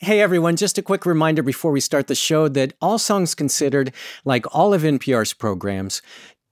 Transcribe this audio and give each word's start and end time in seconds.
Hey 0.00 0.20
everyone, 0.20 0.54
just 0.54 0.78
a 0.78 0.82
quick 0.82 1.04
reminder 1.04 1.42
before 1.42 1.72
we 1.72 1.80
start 1.80 2.06
the 2.06 2.14
show 2.14 2.46
that 2.46 2.72
All 2.80 3.00
Songs 3.00 3.34
Considered, 3.34 3.92
like 4.24 4.46
all 4.54 4.72
of 4.72 4.82
NPR's 4.82 5.32
programs, 5.32 6.02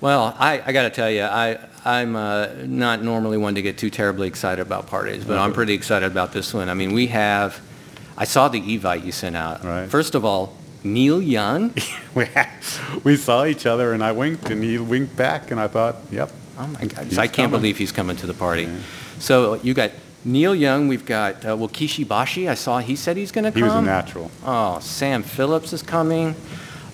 Well, 0.00 0.34
I, 0.38 0.62
I 0.64 0.72
got 0.72 0.82
to 0.82 0.90
tell 0.90 1.10
you, 1.10 1.22
I, 1.22 1.58
I'm 1.84 2.16
uh, 2.16 2.48
not 2.64 3.02
normally 3.02 3.38
one 3.38 3.54
to 3.54 3.62
get 3.62 3.78
too 3.78 3.90
terribly 3.90 4.26
excited 4.28 4.60
about 4.62 4.86
parties, 4.86 5.24
but 5.24 5.38
I'm 5.38 5.52
pretty 5.60 5.74
excited 5.74 6.10
about 6.10 6.32
this 6.32 6.52
one. 6.52 6.68
I 6.68 6.74
mean, 6.74 6.92
we 6.92 7.06
have, 7.08 7.60
I 8.16 8.24
saw 8.24 8.48
the 8.48 8.60
Evite 8.60 9.04
you 9.04 9.12
sent 9.12 9.36
out. 9.36 9.64
Right. 9.64 9.88
First 9.88 10.14
of 10.14 10.24
all, 10.24 10.56
Neil 10.82 11.20
Young. 11.22 11.74
We 13.02 13.16
saw 13.16 13.44
each 13.44 13.66
other 13.66 13.92
and 13.92 14.04
I 14.04 14.12
winked 14.12 14.48
and 14.50 14.62
he 14.62 14.78
winked 14.78 15.16
back 15.16 15.50
and 15.50 15.58
I 15.58 15.66
thought, 15.66 15.96
yep. 16.12 16.30
Oh 16.58 16.66
my 16.66 16.84
God! 16.84 17.06
He's 17.06 17.18
I 17.18 17.26
can't 17.26 17.34
coming. 17.36 17.50
believe 17.60 17.78
he's 17.78 17.92
coming 17.92 18.16
to 18.16 18.26
the 18.26 18.34
party. 18.34 18.68
So 19.18 19.54
you 19.54 19.74
got 19.74 19.90
Neil 20.24 20.54
Young. 20.54 20.88
We've 20.88 21.04
got 21.04 21.44
uh, 21.44 21.56
well 21.56 21.68
Kishi 21.68 22.06
Bashi. 22.06 22.48
I 22.48 22.54
saw 22.54 22.78
he 22.78 22.96
said 22.96 23.16
he's 23.16 23.32
going 23.32 23.44
to 23.44 23.50
come. 23.50 23.58
He 23.58 23.62
was 23.64 23.74
a 23.74 23.82
natural. 23.82 24.30
Oh, 24.44 24.78
Sam 24.80 25.22
Phillips 25.22 25.72
is 25.72 25.82
coming. 25.82 26.34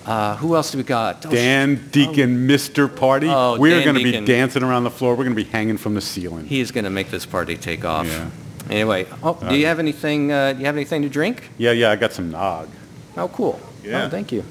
Uh, 0.05 0.35
who 0.37 0.55
else 0.55 0.71
do 0.71 0.79
we 0.79 0.83
got? 0.83 1.25
Oh, 1.27 1.29
Dan 1.29 1.89
Deacon, 1.91 2.47
Mr. 2.47 2.93
Party. 2.93 3.27
Oh, 3.29 3.59
We're 3.59 3.83
going 3.83 3.95
to 3.95 4.03
be 4.03 4.19
dancing 4.25 4.63
around 4.63 4.83
the 4.83 4.89
floor. 4.89 5.11
We're 5.11 5.25
going 5.25 5.35
to 5.35 5.43
be 5.43 5.49
hanging 5.49 5.77
from 5.77 5.93
the 5.93 6.01
ceiling. 6.01 6.47
He 6.47 6.59
is 6.59 6.71
going 6.71 6.85
to 6.85 6.89
make 6.89 7.11
this 7.11 7.25
party 7.25 7.55
take 7.55 7.85
off. 7.85 8.07
Yeah. 8.07 8.29
Anyway, 8.69 9.05
oh, 9.21 9.37
do 9.47 9.55
you 9.55 9.67
have 9.67 9.79
anything? 9.79 10.31
Uh, 10.31 10.53
do 10.53 10.59
you 10.59 10.65
have 10.65 10.75
anything 10.75 11.03
to 11.03 11.09
drink? 11.09 11.49
Yeah, 11.57 11.71
yeah, 11.71 11.91
I 11.91 11.97
got 11.97 12.13
some 12.13 12.31
nog. 12.31 12.69
Oh, 13.15 13.27
cool. 13.27 13.59
Yeah. 13.83 14.05
Oh, 14.05 14.09
thank 14.09 14.31
you. 14.31 14.43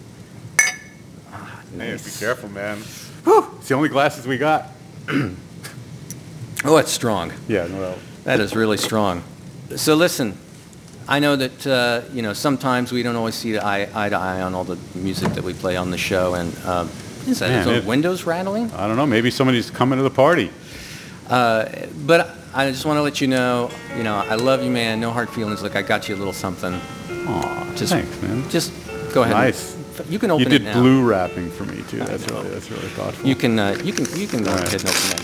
Hey, 1.77 1.97
be 1.97 2.11
careful, 2.19 2.49
man. 2.49 2.79
It's 2.79 3.69
the 3.69 3.75
only 3.75 3.89
glasses 3.89 4.27
we 4.27 4.39
got. 4.39 4.67
Oh, 6.63 6.77
it's 6.77 6.93
strong. 6.93 7.33
Yeah, 7.49 7.67
well, 7.69 7.99
That 8.25 8.39
is 8.39 8.55
really 8.55 8.77
strong. 8.77 9.23
So 9.77 9.95
listen, 9.95 10.37
I 11.09 11.19
know 11.19 11.35
that 11.37 11.67
uh, 11.67 12.03
you 12.13 12.21
know 12.21 12.35
sometimes 12.35 12.93
we 12.93 13.03
don't 13.03 13.17
always 13.17 13.35
see 13.35 13.57
eye, 13.59 13.89
eye 13.95 14.11
to 14.11 14.17
eye 14.17 14.43
on 14.43 14.55
all 14.55 14.65
the 14.65 14.77
music 14.95 15.33
that 15.35 15.45
we 15.45 15.55
play 15.55 15.77
on 15.77 15.91
the 15.91 15.97
show, 15.97 16.35
and 16.35 16.55
um, 16.67 16.91
is 17.27 17.39
that 17.39 17.49
Man, 17.49 17.69
is 17.69 17.77
it- 17.79 17.85
windows 17.87 18.25
rattling? 18.25 18.71
I 18.73 18.87
don't 18.87 18.97
know. 18.97 19.07
Maybe 19.07 19.31
somebody's 19.31 19.71
coming 19.71 19.97
to 19.97 20.03
the 20.03 20.11
party. 20.11 20.51
Uh, 21.31 21.65
but 22.05 22.37
I 22.53 22.71
just 22.71 22.85
want 22.85 22.99
to 22.99 23.03
let 23.03 23.21
you 23.23 23.29
know, 23.29 23.71
you 23.97 24.03
know, 24.03 24.17
I 24.17 24.35
love 24.35 24.63
you, 24.63 24.71
man. 24.71 25.01
No 25.01 25.13
hard 25.13 25.31
feelings. 25.31 25.63
Look, 25.63 25.77
I 25.77 25.83
got 25.83 26.09
you 26.11 26.15
a 26.15 26.19
little 26.19 26.33
something. 26.35 26.75
Aw, 27.09 27.73
Just, 27.77 27.93
thanks, 27.93 28.21
man. 28.21 28.49
Just 28.51 28.73
go 29.15 29.23
ahead. 29.23 29.55
and- 29.55 29.80
Nice. 30.03 30.11
you 30.11 30.19
can 30.19 30.31
open 30.31 30.45
You 30.45 30.51
did 30.51 30.63
it 30.63 30.65
now. 30.67 30.81
blue 30.81 31.03
wrapping 31.03 31.51
for 31.51 31.65
me 31.65 31.83
too. 31.89 31.99
That's 31.99 32.27
really 32.31 32.49
that's 32.49 32.71
really 32.71 32.89
thoughtful. 32.89 33.29
You 33.29 33.35
can, 33.35 33.59
uh, 33.59 33.77
you 33.85 33.93
can, 33.93 34.07
you 34.19 34.27
can 34.27 34.43
go 34.43 34.51
All 34.51 34.57
ahead 34.59 34.75
and 34.75 34.89
open 34.89 35.09
that 35.11 35.23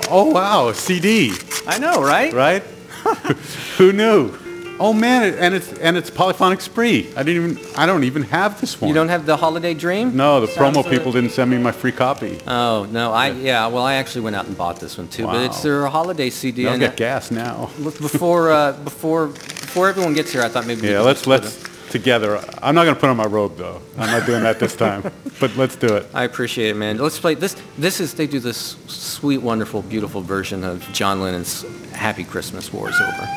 now. 0.00 0.08
oh 0.10 0.30
wow, 0.32 0.72
CD, 0.72 1.32
I 1.66 1.78
know, 1.78 2.02
right? 2.02 2.32
right? 2.32 2.62
Who 3.78 3.92
knew? 3.92 4.32
Oh 4.78 4.92
man, 4.92 5.22
it, 5.22 5.38
and 5.38 5.54
it's 5.54 5.72
and 5.78 5.96
it's 5.96 6.10
polyphonic 6.10 6.60
spree. 6.60 7.08
I 7.16 7.22
didn't 7.22 7.50
even 7.52 7.74
I 7.78 7.86
don't 7.86 8.04
even 8.04 8.24
have 8.24 8.60
this 8.60 8.78
one. 8.78 8.88
You 8.88 8.94
don't 8.94 9.08
have 9.08 9.24
the 9.24 9.34
holiday 9.36 9.72
dream? 9.72 10.14
No, 10.14 10.40
the 10.42 10.48
Sounds 10.48 10.76
promo 10.76 10.82
like- 10.84 10.92
people 10.92 11.12
didn't 11.12 11.30
send 11.30 11.50
me 11.50 11.56
my 11.56 11.72
free 11.72 11.92
copy. 11.92 12.38
Oh 12.46 12.86
no, 12.90 13.10
I 13.12 13.30
yeah. 13.30 13.66
Well, 13.68 13.84
I 13.84 13.94
actually 13.94 14.20
went 14.22 14.36
out 14.36 14.46
and 14.46 14.56
bought 14.56 14.78
this 14.78 14.98
one 14.98 15.08
too, 15.08 15.24
but 15.24 15.42
it's 15.46 15.62
their 15.62 15.86
holiday 15.86 16.28
CD. 16.28 16.64
They'll 16.64 16.72
and 16.72 16.80
get 16.80 16.96
gas 16.96 17.30
now. 17.30 17.70
Before 17.82 18.50
uh, 18.52 18.72
before 18.84 19.28
before 19.28 19.88
everyone 19.88 20.12
gets 20.12 20.30
here, 20.32 20.42
I 20.42 20.48
thought 20.48 20.66
maybe 20.66 20.82
we 20.82 20.88
Yeah, 20.90 20.98
could 20.98 21.04
let's 21.06 21.22
put 21.22 21.42
let's 21.44 21.56
together. 21.96 22.42
I'm 22.62 22.74
not 22.74 22.84
gonna 22.84 22.98
put 22.98 23.08
on 23.08 23.16
my 23.16 23.26
robe 23.26 23.56
though. 23.56 23.80
I'm 23.98 24.10
not 24.10 24.26
doing 24.26 24.42
that 24.42 24.58
this 24.58 24.76
time. 24.76 25.10
But 25.40 25.56
let's 25.56 25.76
do 25.76 25.96
it. 25.96 26.06
I 26.14 26.24
appreciate 26.24 26.70
it, 26.70 26.76
man. 26.76 26.98
Let's 26.98 27.18
play 27.18 27.34
this. 27.34 27.56
This 27.78 28.00
is 28.00 28.14
they 28.14 28.26
do 28.26 28.40
this 28.40 28.76
sweet, 28.86 29.38
wonderful, 29.38 29.82
beautiful 29.82 30.20
version 30.20 30.64
of 30.64 30.82
John 30.92 31.20
Lennon's 31.20 31.64
"Happy 31.92 32.24
Christmas, 32.24 32.72
War 32.72 32.90
is 32.90 33.00
Over." 33.00 33.28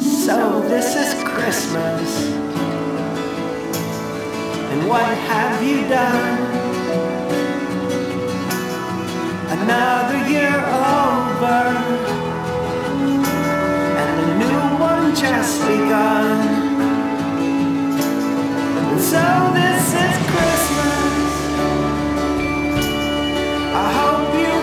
So 0.00 0.60
this 0.68 0.96
is 0.96 1.24
Christmas. 1.24 2.26
And 4.70 4.88
what 4.88 5.04
have 5.04 5.62
you 5.62 5.88
done? 5.88 6.49
Another 9.62 10.20
year 10.28 10.56
over. 10.56 11.60
And 14.02 14.20
a 14.20 14.38
new 14.38 14.62
one 14.80 15.14
just 15.14 15.60
begun. 15.66 16.38
And 18.90 19.00
so 19.00 19.24
this 19.58 19.84
is 20.04 20.14
Christmas. 20.30 21.32
I 23.74 23.86
hope 24.00 24.32
you 24.42 24.59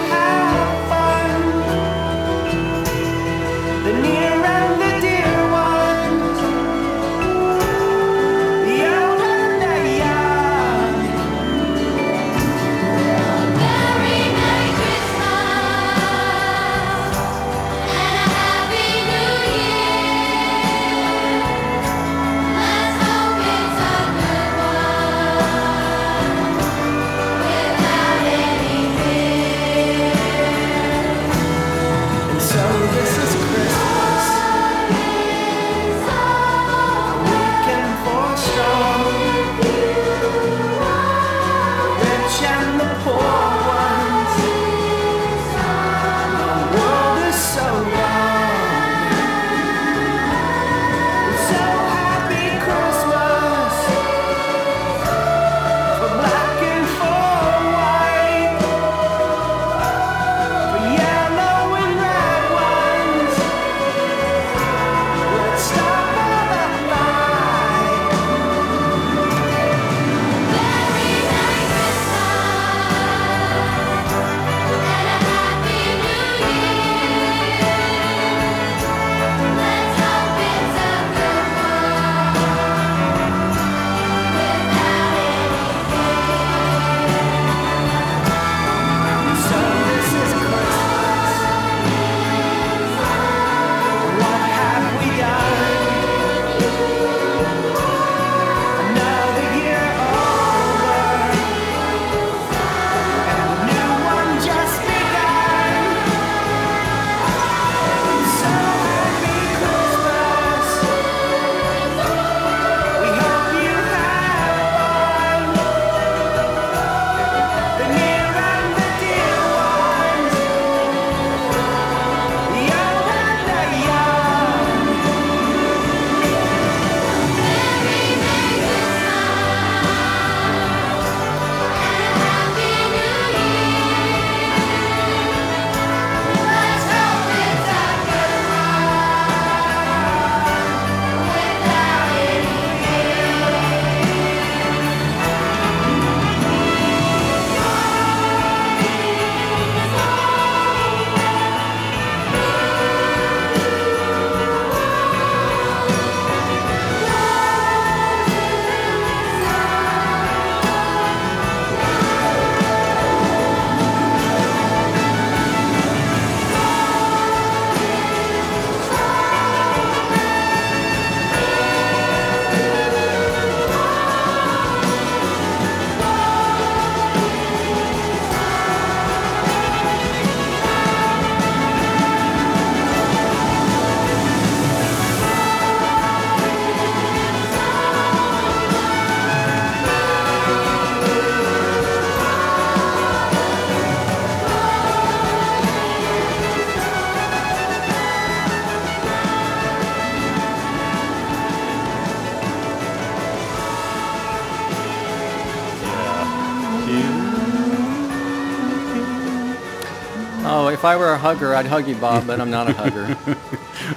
I 210.87 210.95
were 210.95 211.11
a 211.11 211.17
hugger, 211.17 211.53
I'd 211.53 211.65
hug 211.65 211.85
you, 211.85 211.95
Bob, 211.95 212.25
but 212.25 212.39
I'm 212.39 212.49
not 212.49 212.69
a 212.69 212.73
hugger. 212.73 213.13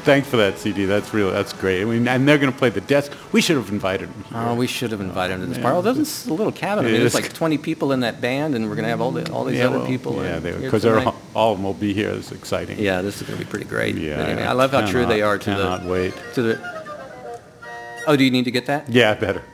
Thanks 0.02 0.28
for 0.28 0.36
that 0.38 0.58
CD. 0.58 0.86
That's 0.86 1.14
real. 1.14 1.30
That's 1.30 1.52
great. 1.52 1.82
I 1.82 1.84
mean, 1.84 2.08
and 2.08 2.26
they're 2.26 2.36
going 2.36 2.52
to 2.52 2.58
play 2.58 2.68
the 2.68 2.80
desk. 2.80 3.12
We 3.30 3.40
should 3.40 3.56
have 3.56 3.70
invited 3.70 4.08
them. 4.08 4.24
Oh, 4.34 4.54
we 4.56 4.66
should 4.66 4.90
have 4.90 5.00
invited 5.00 5.34
them 5.34 5.40
to 5.42 5.46
this 5.46 5.62
party. 5.62 5.78
Oh, 5.78 5.82
this 5.82 5.98
is 5.98 6.26
a 6.26 6.34
little 6.34 6.52
cabin. 6.52 6.84
I 6.84 6.90
mean, 6.90 7.00
there's 7.00 7.14
like 7.14 7.32
20 7.32 7.58
people 7.58 7.92
in 7.92 8.00
that 8.00 8.20
band, 8.20 8.56
and 8.56 8.68
we're 8.68 8.74
going 8.74 8.84
to 8.84 8.90
have 8.90 9.00
all, 9.00 9.12
the, 9.12 9.30
all 9.32 9.44
these 9.44 9.60
other 9.60 9.78
well, 9.78 9.86
people. 9.86 10.22
Yeah, 10.24 10.40
because 10.40 10.82
they're 10.82 10.98
all, 10.98 11.16
all 11.32 11.52
of 11.52 11.58
them 11.58 11.64
will 11.64 11.74
be 11.74 11.94
here. 11.94 12.10
It's 12.10 12.32
exciting. 12.32 12.80
Yeah, 12.80 13.02
this 13.02 13.20
is 13.20 13.28
going 13.28 13.38
to 13.38 13.44
be 13.44 13.48
pretty 13.48 13.66
great. 13.66 13.94
Yeah, 13.94 14.16
anyway, 14.16 14.42
I 14.42 14.52
love 14.52 14.72
how 14.72 14.84
true 14.84 15.06
they 15.06 15.22
are 15.22 15.38
to 15.38 15.44
cannot 15.44 15.84
the 15.84 15.88
wait. 15.88 16.14
to 16.34 16.42
the. 16.42 16.80
Oh, 18.08 18.16
do 18.16 18.24
you 18.24 18.32
need 18.32 18.46
to 18.46 18.50
get 18.50 18.66
that? 18.66 18.88
Yeah, 18.88 19.14
better. 19.14 19.44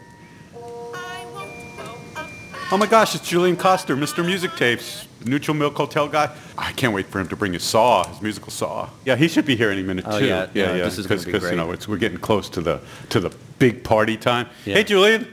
Oh 2.73 2.77
my 2.77 2.87
gosh, 2.87 3.15
it's 3.15 3.29
Julian 3.29 3.57
Koster, 3.57 3.95
Mr. 3.95 4.27
Music 4.27 4.57
Tapes, 4.57 5.07
Neutral 5.27 5.57
Milk 5.57 5.77
Hotel 5.77 6.09
guy. 6.09 6.35
I 6.57 6.73
can't 6.73 6.93
wait 6.95 7.07
for 7.07 7.21
him 7.21 7.29
to 7.29 7.37
bring 7.37 7.53
his 7.53 7.65
saw, 7.65 8.07
his 8.09 8.23
musical 8.23 8.51
saw. 8.51 8.89
Yeah, 9.05 9.17
he 9.17 9.29
should 9.29 9.45
be 9.45 9.57
here 9.57 9.71
any 9.71 9.83
minute 9.83 10.05
Oh, 10.09 10.19
too. 10.21 10.27
yeah, 10.27 10.47
yeah, 10.55 10.67
no, 10.67 10.75
yeah. 10.77 10.85
this 10.85 10.99
is 10.99 11.07
gonna 11.07 11.23
be 11.23 11.33
you 11.33 11.57
know, 11.57 11.73
it's, 11.73 11.89
we're 11.89 11.97
getting 11.97 12.19
close 12.19 12.49
to 12.51 12.61
the 12.61 12.81
to 13.11 13.21
the 13.21 13.31
big 13.59 13.83
party 13.83 14.17
time. 14.17 14.49
Yeah. 14.65 14.75
Hey, 14.75 14.85
Julian, 14.85 15.33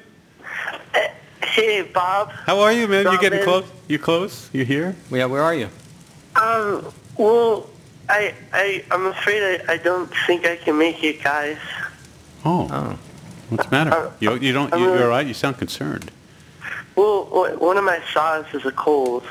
Hey, 1.43 1.83
Bob. 1.83 2.31
how 2.31 2.59
are 2.61 2.71
you, 2.73 2.87
man? 2.87 3.05
You 3.05 3.19
getting 3.19 3.39
Robin. 3.45 3.61
close? 3.63 3.71
You 3.87 3.99
close? 3.99 4.49
You 4.53 4.65
here? 4.65 4.95
Yeah, 5.11 5.25
where 5.25 5.43
are 5.43 5.53
you? 5.53 5.69
Um, 6.35 6.91
well, 7.15 7.69
I, 8.09 8.33
I, 8.51 8.83
I'm 8.89 9.05
afraid 9.05 9.61
I, 9.69 9.73
I 9.73 9.77
don't 9.77 10.11
think 10.25 10.47
I 10.47 10.55
can 10.55 10.79
make 10.79 11.03
it, 11.03 11.21
guys. 11.23 11.57
Oh, 12.43 12.67
Oh, 12.71 12.97
what's 13.49 13.65
the 13.65 13.71
matter? 13.71 13.91
Uh, 13.91 14.11
you, 14.19 14.33
you 14.37 14.51
don't. 14.51 14.73
You, 14.73 14.79
you're 14.79 15.03
all 15.03 15.09
right. 15.09 15.27
You 15.27 15.35
sound 15.35 15.59
concerned. 15.59 16.09
Well, 16.95 17.25
one 17.59 17.77
of 17.77 17.83
my 17.83 18.01
saws 18.13 18.45
is 18.53 18.65
a 18.65 18.71
cold. 18.71 19.23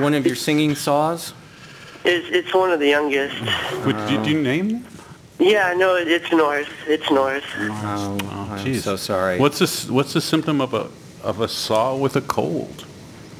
One 0.00 0.14
of 0.14 0.26
your 0.26 0.36
singing 0.36 0.74
saws? 0.74 1.32
It's, 2.04 2.26
it's 2.30 2.54
one 2.54 2.70
of 2.70 2.80
the 2.80 2.88
youngest. 2.88 3.36
Would, 3.86 3.96
did 4.08 4.26
you 4.26 4.40
name 4.40 4.68
them? 4.70 4.86
Yeah, 5.38 5.74
no, 5.76 5.96
it's 5.96 6.30
North. 6.30 6.68
It's 6.86 7.10
North. 7.10 7.44
Oh, 7.58 8.18
I'm 8.50 8.64
Jeez. 8.64 8.82
so 8.82 8.96
sorry. 8.96 9.38
What's 9.38 9.58
this? 9.58 9.90
What's 9.90 10.12
the 10.12 10.20
symptom 10.20 10.60
of 10.60 10.74
a 10.74 10.88
of 11.22 11.40
a 11.40 11.48
saw 11.48 11.96
with 11.96 12.14
a 12.16 12.20
cold? 12.20 12.84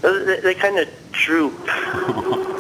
Uh, 0.03 0.25
They, 0.25 0.41
they 0.41 0.55
kind 0.55 0.79
of 0.79 0.89
droop. 1.12 1.55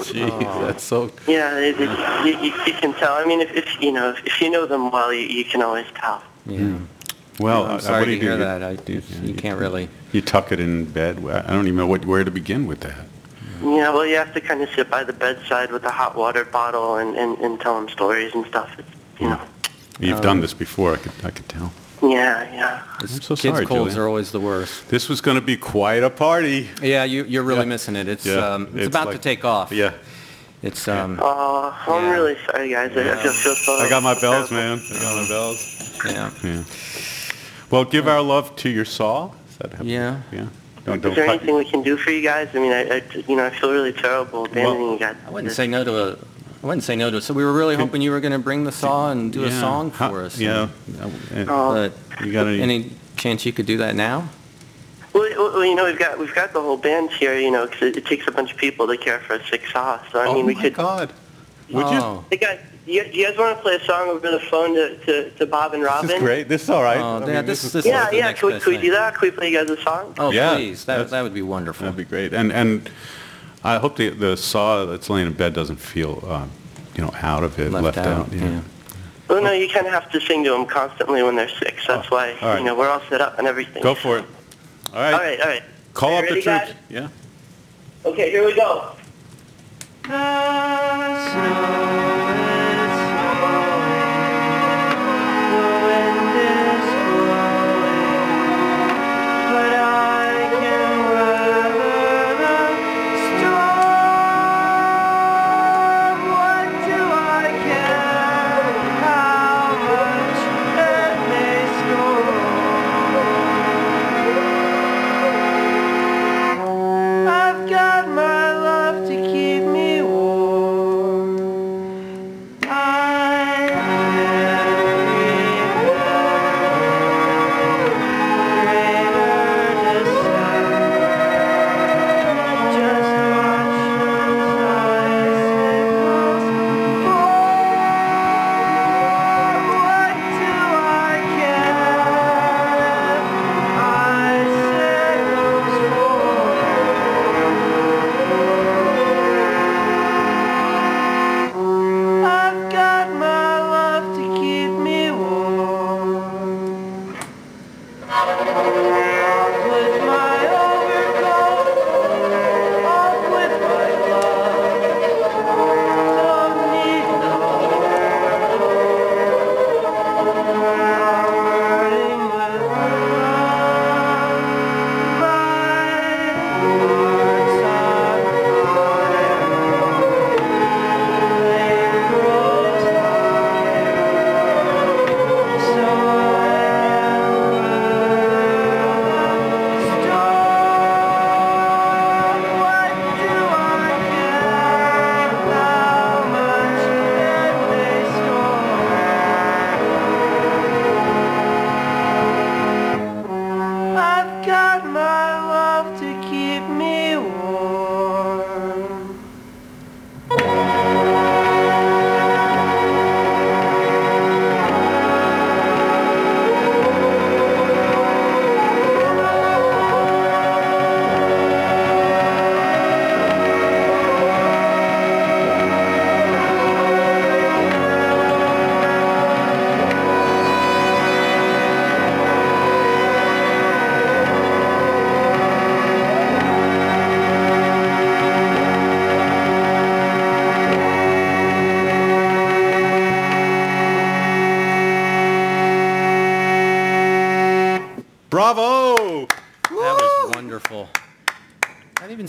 Jeez, 0.04 0.60
that's 0.66 0.84
so. 0.84 1.10
Yeah, 1.26 1.58
it, 1.58 1.76
it, 1.80 1.90
you, 2.26 2.38
you, 2.50 2.54
you 2.64 2.72
can 2.74 2.92
tell. 2.94 3.14
I 3.14 3.24
mean, 3.24 3.40
if, 3.40 3.50
if 3.56 3.80
you 3.82 3.90
know, 3.90 4.14
if 4.24 4.40
you 4.40 4.50
know 4.50 4.66
them 4.66 4.90
well, 4.90 5.12
you, 5.12 5.26
you 5.26 5.44
can 5.44 5.62
always 5.62 5.86
tell. 5.96 6.22
Yeah. 6.46 6.78
Well, 7.40 7.64
I'm 7.64 7.76
uh, 7.76 7.78
sorry 7.80 8.00
what 8.00 8.04
do 8.04 8.10
to 8.10 8.14
you 8.14 8.20
do? 8.20 8.26
hear 8.26 8.34
You- 8.34 8.44
that. 8.44 8.62
I, 8.62 8.70
you- 8.86 9.02
you 9.24 9.34
can't 9.34 9.58
really. 9.58 9.88
You 10.12 10.20
tuck 10.20 10.52
it 10.52 10.60
in 10.60 10.84
bed. 10.84 11.18
I 11.26 11.52
don't 11.52 11.66
even 11.66 11.76
know 11.76 11.88
what, 11.88 12.04
where 12.04 12.22
to 12.22 12.30
begin 12.30 12.66
with 12.68 12.80
that. 12.80 13.06
Yeah, 13.64 13.90
well, 13.92 14.04
you 14.06 14.16
have 14.16 14.34
to 14.34 14.40
kind 14.40 14.60
of 14.62 14.68
sit 14.70 14.90
by 14.90 15.04
the 15.04 15.12
bedside 15.12 15.72
with 15.72 15.84
a 15.84 15.90
hot 15.90 16.14
water 16.16 16.44
bottle 16.44 16.96
and, 16.96 17.16
and, 17.16 17.38
and 17.38 17.58
tell 17.60 17.74
them 17.80 17.88
stories 17.88 18.34
and 18.34 18.44
stuff. 18.46 18.70
It's, 18.78 18.88
you 19.20 19.28
know. 19.28 19.40
You've 19.98 20.20
done 20.20 20.40
this 20.40 20.52
before. 20.54 20.92
I 20.94 20.96
could 20.96 21.12
I 21.24 21.30
could 21.30 21.48
tell. 21.48 21.72
Yeah, 22.02 22.52
yeah. 22.52 22.82
I'm 22.98 23.06
so 23.06 23.34
Kids' 23.36 23.42
sorry, 23.42 23.64
colds 23.66 23.92
Julian. 23.94 23.98
are 24.00 24.08
always 24.08 24.32
the 24.32 24.40
worst. 24.40 24.88
This 24.90 25.08
was 25.08 25.20
going 25.22 25.36
to 25.36 25.40
be 25.40 25.56
quite 25.56 26.02
a 26.02 26.10
party. 26.10 26.68
Yeah, 26.82 27.04
you, 27.04 27.24
you're 27.24 27.44
really 27.44 27.60
Yeah. 27.60 27.64
missing 27.76 27.96
it. 27.96 28.08
It's, 28.08 28.26
Yeah, 28.26 28.54
um, 28.54 28.62
it's, 28.66 28.74
it's 28.74 28.86
about 28.88 29.12
to 29.12 29.18
take 29.18 29.44
off. 29.44 29.72
Yeah, 29.72 29.92
It's 30.62 30.86
um, 30.88 31.18
Oh, 31.22 31.72
I'm 31.86 32.04
Yeah. 32.04 32.12
really 32.12 32.36
sorry, 32.44 32.70
guys. 32.70 32.94
I 32.96 33.18
I 33.18 33.22
just 33.22 33.38
feel 33.42 33.54
so. 33.54 33.72
I 33.76 33.88
got 33.88 34.02
my 34.02 34.20
bells, 34.20 34.50
man. 34.50 34.78
I 34.90 34.98
got 35.00 35.22
my 35.22 35.28
bells. 35.28 36.00
yeah. 36.04 36.30
Yeah. 36.42 36.64
Well, 37.70 37.84
give 37.84 38.06
our 38.08 38.20
love 38.20 38.54
to 38.56 38.68
your 38.68 38.84
saw. 38.84 39.30
Is 39.50 39.56
that 39.58 39.72
how- 39.74 39.84
Yeah. 39.84 40.20
Yeah. 40.32 40.46
Don't, 40.84 40.96
Is 40.96 41.02
don't 41.02 41.14
there 41.14 41.24
cut- 41.26 41.36
anything 41.36 41.54
we 41.56 41.64
can 41.64 41.82
do 41.82 41.96
for 41.96 42.10
you 42.10 42.20
guys? 42.22 42.48
I 42.54 42.58
mean, 42.58 42.72
I, 42.72 42.96
I 42.96 43.02
you 43.26 43.36
know, 43.36 43.46
I 43.46 43.50
feel 43.50 43.72
really 43.72 43.92
terrible 43.92 44.44
abandoning 44.44 44.82
Well, 44.82 44.92
you 44.92 44.98
guys. 44.98 45.16
I 45.26 45.30
wouldn't 45.30 45.52
say 45.54 45.66
no 45.66 45.82
to 45.84 45.96
a. 45.98 46.12
I 46.12 46.66
wouldn't 46.66 46.84
say 46.84 46.96
no 46.96 47.10
to 47.10 47.18
it. 47.18 47.22
So 47.22 47.34
we 47.34 47.44
were 47.44 47.52
really 47.52 47.76
hoping 47.76 48.00
you 48.02 48.10
were 48.10 48.20
going 48.20 48.32
to 48.32 48.38
bring 48.38 48.64
the 48.64 48.72
saw 48.72 49.10
and 49.10 49.32
do 49.32 49.44
a 49.44 49.50
song 49.50 49.90
for 49.90 50.22
us. 50.22 50.38
Yeah. 50.38 50.68
And- 51.34 51.48
Oh. 51.50 51.72
But 52.18 52.26
You 52.26 52.32
got 52.32 52.46
any? 52.46 52.60
any 52.62 52.90
chance 53.16 53.44
you 53.46 53.52
could 53.52 53.66
do 53.66 53.78
that 53.78 53.94
now? 53.94 54.28
Well, 55.12 55.28
well, 55.36 55.64
you 55.64 55.74
know, 55.74 55.84
we've 55.84 55.98
got 55.98 56.18
we've 56.18 56.34
got 56.34 56.52
the 56.52 56.60
whole 56.60 56.76
band 56.76 57.10
here, 57.12 57.38
you 57.38 57.50
know, 57.50 57.66
'cause 57.66 57.82
it, 57.82 57.96
it 57.96 58.04
takes 58.06 58.26
a 58.26 58.32
bunch 58.32 58.50
of 58.52 58.56
people 58.58 58.86
to 58.88 58.96
care 58.96 59.20
for 59.20 59.34
a 59.34 59.46
sick 59.46 59.62
saw. 59.72 60.00
So 60.10 60.18
I 60.20 60.26
oh 60.26 60.34
mean, 60.34 60.46
we 60.46 60.54
could. 60.54 60.74
Oh 60.78 60.82
my 60.82 60.98
could. 61.06 61.08
God. 61.08 61.12
Would 61.70 61.90
you? 61.92 61.98
oh. 62.00 62.24
Hey 62.30 62.36
guys, 62.38 62.58
do 62.58 62.73
you, 62.86 63.04
do 63.04 63.10
you 63.18 63.26
guys 63.28 63.38
want 63.38 63.56
to 63.56 63.62
play 63.62 63.76
a 63.76 63.84
song 63.84 64.08
over 64.08 64.30
the 64.30 64.40
phone 64.40 64.74
to, 64.74 64.96
to, 65.06 65.30
to 65.30 65.46
Bob 65.46 65.74
and 65.74 65.82
Robin? 65.82 66.06
This 66.06 66.16
is 66.16 66.22
great. 66.22 66.48
This 66.48 66.62
is 66.64 66.70
all 66.70 66.82
right. 66.82 66.98
Oh, 66.98 67.16
I 67.22 67.26
yeah, 67.26 67.36
mean, 67.36 67.46
this- 67.46 67.64
is 67.64 67.72
this- 67.72 67.86
Yeah, 67.86 68.10
the 68.10 68.16
yeah. 68.16 68.24
next 68.26 68.40
Can 68.40 68.46
we, 68.48 68.52
best 68.54 68.64
can 68.64 68.72
we 68.74 68.80
do 68.80 68.90
that? 68.92 69.14
Can 69.14 69.20
we 69.28 69.30
play 69.30 69.50
you 69.50 69.58
guys 69.58 69.70
a 69.70 69.80
song? 69.82 70.14
Oh, 70.18 70.30
Yeah, 70.30 70.54
please. 70.54 70.84
That, 70.84 71.08
that 71.10 71.22
would 71.22 71.34
be 71.34 71.42
wonderful. 71.42 71.84
That'd 71.84 71.96
be 71.96 72.04
great. 72.04 72.32
And 72.34 72.52
and 72.52 72.90
I 73.62 73.78
hope 73.78 73.96
the 73.96 74.10
the 74.10 74.36
saw 74.36 74.84
that's 74.84 75.08
laying 75.08 75.26
in 75.26 75.32
bed 75.32 75.54
doesn't 75.54 75.76
feel 75.76 76.22
uh, 76.26 76.46
you 76.94 77.02
know 77.02 77.12
out 77.22 77.42
of 77.44 77.58
it, 77.58 77.72
left, 77.72 77.84
left, 77.96 77.98
out. 77.98 78.30
Yeah. 78.32 78.44
yeah. 78.44 78.60
Well, 79.28 79.42
no, 79.42 79.52
you 79.52 79.70
kind 79.70 79.86
of 79.86 79.92
have 79.94 80.10
to 80.12 80.20
sing 80.20 80.44
to 80.44 80.50
them 80.50 80.66
constantly 80.66 81.22
when 81.22 81.34
they're 81.34 81.48
sick. 81.48 81.78
So 81.80 81.96
that's 81.96 82.10
why 82.10 82.32
all 82.42 82.48
right. 82.50 82.58
you 82.58 82.64
know 82.64 82.74
we're 82.76 82.90
all 82.90 83.00
set 83.08 83.22
up 83.22 83.38
and 83.38 83.46
everything. 83.48 83.82
Go 83.82 83.94
for 83.94 84.18
it. 84.18 84.24
All 84.92 85.00
right. 85.00 85.14
All 85.14 85.20
right, 85.20 85.40
all 85.40 85.46
right. 85.48 85.62
Call 85.94 86.12
Are 86.12 86.18
up 86.22 86.28
you 86.28 86.34
the 86.36 86.42
troops. 86.42 86.44
guys? 86.44 86.74
Yeah. 86.90 87.08
Okay, 88.04 88.30
here 88.30 88.44
we 88.44 88.54
go. 88.54 88.94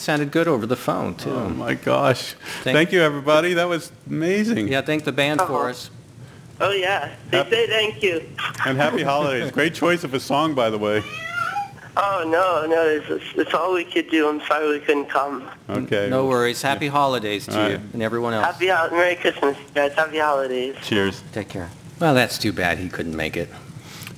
Sounded 0.06 0.32
good 0.32 0.48
over 0.48 0.66
the 0.68 0.76
phone 0.76 1.16
too. 1.16 1.32
Oh 1.32 1.50
my 1.50 1.74
gosh. 1.74 2.36
Thank- 2.64 2.76
Thank, 2.76 2.92
you, 2.92 3.02
everybody. 3.02 3.56
That 3.56 3.68
was 3.68 3.92
amazing. 4.08 4.68
Yeah, 4.68 4.82
thank 4.82 5.04
the 5.04 5.12
band 5.12 5.42
for 5.42 5.62
uh-huh. 5.62 5.70
us. 5.70 5.90
Oh 6.62 6.72
yeah, 6.72 7.14
they 7.32 7.40
Yep. 7.40 7.50
say 7.50 7.68
thank 7.68 8.04
you. 8.04 8.22
And 8.66 8.78
happy 8.78 9.04
holidays. 9.04 9.52
Great 9.52 9.74
choice 9.74 10.06
of 10.06 10.14
a 10.14 10.20
song, 10.20 10.54
by 10.54 10.70
the 10.70 10.78
way. 10.78 11.04
Oh 11.98 12.24
no, 12.28 12.66
no, 12.68 12.88
it's, 12.88 13.10
it's, 13.10 13.26
it's 13.36 13.54
all 13.54 13.74
we 13.74 13.84
could 13.84 14.10
do. 14.10 14.30
I'm 14.30 14.42
sorry 14.42 14.70
we 14.70 14.80
couldn't 14.80 15.10
come. 15.10 15.50
Okay. 15.70 16.08
No 16.10 16.28
worries. 16.28 16.62
Happy 16.62 16.88
holidays 16.88 17.46
to 17.48 17.60
All 17.60 17.70
you 17.70 17.76
right. 17.76 17.94
and 17.94 18.04
everyone 18.04 18.34
else. 18.34 18.46
Happy 18.46 18.68
hol- 18.68 18.92
Merry 18.92 19.16
Christmas, 19.16 19.58
guys. 19.74 19.94
Happy 19.94 20.20
holidays. 20.20 20.76
Cheers. 20.84 21.24
Take 21.34 21.50
care. 21.50 21.70
Well, 22.00 22.14
that's 22.14 22.38
too 22.38 22.54
bad 22.54 22.78
he 22.78 22.90
couldn't 22.90 23.16
make 23.16 23.36
it. 23.36 23.50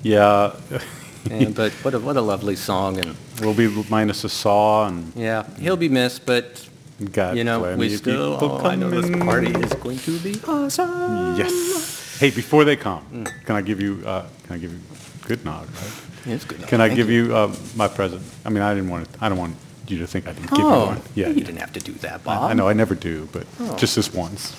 Yeah. 0.03 0.55
And, 1.29 1.53
but 1.53 1.73
what 1.83 1.93
a, 1.93 1.99
what 1.99 2.15
a 2.15 2.21
lovely 2.21 2.55
song, 2.55 2.97
and 2.99 3.15
We'll 3.41 3.53
be 3.53 3.67
minus 3.89 4.23
a 4.23 4.29
saw 4.29 4.87
and 4.87 5.13
yeah, 5.15 5.45
he'll 5.59 5.77
be 5.77 5.89
missed. 5.89 6.25
But 6.25 6.67
you 6.99 7.43
know, 7.43 7.75
we 7.77 7.89
still. 7.95 8.37
Oh, 8.41 8.59
I 8.65 8.75
know 8.75 8.89
this 8.89 9.09
party 9.23 9.51
is 9.51 9.73
going 9.75 9.99
to 9.99 10.19
be 10.19 10.39
awesome. 10.47 11.35
Yes. 11.37 12.17
Hey, 12.19 12.31
before 12.31 12.63
they 12.65 12.75
come, 12.75 13.25
can 13.45 13.55
I 13.55 13.61
give 13.61 13.79
you? 13.79 14.01
Uh, 14.05 14.25
can 14.45 14.55
I 14.55 14.57
give 14.57 14.71
you? 14.73 14.79
Good 15.27 15.43
nod, 15.45 15.67
right? 15.67 15.93
It's 16.33 16.45
good. 16.45 16.65
Can 16.67 16.81
I 16.81 16.87
Thank 16.87 16.97
give 16.97 17.09
you, 17.09 17.35
uh, 17.35 17.53
my 17.75 17.87
present? 17.87 18.23
I 18.45 18.49
mean, 18.49 18.63
I 18.63 18.73
didn't 18.73 18.89
want 18.89 19.11
to. 19.11 19.23
I 19.23 19.29
don't 19.29 19.37
want 19.37 19.55
you 19.87 19.99
to 19.99 20.07
think 20.07 20.27
I 20.27 20.31
didn't 20.33 20.49
give 20.49 20.59
you 20.59 20.65
Oh, 20.65 20.85
one. 20.87 21.01
Yeah. 21.15 21.27
you 21.27 21.33
yeah. 21.35 21.43
didn't 21.45 21.59
have 21.59 21.73
to 21.73 21.79
do 21.79 21.93
that, 21.93 22.23
Bob. 22.23 22.49
I 22.49 22.53
know. 22.53 22.67
I 22.67 22.73
never 22.73 22.95
do, 22.95 23.27
but 23.31 23.45
Oh. 23.59 23.75
just 23.77 23.95
this 23.95 24.13
once. 24.13 24.51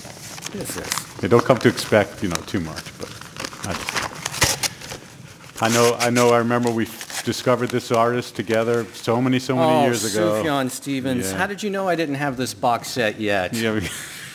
This 0.53 0.77
is- 0.77 1.17
They 1.21 1.29
don't 1.29 1.45
come 1.45 1.59
to 1.59 1.69
expect, 1.69 2.23
you 2.23 2.29
know, 2.29 2.41
too 2.47 2.61
much, 2.61 2.85
but 2.99 3.11
I 3.67 3.73
just, 3.75 5.63
I 5.63 5.69
know, 5.69 5.97
I 5.99 6.11
know, 6.11 6.31
I 6.31 6.39
remember 6.39 6.71
we 6.71 6.85
discovered 7.23 7.71
this 7.71 7.91
artist 7.91 8.37
together 8.37 8.85
so 8.93 9.21
many, 9.21 9.39
so 9.39 9.57
many 9.57 9.71
Oh, 9.73 9.85
years 9.85 10.05
ago. 10.05 10.43
Sufjan 10.43 10.71
Stevens. 10.71 11.31
Yeah. 11.31 11.39
How 11.39 11.47
did 11.47 11.63
you 11.63 11.71
know 11.71 11.89
I 11.89 11.95
didn't 11.97 12.17
have 12.17 12.37
this 12.37 12.55
box 12.55 12.89
set 12.89 13.21
yet? 13.21 13.55
Yeah, 13.55 13.81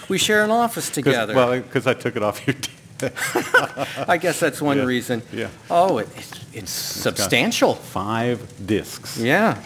we- 0.10 0.18
share 0.18 0.44
an 0.44 0.52
office 0.52 0.90
together. 1.00 1.34
Well, 1.34 1.60
because 1.60 1.88
I 1.88 1.94
took 1.94 2.16
it 2.16 2.24
off 2.24 2.46
your, 2.46 2.56
desk. 2.56 2.72
I 4.10 4.18
guess 4.18 4.40
that's 4.40 4.62
one 4.62 4.78
Yeah, 4.78 4.84
reason. 4.86 5.22
yeah. 5.32 5.50
Oh, 5.70 5.98
it, 5.98 6.08
it's, 6.16 6.46
it's 6.54 6.72
substantial. 6.72 7.76
five 7.76 8.66
discs. 8.66 9.18
Yeah. 9.18 9.62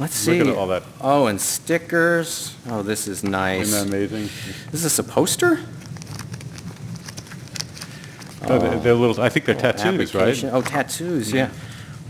Let's 0.00 0.14
see. 0.14 0.38
Look 0.42 0.48
at 0.54 0.56
all 0.56 0.66
that. 0.68 0.82
Oh, 1.00 1.26
and 1.26 1.40
stickers. 1.40 2.54
Oh, 2.68 2.82
this 2.82 3.08
is 3.08 3.24
nice. 3.24 3.68
Isn't 3.68 3.90
that 3.90 3.96
amazing? 3.96 4.28
Is 4.72 4.82
this 4.82 4.98
a 4.98 5.02
poster? 5.04 5.60
Oh, 8.50 8.58
they're, 8.58 8.78
they're 8.78 8.94
little, 8.94 9.20
I 9.20 9.28
think 9.28 9.44
they're 9.46 9.56
oh, 9.56 9.58
tattoos, 9.58 10.14
right? 10.14 10.44
Oh, 10.44 10.62
tattoos, 10.62 11.32
yeah. 11.32 11.50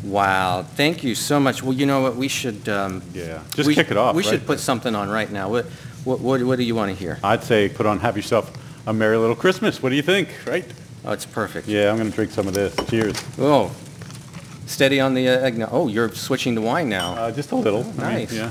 Wow, 0.05 0.63
thank 0.63 1.03
you 1.03 1.15
so 1.15 1.41
much. 1.41 1.63
Well, 1.63 1.73
you 1.73 1.85
know 1.87 2.01
what, 2.03 2.17
we 2.17 2.29
should... 2.29 2.69
um, 2.69 3.03
Yeah, 3.13 3.43
just 3.55 3.67
we- 3.67 3.75
kick 3.75 3.91
it 3.91 3.97
off, 3.97 4.15
We 4.15 4.23
should 4.23 4.33
right? 4.41 4.47
put 4.47 4.61
something 4.61 4.95
on 4.95 5.09
right 5.09 5.31
now. 5.31 5.49
What, 5.51 5.67
what, 6.05 6.21
what 6.21 6.43
what 6.43 6.57
do 6.59 6.65
you 6.65 6.75
want 6.75 6.91
to 6.93 6.97
hear? 6.97 7.19
I'd 7.25 7.43
say 7.43 7.69
put 7.69 7.85
on 7.85 7.99
Have 8.01 8.17
Yourself 8.17 8.53
a 8.87 8.93
Merry 8.93 9.17
Little 9.17 9.37
Christmas. 9.37 9.83
What 9.83 9.91
do 9.91 9.97
you 9.97 10.03
think, 10.03 10.29
right? 10.47 10.65
Oh, 11.05 11.13
it's 11.13 11.27
perfect. 11.27 11.67
Yeah, 11.69 11.91
I'm 11.91 11.97
going 11.99 12.09
to 12.11 12.15
drink 12.15 12.31
some 12.33 12.47
of 12.49 12.55
this. 12.55 12.75
Cheers. 12.89 13.17
Oh, 13.39 13.71
steady 14.67 15.01
on 15.01 15.15
the 15.15 15.29
uh, 15.29 15.41
eggnog. 15.41 15.69
Oh, 15.73 15.89
you're 15.89 16.11
switching 16.15 16.55
to 16.55 16.61
wine 16.61 16.89
now. 16.89 17.15
Uh, 17.15 17.31
just 17.33 17.51
a 17.53 17.57
little. 17.57 17.81
I 17.81 17.85
mean, 17.85 17.97
nice. 17.97 18.33
Yeah. 18.33 18.51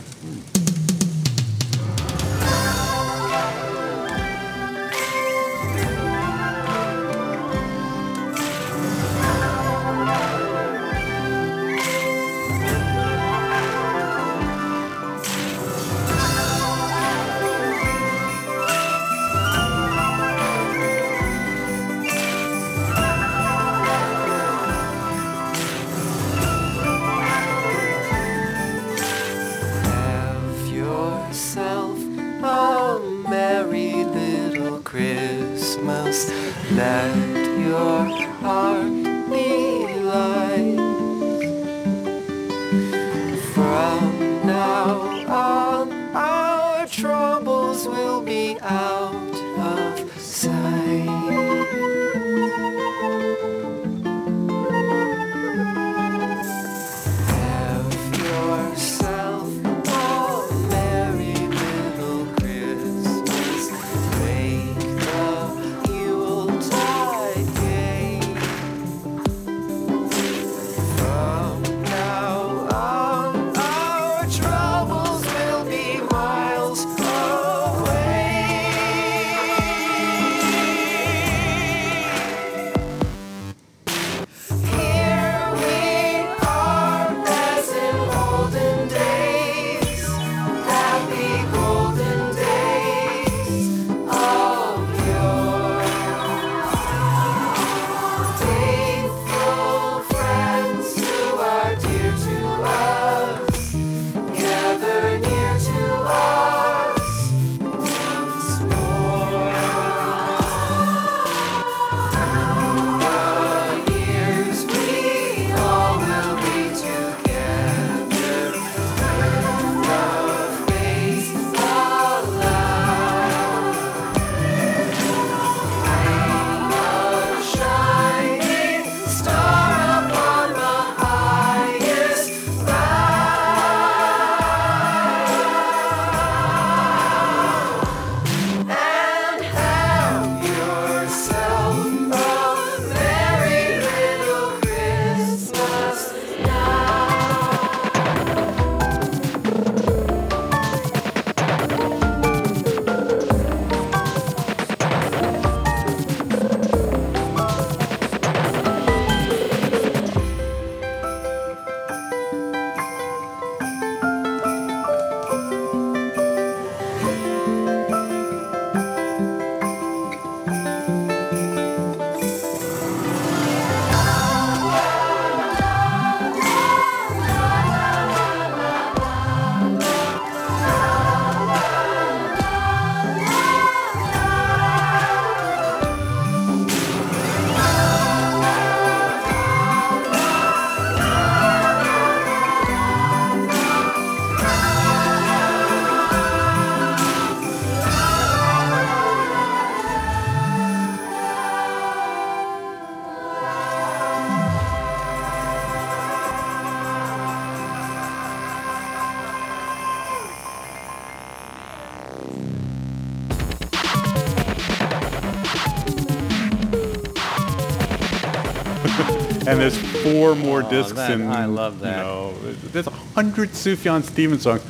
And 219.48 219.60
there's 219.60 219.78
four 220.04 220.36
more 220.36 220.62
discs 220.64 220.94
that- 220.94 221.12
in. 221.12 221.28
I 221.28 221.46
love 221.46 221.80
that. 221.80 221.98
No, 222.06 222.34
there's 222.72 222.88
a 222.88 222.92
hundred 222.92 223.50
Sufjan 223.52 224.04
Stevens 224.04 224.44
songs. 224.44 224.62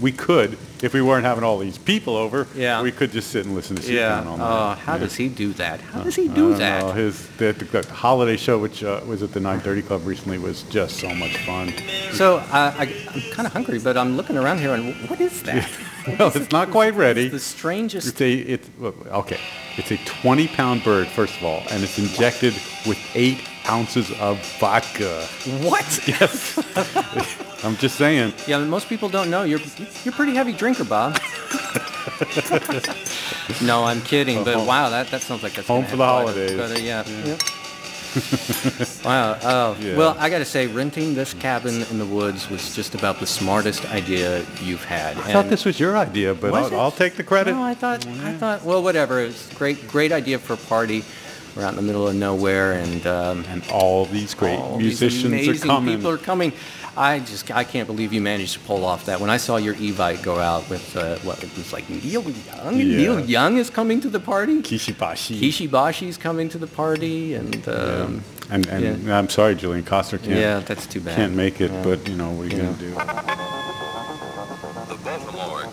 We 0.00 0.10
could, 0.10 0.58
if 0.82 0.92
we 0.92 1.00
weren't 1.02 1.24
having 1.24 1.44
all 1.44 1.56
these 1.58 1.78
people 1.78 2.16
over. 2.16 2.48
Yeah. 2.56 2.82
We 2.82 2.90
could 2.90 3.12
just 3.12 3.30
sit 3.30 3.46
and 3.46 3.54
listen 3.54 3.76
to 3.76 3.82
Sufjan 3.82 3.92
Yeah. 3.94 4.24
all 4.26 4.34
Oh, 4.34 4.36
night. 4.70 4.78
how 4.78 4.94
Yeah. 4.94 4.98
does 4.98 5.14
he 5.14 5.28
do 5.28 5.52
that? 5.52 5.80
How 5.80 6.00
does 6.02 6.16
he 6.16 6.24
I 6.24 6.34
do 6.34 6.48
don't 6.50 6.58
that? 6.58 6.82
know. 6.82 6.92
His 6.92 7.28
the, 7.38 7.52
the, 7.52 7.64
the 7.82 7.92
holiday 7.92 8.36
show, 8.36 8.58
which 8.58 8.82
uh, 8.82 9.00
was 9.06 9.22
at 9.22 9.32
the 9.32 9.38
9:30 9.40 9.86
Club 9.86 10.04
recently, 10.04 10.38
was 10.38 10.64
just 10.64 10.96
so 10.98 11.14
much 11.14 11.36
fun. 11.46 11.72
So 12.12 12.38
uh, 12.38 12.74
I, 12.76 12.82
I'm 13.14 13.20
kind 13.30 13.46
of 13.46 13.52
hungry, 13.52 13.78
but 13.78 13.96
I'm 13.96 14.16
looking 14.16 14.36
around 14.36 14.58
here, 14.58 14.74
and 14.74 14.94
what 15.08 15.20
is 15.20 15.42
that? 15.44 15.70
well, 16.18 16.32
it's 16.34 16.50
not 16.50 16.72
quite 16.72 16.94
ready. 16.94 17.28
the 17.28 17.38
strangest. 17.38 18.08
It's 18.08 18.20
a 18.20 18.32
it's 18.34 18.68
okay. 19.12 19.38
It's 19.76 19.92
a 19.92 19.96
20 19.98 20.48
pound 20.48 20.82
bird 20.82 21.06
first 21.06 21.36
of 21.36 21.44
all, 21.44 21.62
and 21.70 21.84
it's 21.84 21.98
injected 22.00 22.52
with 22.84 22.98
eight 23.14 23.38
ounces 23.68 24.10
of 24.20 24.38
vodka. 24.58 25.26
What? 25.62 25.84
Yes, 26.06 26.58
I'm 27.64 27.76
just 27.76 27.96
saying. 27.96 28.34
Yeah, 28.46 28.58
most 28.58 28.88
people 28.88 29.08
don't 29.08 29.30
know. 29.30 29.42
You're 29.44 29.60
you're 30.04 30.12
a 30.12 30.16
pretty 30.16 30.34
heavy 30.34 30.52
drinker, 30.52 30.84
Bob. 30.84 31.14
no, 33.62 33.84
I'm 33.84 34.02
kidding. 34.02 34.44
But 34.44 34.56
uh-huh. 34.56 34.66
wow, 34.66 34.90
that, 34.90 35.08
that 35.08 35.22
sounds 35.22 35.42
like 35.42 35.54
that's 35.54 35.68
Home 35.68 35.84
for 35.86 35.96
the 35.96 36.04
have 36.04 36.24
quite 36.24 36.36
a- 36.36 36.48
holidays. 36.50 36.56
quite 36.56 36.70
a- 36.70 36.74
uh, 36.74 36.78
yeah. 36.78 37.04
yeah. 37.24 37.36
wow. 39.04 39.38
Oh. 39.42 39.76
Yeah. 39.80 39.96
Well, 39.96 40.16
I 40.18 40.30
got 40.30 40.38
to 40.38 40.44
say, 40.44 40.66
renting 40.68 41.14
this 41.14 41.34
cabin 41.34 41.82
in 41.90 41.98
the 41.98 42.06
woods 42.06 42.48
was 42.48 42.74
just 42.76 42.94
about 42.94 43.18
the 43.18 43.26
smartest 43.26 43.86
idea 43.86 44.44
you've 44.62 44.84
had. 44.84 45.16
I 45.18 45.32
thought 45.32 45.48
this 45.48 45.64
was 45.64 45.80
your 45.80 45.96
idea, 45.96 46.34
but 46.34 46.52
I'll. 46.54 46.80
I'll 46.80 46.92
take 46.92 47.16
the 47.16 47.24
credit. 47.24 47.52
No, 47.52 47.62
I 47.62 47.74
thought 47.74 48.06
I 48.06 48.34
thought 48.34 48.62
well, 48.62 48.82
whatever. 48.82 49.20
It 49.20 49.26
was 49.28 49.50
great 49.54 49.88
great 49.88 50.12
idea 50.12 50.38
for 50.38 50.52
a 50.52 50.58
party. 50.58 51.02
We're 51.56 51.62
out 51.64 51.70
in 51.70 51.76
the 51.76 51.82
middle 51.82 52.08
of 52.08 52.14
nowhere, 52.16 52.72
and 52.72 53.06
um, 53.06 53.44
and 53.48 53.62
all 53.70 54.06
these 54.06 54.34
great 54.34 54.58
all 54.58 54.76
these 54.78 55.00
musicians 55.00 55.48
are 55.62 55.66
coming. 55.66 55.96
People 55.96 56.10
are 56.10 56.18
coming. 56.18 56.52
I 56.96 57.20
just 57.20 57.50
I 57.50 57.64
can't 57.64 57.86
believe 57.86 58.12
you 58.12 58.20
managed 58.20 58.54
to 58.54 58.60
pull 58.60 58.84
off 58.84 59.06
that. 59.06 59.20
When 59.20 59.30
I 59.30 59.36
saw 59.36 59.56
your 59.56 59.74
Evite 59.74 60.22
go 60.22 60.38
out 60.38 60.68
with 60.68 60.96
uh, 60.96 61.16
what 61.18 61.42
it 61.44 61.56
was 61.56 61.72
like 61.72 61.88
Neil 61.88 62.22
Young. 62.22 62.76
Yeah. 62.76 62.96
Neil 62.96 63.20
Young 63.20 63.56
is 63.58 63.70
coming 63.70 64.00
to 64.00 64.08
the 64.08 64.20
party. 64.20 64.62
Kishibashi. 64.62 65.38
Kishi 65.40 66.08
is 66.08 66.16
coming 66.16 66.48
to 66.48 66.58
the 66.58 66.66
party, 66.68 67.34
and 67.34 67.54
Yeah. 67.66 67.72
um, 67.72 68.24
and 68.50 68.66
and 68.66 69.04
yeah. 69.04 69.18
I'm 69.18 69.28
sorry, 69.28 69.54
Julian 69.54 69.84
Koster 69.84 70.18
can't. 70.18 70.30
yeah, 70.38 70.58
that's 70.60 70.86
too 70.86 71.00
bad. 71.00 71.16
Can't 71.16 71.34
make 71.34 71.60
it, 71.60 71.70
Yeah. 71.70 71.82
but 71.84 72.08
you 72.08 72.16
know 72.16 72.30
what 72.32 72.46
are 72.46 72.56
you 72.56 72.62
Yeah. 72.62 72.72
gonna 72.72 73.66
do? 73.66 73.73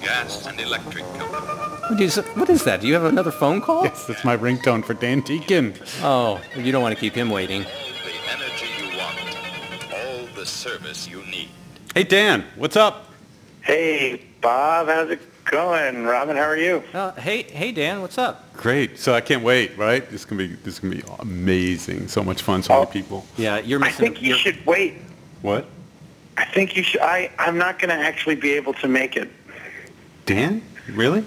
The 0.01 0.07
Baltimore 0.07 0.23
Gas 0.25 0.47
and 0.47 0.59
Electric 0.59 1.03
Company. 1.13 1.47
What 1.89 2.01
is, 2.01 2.15
what 2.35 2.49
is 2.49 2.63
that? 2.63 2.81
Do 2.81 2.87
you 2.87 2.93
have 2.93 3.03
another 3.05 3.31
phone 3.31 3.61
call? 3.61 3.83
Yes, 3.83 4.05
that's 4.07 4.23
my 4.23 4.35
ringtone 4.37 4.83
for 4.83 4.93
Dan 4.93 5.21
Deacon. 5.21 5.73
Oh, 6.01 6.41
you 6.55 6.71
don't 6.71 6.81
want 6.81 6.95
to 6.95 6.99
keep 6.99 7.13
him 7.13 7.29
waiting. 7.29 7.61
The 7.63 7.69
energy 8.31 8.67
you 8.79 8.97
want. 8.97 9.17
All 9.93 10.25
the 10.35 10.45
service 10.45 11.07
you 11.07 11.23
need. 11.25 11.49
Hey 11.93 12.03
Dan, 12.03 12.45
what's 12.55 12.75
up? 12.77 13.07
Hey, 13.61 14.21
Bob, 14.39 14.87
how's 14.87 15.09
it 15.09 15.19
going? 15.45 16.03
Robin, 16.05 16.35
how 16.37 16.43
are 16.43 16.57
you? 16.57 16.81
Uh, 16.93 17.11
hey, 17.13 17.43
hey, 17.43 17.71
Dan, 17.71 18.01
what's 18.01 18.17
up? 18.17 18.53
Great. 18.53 18.97
So 18.97 19.13
I 19.13 19.21
can't 19.21 19.43
wait. 19.43 19.77
Right? 19.77 20.09
This 20.09 20.23
can 20.25 20.37
be 20.37 20.47
this 20.47 20.79
can 20.79 20.89
be 20.89 21.03
amazing. 21.19 22.07
So 22.07 22.23
much 22.23 22.41
fun. 22.41 22.63
So 22.63 22.73
many 22.73 22.85
Oh. 22.85 22.89
people. 22.89 23.25
Yeah, 23.37 23.57
you're 23.59 23.79
Missing 23.79 23.93
I 23.93 23.97
think 23.97 24.21
you 24.21 24.29
you're- 24.29 24.39
should 24.39 24.65
wait. 24.65 24.95
What? 25.41 25.65
I 26.37 26.45
think 26.45 26.75
you 26.77 26.81
should. 26.83 27.01
I, 27.01 27.29
I'm 27.37 27.57
not 27.57 27.77
going 27.77 27.89
to 27.89 27.95
actually 28.03 28.35
be 28.35 28.51
able 28.53 28.73
to 28.75 28.87
make 28.87 29.17
it. 29.17 29.29
Dan? 30.25 30.61
Really? 30.93 31.25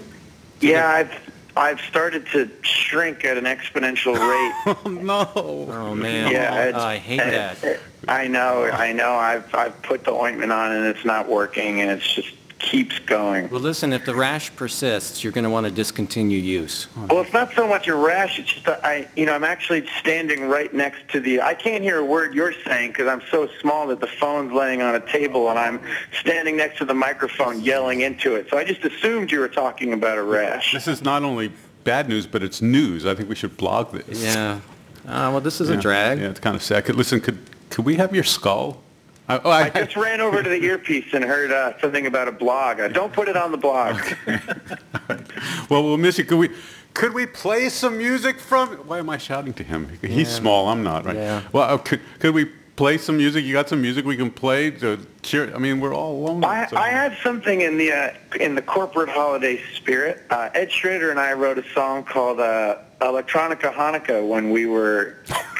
Yeah, 0.61 0.87
I've 0.87 1.13
I've 1.57 1.79
started 1.81 2.25
to 2.33 2.49
shrink 2.63 3.23
at 3.23 3.37
an 3.37 3.45
exponential 3.45 4.13
rate. 4.67 4.77
Oh 4.85 4.89
no. 4.89 5.29
Oh 5.35 5.95
man, 5.95 6.31
yeah, 6.31 6.51
oh, 6.53 6.67
it's- 6.69 6.81
I 6.83 6.97
hate 6.97 7.17
that. 7.17 7.79
I 8.07 8.27
know, 8.27 8.65
I 8.65 8.91
know. 8.93 9.13
I've 9.13 9.53
I've 9.55 9.81
put 9.81 10.03
the 10.03 10.11
ointment 10.11 10.51
on 10.51 10.71
and 10.71 10.85
it's 10.85 11.05
not 11.05 11.27
working, 11.29 11.81
and 11.81 11.89
it's 11.91 12.13
just 12.13 12.33
keeps 12.65 12.97
going. 12.99 13.49
Well, 13.49 13.61
listen, 13.61 13.93
if 13.93 14.05
the 14.05 14.15
rash 14.15 14.53
persists, 14.55 15.23
you're 15.23 15.31
going 15.31 15.43
to 15.43 15.49
want 15.49 15.65
to 15.67 15.71
discontinue 15.71 16.39
use. 16.39 16.87
Well, 17.09 17.21
it's 17.21 17.31
not 17.31 17.53
so 17.53 17.67
much 17.67 17.87
a 17.87 17.95
rash. 17.95 18.39
It's 18.39 18.51
just 18.53 18.65
that 18.65 18.83
I, 18.83 19.07
you 19.15 19.25
know, 19.25 19.33
I'm 19.33 19.43
actually 19.43 19.85
standing 19.99 20.47
right 20.49 20.73
next 20.73 21.07
to 21.11 21.19
the. 21.19 21.41
I 21.41 21.53
can't 21.53 21.83
hear 21.83 21.99
a 21.99 22.03
word 22.05 22.33
you're 22.33 22.53
saying 22.65 22.91
because 22.91 23.07
I'm 23.07 23.21
so 23.29 23.47
small 23.61 23.85
that 23.87 23.99
the 24.01 24.07
phone's 24.07 24.51
laying 24.51 24.81
on 24.81 24.95
a 24.95 24.99
table 25.11 25.49
and 25.49 25.59
I'm 25.59 25.79
standing 26.21 26.57
next 26.57 26.79
to 26.79 26.85
the 26.85 26.93
microphone 26.95 27.61
yelling 27.61 28.01
into 28.01 28.35
it. 28.35 28.47
So 28.49 28.57
I 28.57 28.63
just 28.63 28.83
assumed 28.83 29.31
you 29.31 29.39
were 29.39 29.47
talking 29.47 29.93
about 29.93 30.17
a 30.17 30.23
rash. 30.23 30.73
This 30.73 30.87
is 30.87 31.03
not 31.03 31.23
only 31.23 31.51
bad 31.83 32.09
news, 32.09 32.25
but 32.25 32.41
it's 32.41 32.61
news. 32.63 33.05
I 33.05 33.13
think 33.13 33.29
we 33.29 33.35
should 33.35 33.55
blog 33.57 33.91
this. 33.91 34.23
Yeah. 34.23 34.59
Uh, 35.05 35.29
well, 35.31 35.41
this 35.41 35.61
is 35.61 35.69
Yeah. 35.69 35.75
a 35.77 35.79
drag. 35.81 36.19
Yeah, 36.19 36.29
it's 36.29 36.39
kind 36.39 36.55
of 36.55 36.63
sad. 36.63 36.83
Could, 36.85 36.95
listen, 36.95 37.21
could 37.21 37.37
could 37.69 37.85
we 37.85 37.95
have 37.95 38.13
your 38.15 38.23
skull? 38.23 38.81
I, 39.27 39.39
oh, 39.43 39.49
I 39.49 39.69
just 39.69 39.95
ran 39.95 40.21
over 40.21 40.43
to 40.43 40.49
the 40.49 40.63
earpiece 40.63 41.05
and 41.13 41.23
heard 41.23 41.51
uh, 41.51 41.79
something 41.79 42.05
about 42.05 42.27
a 42.27 42.31
blog. 42.31 42.79
Uh, 42.79 42.87
don't 42.89 43.11
put 43.11 43.27
it 43.27 43.35
on 43.35 43.51
the 43.51 43.57
blog. 43.57 43.99
well, 45.69 45.83
we'll 45.83 45.97
miss 45.97 46.17
you. 46.17 46.25
Could 46.25 46.37
we? 46.37 46.49
Could 46.93 47.13
we 47.13 47.25
play 47.25 47.69
some 47.69 47.97
music 47.97 48.39
from? 48.39 48.69
Why 48.87 48.99
am 48.99 49.09
I 49.09 49.17
shouting 49.17 49.53
to 49.55 49.63
him? 49.63 49.89
He's 50.01 50.29
Yeah. 50.29 50.33
small. 50.35 50.69
I'm 50.69 50.83
not. 50.83 51.05
Right. 51.05 51.15
Yeah. 51.15 51.41
Well, 51.51 51.63
uh, 51.73 51.77
could, 51.77 52.01
could 52.19 52.33
we 52.33 52.45
play 52.75 52.97
some 52.97 53.17
music? 53.17 53.43
You 53.43 53.51
got 53.53 53.67
some 53.67 53.81
music 53.81 54.05
we 54.05 54.15
can 54.15 54.31
play 54.31 54.71
to 54.71 55.05
cheer? 55.21 55.53
I 55.53 55.57
mean, 55.57 55.79
we're 55.81 55.93
all 55.93 56.13
alone. 56.15 56.43
I, 56.45 56.67
so- 56.67 56.77
I 56.77 56.89
had 56.89 57.17
something 57.23 57.61
in 57.61 57.77
the 57.77 57.91
uh, 57.91 58.11
in 58.39 58.55
the 58.55 58.61
corporate 58.61 59.09
holiday 59.09 59.59
spirit. 59.75 60.23
Uh, 60.29 60.49
Ed 60.53 60.71
Schrader 60.71 61.09
and 61.09 61.19
I 61.19 61.33
wrote 61.33 61.57
a 61.57 61.67
song 61.73 62.03
called 62.05 62.39
uh, 62.39 62.77
"Electronica 63.01 63.73
Hanukkah" 63.73 64.25
when 64.25 64.51
we 64.51 64.65
were 64.67 65.17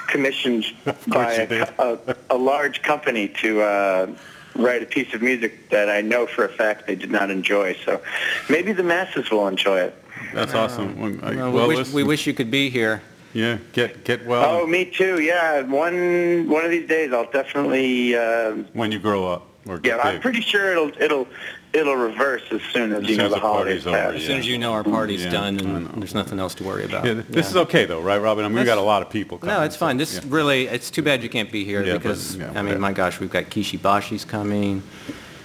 commissioned 0.07 0.65
by 1.07 1.33
a, 1.33 1.67
a, 1.79 2.15
a 2.31 2.37
large 2.37 2.81
company 2.81 3.27
to 3.41 3.61
uh, 3.61 4.07
write 4.55 4.81
a 4.83 4.85
piece 4.85 5.13
of 5.13 5.21
music 5.21 5.69
that 5.69 5.89
I 5.89 6.01
know 6.01 6.25
for 6.27 6.45
a 6.45 6.49
fact 6.49 6.87
they 6.87 6.95
did 6.95 7.11
not 7.11 7.29
enjoy. 7.31 7.75
So 7.85 8.01
maybe 8.49 8.71
the 8.73 8.83
masses 8.83 9.29
will 9.31 9.47
enjoy 9.47 9.79
it. 9.81 10.03
That's 10.33 10.53
awesome. 10.53 10.97
Well, 10.99 11.13
I- 11.23 11.35
Well, 11.35 11.51
well, 11.51 11.67
we, 11.67 11.75
wish, 11.75 11.91
we 11.93 12.03
wish 12.03 12.27
you 12.27 12.33
could 12.33 12.51
be 12.51 12.69
here. 12.69 13.01
Yeah, 13.33 13.57
get 13.73 14.05
get 14.05 14.25
well 14.25 14.61
Oh, 14.61 14.65
me 14.65 14.85
too. 14.85 15.21
Yeah, 15.21 15.61
one 15.63 16.47
one 16.47 16.63
of 16.63 16.71
these 16.71 16.87
days 16.87 17.11
I'll 17.11 17.29
definitely. 17.29 18.15
Uh, 18.15 18.63
when 18.71 18.93
you 18.93 18.99
grow 18.99 19.27
up 19.27 19.45
or 19.67 19.77
get 19.77 19.97
yeah, 19.97 20.03
I'm 20.03 20.21
pretty 20.21 20.39
sure 20.39 20.71
it'll 20.71 20.91
it'll 21.01 21.27
it'll 21.75 21.95
reverse 21.95 22.41
as 22.51 22.61
soon 22.73 22.93
as, 22.93 23.03
As 23.03 23.09
you 23.09 23.15
soon 23.15 23.17
know 23.17 23.25
as 23.25 23.29
the 23.31 23.35
the 23.35 23.41
party's 23.41 23.83
holidays 23.83 23.87
over, 23.87 23.97
pass. 23.97 24.13
As 24.15 24.25
soon 24.25 24.37
as 24.39 24.47
you 24.47 24.57
know 24.57 24.71
our 24.73 24.83
party's 24.83 25.23
Yeah, 25.25 25.31
done 25.31 25.59
and 25.59 26.01
there's 26.01 26.15
nothing 26.15 26.39
else 26.39 26.55
to 26.55 26.63
worry 26.63 26.85
about. 26.85 27.05
Yeah, 27.05 27.21
this 27.29 27.49
is 27.49 27.57
okay 27.57 27.85
though, 27.85 28.01
right, 28.01 28.17
Robin? 28.17 28.45
I 28.45 28.47
mean, 28.47 28.57
we've 28.57 28.65
got 28.65 28.77
a 28.77 28.81
lot 28.81 29.01
of 29.01 29.09
people. 29.09 29.37
Coming, 29.37 29.55
No, 29.55 29.61
it's 29.63 29.75
fine. 29.75 29.95
so, 29.95 29.99
This 29.99 30.15
yeah. 30.15 30.21
really, 30.33 30.67
it's 30.67 30.89
too 30.89 31.01
bad 31.01 31.21
you 31.21 31.29
can't 31.29 31.51
be 31.51 31.65
here 31.65 31.83
Yeah, 31.83 31.93
but, 31.93 32.03
because, 32.03 32.35
yeah, 32.37 32.51
I 32.55 32.61
mean, 32.61 32.75
but- 32.75 32.79
my 32.79 32.93
gosh, 32.93 33.19
we've 33.19 33.29
got 33.31 33.45
Kishi 33.45 33.77
Bashi's 33.77 34.23
coming, 34.25 34.81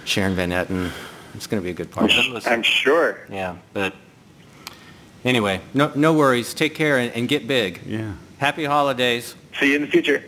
Sharon 0.05 0.35
Van 0.35 0.49
Etten. 0.51 0.91
It's 1.35 1.47
going 1.47 1.61
to 1.61 1.65
be 1.65 1.71
a 1.71 1.73
good 1.73 1.91
party. 1.91 2.13
I'm 2.45 2.61
sure. 2.63 3.19
Yeah, 3.29 3.55
but 3.73 3.93
anyway, 5.23 5.61
no, 5.73 5.91
no 5.95 6.13
worries. 6.13 6.53
Take 6.53 6.75
care 6.75 6.97
and, 6.97 7.11
and 7.13 7.27
get 7.27 7.47
big. 7.47 7.81
Yeah. 7.85 8.13
Happy 8.37 8.65
holidays. 8.65 9.35
See 9.59 9.69
you 9.69 9.75
in 9.75 9.81
the 9.83 9.87
future. 9.87 10.23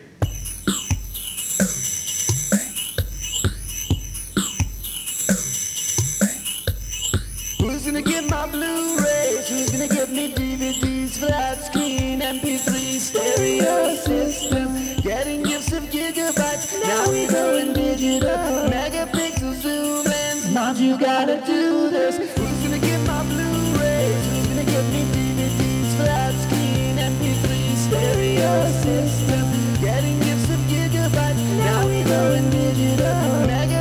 Me 10.09 10.33
DVDs, 10.33 11.17
flat 11.17 11.63
screen, 11.63 12.19
MP3 12.19 12.99
stereo 12.99 13.95
system? 13.95 15.01
Getting 15.01 15.43
gifts 15.43 15.71
of 15.71 15.83
gigabytes. 15.83 16.77
Now 16.83 17.09
we 17.09 17.25
going 17.25 17.71
digital. 17.73 18.67
Megapixel 18.69 19.53
zoom 19.53 20.03
lens. 20.03 20.49
Mom, 20.49 20.75
you 20.75 20.99
gotta 20.99 21.41
do 21.45 21.89
this. 21.89 22.17
Who's 22.17 22.59
gonna 22.63 22.79
get 22.79 22.99
my 23.07 23.23
Blu-rays? 23.23 24.25
Who's 24.27 24.47
gonna 24.47 24.65
get 24.65 24.85
me 24.91 25.03
DVDs, 25.15 25.95
flat 25.95 26.33
screen, 26.43 26.97
MP3 26.97 27.75
stereo 27.75 28.71
system? 28.83 29.45
Getting 29.81 30.19
gifts 30.19 30.49
of 30.49 30.59
gigabytes. 30.67 31.41
Now 31.59 31.87
we 31.87 32.03
going 32.03 32.49
digital. 32.49 33.03
Zoom 33.03 33.72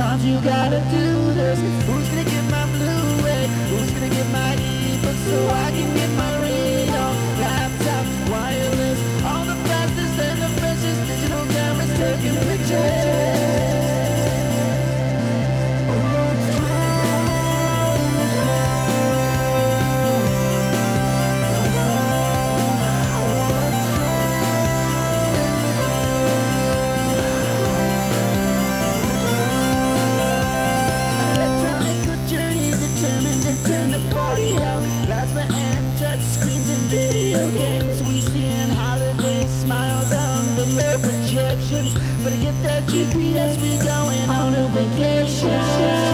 Mom, 0.00 0.18
you 0.22 0.40
gotta 0.40 0.80
do 0.90 1.34
this. 1.34 1.60
Who's 1.84 2.08
gonna 2.08 2.24
get 2.24 2.44
my 2.50 2.64
Blu-ray? 2.72 3.46
Who's 3.68 3.90
gonna 3.90 4.08
get 4.08 4.26
my 4.32 4.54
ebook 4.54 5.18
so 5.28 5.46
I 5.46 5.70
can 5.72 5.94
get 5.94 6.08
my 6.16 6.40
radio, 6.40 7.02
laptop, 7.44 8.06
wireless, 8.32 8.98
all 9.26 9.44
the 9.44 9.56
fastest 9.68 10.18
and 10.18 10.40
the 10.40 10.48
freshest 10.58 11.06
digital 11.06 11.44
cameras 11.52 11.92
taking 11.98 12.36
pictures. 12.48 13.39
Get 42.92 43.06
that 43.06 43.14
GPS, 43.14 43.62
we 43.62 43.76
going 43.84 44.30
on 44.30 44.54
a 44.54 44.68
vacation. 44.68 46.09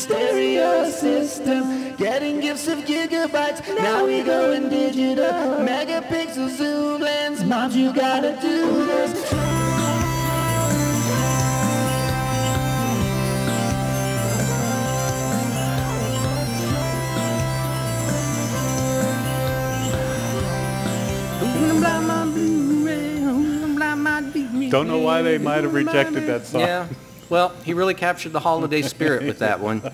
Stereo 0.00 0.88
system? 0.90 1.94
Getting 1.96 2.40
gifts 2.40 2.68
of 2.68 2.78
gigabytes. 2.80 3.60
Now 3.76 4.06
we 4.06 4.22
going 4.22 4.68
digital. 4.68 5.24
Megapixel 5.68 6.48
zoom 6.56 7.02
lens. 7.02 7.44
Mom, 7.44 7.70
you 7.72 7.92
gotta 7.92 8.38
do 8.40 8.86
this. 8.86 9.30
Don't 24.70 24.86
know 24.86 24.98
why 24.98 25.20
they 25.22 25.36
might 25.36 25.64
have 25.64 25.74
rejected 25.74 26.28
that 26.28 26.46
song. 26.46 26.60
Yeah. 26.60 26.86
Well, 27.30 27.50
he 27.64 27.72
really 27.72 27.94
captured 27.94 28.32
the 28.32 28.40
holiday 28.40 28.82
spirit 28.82 29.22
with 29.24 29.38
that 29.38 29.60
one. 29.60 29.82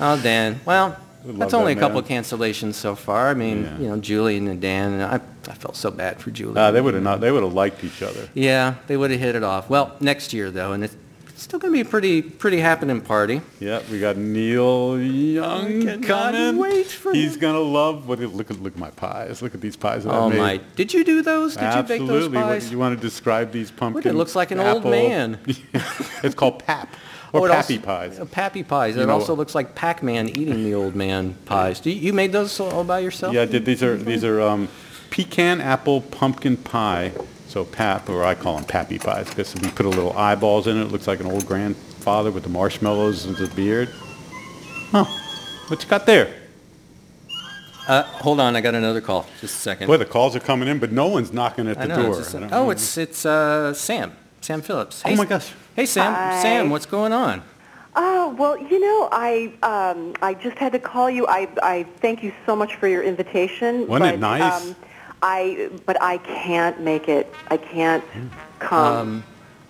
Oh, 0.00 0.16
Dan. 0.22 0.60
Well, 0.64 0.96
that's 1.24 1.54
only 1.54 1.72
a 1.72 1.76
couple 1.76 1.98
of 1.98 2.06
cancellations 2.06 2.74
so 2.74 2.94
far. 2.94 3.30
I 3.30 3.34
mean, 3.34 3.64
Yeah. 3.64 3.78
you 3.78 3.88
know, 3.88 3.96
Julian 3.96 4.46
and 4.46 4.60
Dan. 4.60 4.92
And 4.92 5.02
I, 5.02 5.14
I 5.50 5.54
felt 5.54 5.74
so 5.74 5.90
bad 5.90 6.20
for 6.20 6.30
Julian. 6.30 6.56
Uh, 6.56 6.70
they 6.70 6.80
would 6.80 6.94
have 6.94 7.02
not. 7.02 7.20
They 7.20 7.32
would 7.32 7.42
have 7.42 7.52
liked 7.52 7.82
each 7.82 8.00
other. 8.00 8.28
Yeah, 8.32 8.74
they 8.86 8.96
would 8.96 9.10
have 9.10 9.18
hit 9.18 9.34
it 9.34 9.42
off. 9.42 9.68
Well, 9.68 9.96
next 9.98 10.32
year 10.32 10.52
though, 10.52 10.70
and 10.72 10.84
it's 10.84 10.94
still 11.42 11.58
going 11.58 11.72
to 11.72 11.76
be 11.76 11.80
a 11.80 11.90
pretty 11.90 12.22
pretty 12.22 12.58
happening 12.58 13.00
party. 13.00 13.40
Yeah, 13.60 13.80
we 13.90 14.00
got 14.00 14.16
Neil 14.16 15.00
Young 15.00 16.02
coming. 16.02 16.56
wait 16.58 16.86
for 16.86 17.12
He's 17.12 17.34
him. 17.34 17.40
gonna 17.40 17.58
love 17.60 18.08
what. 18.08 18.18
Look 18.20 18.50
at 18.50 18.60
look 18.60 18.74
at 18.74 18.78
my 18.78 18.90
pies. 18.90 19.40
Look 19.42 19.54
at 19.54 19.60
these 19.60 19.76
pies 19.76 20.04
that 20.04 20.12
I 20.14 20.18
Oh 20.18 20.28
made. 20.30 20.38
my! 20.38 20.60
Did 20.76 20.92
you 20.94 21.04
do 21.04 21.22
those? 21.22 21.54
Did 21.54 21.64
Absolutely. 21.64 21.94
you 21.96 22.00
bake 22.02 22.08
those 22.08 22.28
What- 22.28 22.42
pies? 22.44 22.70
you 22.70 22.78
want 22.78 22.96
to 22.96 23.00
describe 23.00 23.52
these 23.52 23.70
pumpkin? 23.70 24.10
It 24.10 24.14
looks 24.16 24.34
like 24.36 24.50
an 24.50 24.60
old 24.60 24.84
man. 24.84 25.38
it's 26.22 26.34
called 26.34 26.64
pap 26.64 26.88
Oh, 27.34 27.40
or 27.40 27.48
it 27.48 27.52
pappy 27.52 27.74
also- 27.76 27.86
pies. 27.86 28.18
uh, 28.20 28.24
Pappy 28.24 28.62
pies. 28.62 28.96
You 28.96 29.02
it 29.02 29.06
know- 29.06 29.12
also 29.14 29.34
looks 29.36 29.54
like 29.54 29.74
Pac-Man 29.74 30.28
eating 30.30 30.64
the 30.64 30.72
old 30.74 30.96
man 30.96 31.34
pies. 31.44 31.78
Do 31.78 31.90
you, 31.90 32.00
you 32.00 32.12
made 32.14 32.32
those 32.32 32.58
all 32.58 32.84
by 32.84 33.00
yourself? 33.00 33.34
Yeah, 33.34 33.42
I 33.42 33.46
did. 33.46 33.64
These 33.66 33.82
are 33.82 33.96
these 33.96 34.24
are 34.24 34.40
um, 34.40 34.68
pecan 35.10 35.60
apple 35.60 36.00
pumpkin 36.00 36.56
pie. 36.56 37.12
So 37.48 37.64
pap, 37.64 38.10
or 38.10 38.24
I 38.24 38.34
call 38.34 38.56
them 38.56 38.64
pappy 38.64 38.98
pies, 38.98 39.26
because 39.30 39.54
we 39.54 39.70
put 39.70 39.86
a 39.86 39.88
little 39.88 40.12
eyeballs 40.16 40.66
in 40.66 40.76
it. 40.76 40.82
It 40.82 40.92
looks 40.92 41.06
like 41.06 41.20
an 41.20 41.26
old 41.26 41.46
grandfather 41.46 42.30
with 42.30 42.42
the 42.42 42.50
marshmallows 42.50 43.24
and 43.24 43.36
the 43.36 43.48
beard. 43.54 43.88
Huh? 44.90 45.04
What 45.68 45.82
you 45.82 45.88
got 45.88 46.04
there? 46.04 46.34
Uh, 47.88 48.02
hold 48.02 48.38
on, 48.38 48.54
I 48.54 48.60
got 48.60 48.74
another 48.74 49.00
call. 49.00 49.24
Just 49.40 49.54
a 49.56 49.58
second. 49.60 49.86
Boy, 49.86 49.96
the 49.96 50.04
calls 50.04 50.36
are 50.36 50.40
coming 50.40 50.68
in, 50.68 50.78
but 50.78 50.92
no 50.92 51.06
one's 51.08 51.32
knocking 51.32 51.66
at 51.68 51.78
I 51.78 51.86
the 51.86 51.88
know. 51.88 52.02
door. 52.02 52.18
It's 52.20 52.32
just- 52.32 52.34
oh, 52.34 52.40
know. 52.46 52.70
it's 52.70 52.98
it's 52.98 53.24
uh, 53.24 53.72
Sam. 53.72 54.12
Sam 54.42 54.60
Phillips. 54.60 55.02
Oh 55.04 55.08
Hey, 55.08 55.16
my 55.16 55.24
gosh. 55.24 55.50
Hey 55.74 55.86
Sam. 55.86 56.12
Hi. 56.12 56.42
Sam, 56.42 56.68
what's 56.68 56.84
going 56.86 57.14
on? 57.14 57.42
Oh, 57.96 58.34
well, 58.38 58.58
you 58.58 58.78
know, 58.78 59.08
I 59.10 59.52
um, 59.62 60.14
I 60.20 60.34
just 60.34 60.58
had 60.58 60.72
to 60.72 60.78
call 60.78 61.08
you. 61.10 61.26
I, 61.26 61.48
I 61.62 61.84
thank 62.00 62.22
you 62.22 62.32
so 62.44 62.54
much 62.54 62.74
for 62.76 62.86
your 62.88 63.02
invitation. 63.02 63.86
Wasn't 63.88 64.14
it 64.14 64.20
nice? 64.20 64.66
Um, 64.66 64.76
I 65.22 65.70
but 65.86 66.00
I 66.02 66.18
can't 66.18 66.80
make 66.80 67.08
it. 67.08 67.32
I 67.48 67.56
can't 67.56 68.04
come. 68.58 68.96
Um, 68.96 69.24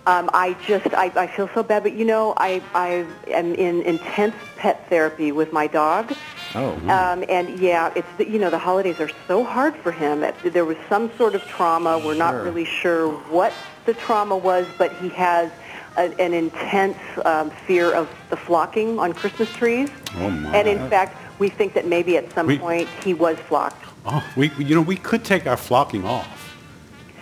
um, 0.07 0.29
I 0.33 0.55
just 0.65 0.93
I, 0.93 1.11
I 1.15 1.27
feel 1.27 1.49
so 1.53 1.61
bad, 1.61 1.83
but 1.83 1.93
you 1.93 2.05
know 2.05 2.33
I 2.37 2.61
I 2.73 3.05
am 3.27 3.53
in 3.55 3.81
intense 3.83 4.35
pet 4.57 4.87
therapy 4.89 5.31
with 5.31 5.53
my 5.53 5.67
dog. 5.67 6.13
Oh. 6.55 6.71
Um, 6.89 7.23
and 7.29 7.59
yeah, 7.59 7.93
it's 7.95 8.07
the, 8.17 8.27
you 8.27 8.39
know 8.39 8.49
the 8.49 8.57
holidays 8.57 8.99
are 8.99 9.11
so 9.27 9.43
hard 9.43 9.75
for 9.75 9.91
him. 9.91 10.25
There 10.43 10.65
was 10.65 10.77
some 10.87 11.11
sort 11.17 11.35
of 11.35 11.43
trauma. 11.43 11.99
We're 12.03 12.15
not 12.15 12.33
really 12.43 12.65
sure 12.65 13.09
what 13.29 13.53
the 13.85 13.93
trauma 13.93 14.35
was, 14.37 14.65
but 14.77 14.91
he 14.97 15.09
has 15.09 15.51
a, 15.97 16.19
an 16.19 16.33
intense 16.33 16.97
um, 17.25 17.51
fear 17.67 17.93
of 17.93 18.09
the 18.29 18.37
flocking 18.37 18.97
on 18.99 19.13
Christmas 19.13 19.51
trees. 19.53 19.89
Oh, 20.15 20.29
my. 20.29 20.55
And 20.57 20.67
in 20.67 20.89
fact, 20.89 21.17
we 21.39 21.49
think 21.49 21.73
that 21.73 21.85
maybe 21.85 22.17
at 22.17 22.31
some 22.33 22.47
We- 22.47 22.57
point 22.57 22.87
he 23.03 23.13
was 23.13 23.37
flocked. 23.37 23.85
Oh, 24.05 24.23
we 24.35 24.51
you 24.57 24.75
know 24.75 24.81
we 24.81 24.95
could 24.95 25.23
take 25.23 25.45
our 25.47 25.57
flocking 25.57 26.05
off. 26.05 26.57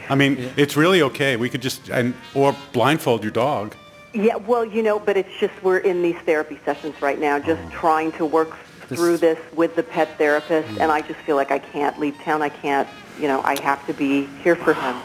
I 0.10 0.16
mean, 0.16 0.52
it's 0.56 0.78
really 0.78 1.02
okay. 1.02 1.36
We 1.36 1.50
could 1.50 1.62
just 1.62 1.90
and 1.90 2.14
or 2.34 2.56
blindfold 2.74 3.24
your 3.24 3.32
dog. 3.32 3.76
Yeah, 4.14 4.38
well, 4.38 4.64
you 4.64 4.82
know, 4.82 5.00
but 5.00 5.18
it's 5.18 5.36
just 5.40 5.54
we're 5.62 5.80
in 5.80 6.02
these 6.02 6.16
therapy 6.26 6.58
sessions 6.66 7.02
right 7.02 7.20
now, 7.20 7.40
just 7.40 7.62
Oh. 7.66 7.70
trying 7.72 8.12
to 8.14 8.26
work 8.26 8.56
through 8.88 9.18
this 9.18 9.38
with 9.54 9.76
the 9.76 9.84
pet 9.84 10.18
therapist, 10.18 10.70
Hmm. 10.70 10.82
and 10.82 10.92
I 10.92 11.02
just 11.02 11.20
feel 11.20 11.36
like 11.36 11.52
I 11.52 11.60
can't 11.60 12.00
leave 12.00 12.16
town. 12.24 12.42
I 12.42 12.50
can't, 12.50 12.88
you 13.20 13.28
know, 13.28 13.42
I 13.44 13.60
have 13.62 13.86
to 13.88 13.94
be 13.94 14.28
here 14.44 14.56
for 14.56 14.74
him. 14.74 14.96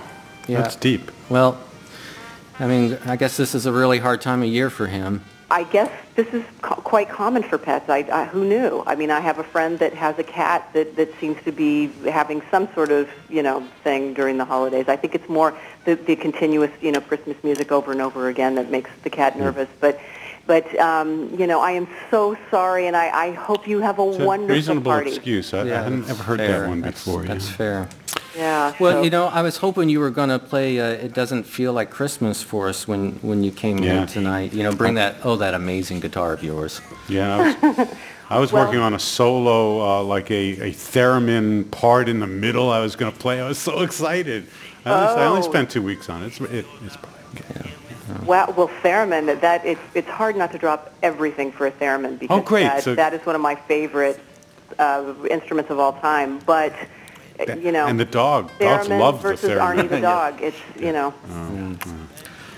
Yeah. 0.47 0.63
That's 0.63 0.77
deep. 0.77 1.11
Well, 1.29 1.59
I 2.61 2.67
mean, 2.69 2.97
I 3.07 3.17
guess 3.17 3.37
this 3.37 3.55
is 3.57 3.67
a 3.67 3.73
really 3.73 3.99
hard 3.99 4.21
time 4.21 4.41
of 4.43 4.49
year 4.49 4.71
for 4.71 4.87
him. 4.87 5.25
I 5.53 5.65
guess 5.65 5.91
this 6.17 6.27
is 6.29 6.43
co- 6.63 6.77
quite 6.77 7.11
common 7.11 7.43
for 7.43 7.59
pets. 7.59 7.91
I, 7.91 7.99
I, 8.11 8.25
who 8.25 8.43
knew? 8.43 8.83
I 8.87 8.95
mean, 8.95 9.11
I 9.11 9.21
have 9.21 9.39
a 9.39 9.45
friend 9.45 9.79
that 9.81 9.93
has 9.93 10.19
a 10.19 10.23
cat 10.25 10.71
that, 10.73 10.97
that 10.97 11.11
seems 11.21 11.43
to 11.45 11.53
be 11.53 11.89
having 12.11 12.41
some 12.51 12.73
sort 12.73 12.91
of, 12.91 13.07
you 13.29 13.43
know, 13.43 13.61
thing 13.85 14.15
during 14.15 14.39
the 14.39 14.47
holidays. 14.47 14.89
I 14.89 14.97
think 14.97 15.15
it's 15.15 15.29
more 15.29 15.55
the, 15.85 15.95
the 15.95 16.17
continuous, 16.17 16.71
you 16.81 16.91
know, 16.91 17.03
Christmas 17.03 17.37
music 17.45 17.71
over 17.71 17.93
and 17.93 18.01
over 18.01 18.29
again 18.29 18.55
that 18.55 18.71
makes 18.71 18.89
the 19.03 19.11
cat 19.11 19.39
nervous. 19.39 19.69
But, 19.79 20.01
but 20.47 20.75
um, 20.79 21.39
you 21.39 21.47
know, 21.47 21.61
I 21.61 21.73
am 21.73 21.87
so 22.11 22.35
sorry, 22.51 22.87
and 22.87 22.97
I, 22.97 23.11
I 23.11 23.33
hope 23.33 23.69
you 23.69 23.81
have 23.81 23.99
a 23.99 24.09
It's 24.09 24.21
a 24.21 24.25
wonderful 24.25 24.55
reasonable 24.57 24.91
party. 24.91 25.11
excuse. 25.15 25.53
I, 25.53 25.61
I 25.65 25.83
hadn't 25.83 26.09
ever 26.09 26.23
heard 26.23 26.39
fair. 26.39 26.61
that 26.63 26.69
one 26.69 26.81
That's- 26.81 27.05
before. 27.05 27.25
That's 27.25 27.51
yeah. 27.51 27.57
fair. 27.57 27.89
Yeah. 28.37 28.75
Well, 28.79 28.93
so- 28.95 29.03
you 29.03 29.11
know, 29.11 29.27
I 29.27 29.43
was 29.43 29.57
hoping 29.59 29.89
you 29.89 30.01
were 30.01 30.11
going 30.11 30.29
to 30.31 30.39
play 30.39 30.81
uh, 30.81 30.87
"It 31.07 31.13
Doesn't 31.15 31.45
Feel 31.45 31.73
Like 31.73 31.91
Christmas" 31.91 32.43
for 32.43 32.69
us 32.69 32.89
when 32.89 33.13
when 33.23 33.43
you 33.45 33.51
came 33.53 33.79
Yeah. 33.79 34.03
in 34.03 34.07
tonight. 34.07 34.53
You 34.53 34.63
know, 34.63 34.75
bring 34.75 34.95
that 34.95 35.17
oh 35.25 35.37
that 35.37 35.55
amazing 35.55 36.01
guitar 36.01 36.33
of 36.33 36.43
yours. 36.43 36.81
Yeah, 37.09 37.37
I 37.63 37.69
was, 37.69 37.89
I 38.31 38.39
was 38.39 38.53
Well- 38.53 38.65
working 38.67 38.81
on 38.81 38.95
a 38.95 38.99
solo, 38.99 39.81
uh, 39.81 40.03
like 40.03 40.31
a, 40.31 40.69
a 40.69 40.73
theremin 40.73 41.71
part 41.71 42.09
in 42.09 42.21
the 42.21 42.27
middle. 42.27 42.71
I 42.71 42.81
was 42.81 42.97
going 42.97 43.13
to 43.13 43.19
play. 43.19 43.41
I 43.41 43.47
was 43.49 43.59
so 43.59 43.83
excited. 43.83 44.47
I 44.85 44.91
only, 44.91 45.23
I 45.23 45.27
only 45.27 45.41
Oh. 45.47 45.51
spent 45.51 45.71
two 45.71 45.83
weeks 45.83 46.09
on 46.09 46.23
it. 46.25 46.27
It's, 46.29 46.41
it, 46.41 46.67
it's 46.87 46.97
okay. 47.35 47.71
Wow, 48.27 48.53
well, 48.57 48.69
theremin, 48.83 49.27
that- 49.27 49.41
that 49.43 49.65
it's 49.65 49.81
it's 49.95 50.09
hard 50.09 50.37
not 50.37 50.51
to 50.53 50.59
drop 50.59 50.93
everything 51.03 51.53
for 51.53 51.67
a 51.67 51.71
theremin 51.73 52.19
because 52.19 52.39
Oh, 52.39 52.43
great. 52.43 52.65
That, 52.65 52.83
So- 52.83 52.95
that 52.95 53.13
is 53.15 53.25
one 53.27 53.35
of 53.37 53.41
my 53.43 53.55
favorite 53.55 54.19
uh, 54.79 55.13
instruments 55.31 55.71
of 55.71 55.79
all 55.79 55.93
time. 56.01 56.39
But 56.47 56.73
you 57.49 57.73
know, 57.73 57.87
and 57.87 57.99
the 57.99 58.05
dog. 58.05 58.51
Dogs 58.59 58.87
theremin 58.89 59.01
love 59.01 59.17
the 59.23 59.29
versus 59.29 59.51
theremin. 59.51 59.77
Arnie 59.85 59.89
the 59.89 60.01
dog. 60.01 60.41
It's 60.41 60.57
you 60.79 60.93
know, 60.93 61.13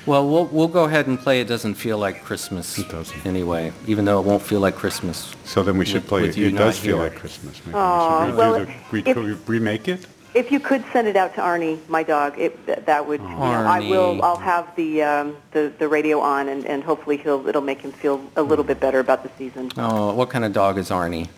Well, 0.07 0.29
we'll 0.29 0.45
we'll 0.47 0.69
go 0.69 0.85
ahead 0.85 1.07
and 1.07 1.19
play 1.19 1.41
"It 1.41 1.49
Doesn't 1.49 1.75
Feel 1.75 1.97
Like 1.99 2.23
Christmas" 2.25 2.79
It 2.79 2.89
doesn't. 2.91 3.25
anyway, 3.25 3.73
even 3.87 4.05
though 4.05 4.21
it 4.21 4.27
won't 4.27 4.43
feel 4.43 4.61
like 4.61 4.75
Christmas. 4.77 5.33
So 5.45 5.63
then 5.63 5.79
we 5.79 5.87
should 5.87 6.03
With- 6.03 6.09
play 6.09 6.23
with 6.23 6.37
it. 6.37 6.43
It 6.53 6.57
does 6.59 6.79
feel 6.79 6.97
here. 6.97 7.05
like 7.09 7.17
Christmas. 7.19 7.61
Maybe 7.65 7.79
Aw, 7.79 8.21
we 8.21 8.27
should 8.27 8.35
redo 8.35 8.37
well, 8.37 8.53
the, 8.59 8.67
re- 8.91 9.03
if- 9.07 9.17
re- 9.17 9.37
remake 9.47 9.89
it. 9.89 10.07
if 10.35 10.53
you 10.53 10.61
could 10.61 10.85
send 10.93 11.09
it 11.09 11.17
out 11.17 11.35
to 11.37 11.41
Arnie, 11.41 11.79
my 11.89 12.03
dog, 12.03 12.39
it, 12.39 12.53
that- 12.67 12.85
that 12.85 13.07
would. 13.09 13.21
You 13.23 13.29
know, 13.29 13.35
I 13.77 13.81
will. 13.81 14.21
I'll 14.23 14.37
have 14.37 14.67
the 14.77 15.03
um, 15.03 15.37
the 15.53 15.73
the 15.79 15.89
radio 15.89 16.21
on, 16.21 16.49
and, 16.51 16.67
and 16.67 16.83
hopefully 16.85 17.17
he'll 17.17 17.47
it'll 17.49 17.63
make 17.73 17.81
him 17.81 17.93
feel 17.93 18.21
a 18.37 18.43
little 18.43 18.65
bit 18.65 18.79
better 18.81 18.99
about 19.01 19.23
the 19.23 19.31
season. 19.39 19.71
Oh, 19.79 20.13
what 20.15 20.29
kind 20.29 20.45
of 20.45 20.53
dog 20.53 20.77
is 20.77 20.91
Arnie? 20.91 21.29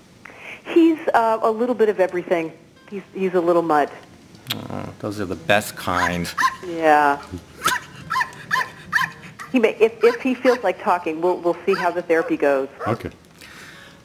He's 0.64 0.98
uh, 1.14 1.38
a 1.40 1.50
little 1.52 1.76
bit 1.76 1.88
of 1.88 2.00
everything. 2.00 2.50
He's 2.90 3.02
he's 3.14 3.34
a 3.34 3.40
little 3.40 3.62
mutt. 3.62 3.90
Oh, 4.54 4.88
those 5.00 5.20
are 5.20 5.24
the 5.26 5.34
best 5.34 5.76
kind. 5.76 6.32
Yeah. 6.66 7.20
He 9.52 9.58
may, 9.58 9.74
if, 9.80 10.02
if 10.04 10.20
he 10.20 10.34
feels 10.34 10.62
like 10.62 10.82
talking, 10.82 11.20
we'll, 11.20 11.38
we'll 11.38 11.56
see 11.64 11.74
how 11.74 11.90
the 11.90 12.02
therapy 12.02 12.36
goes. 12.36 12.68
Okay. 12.86 13.10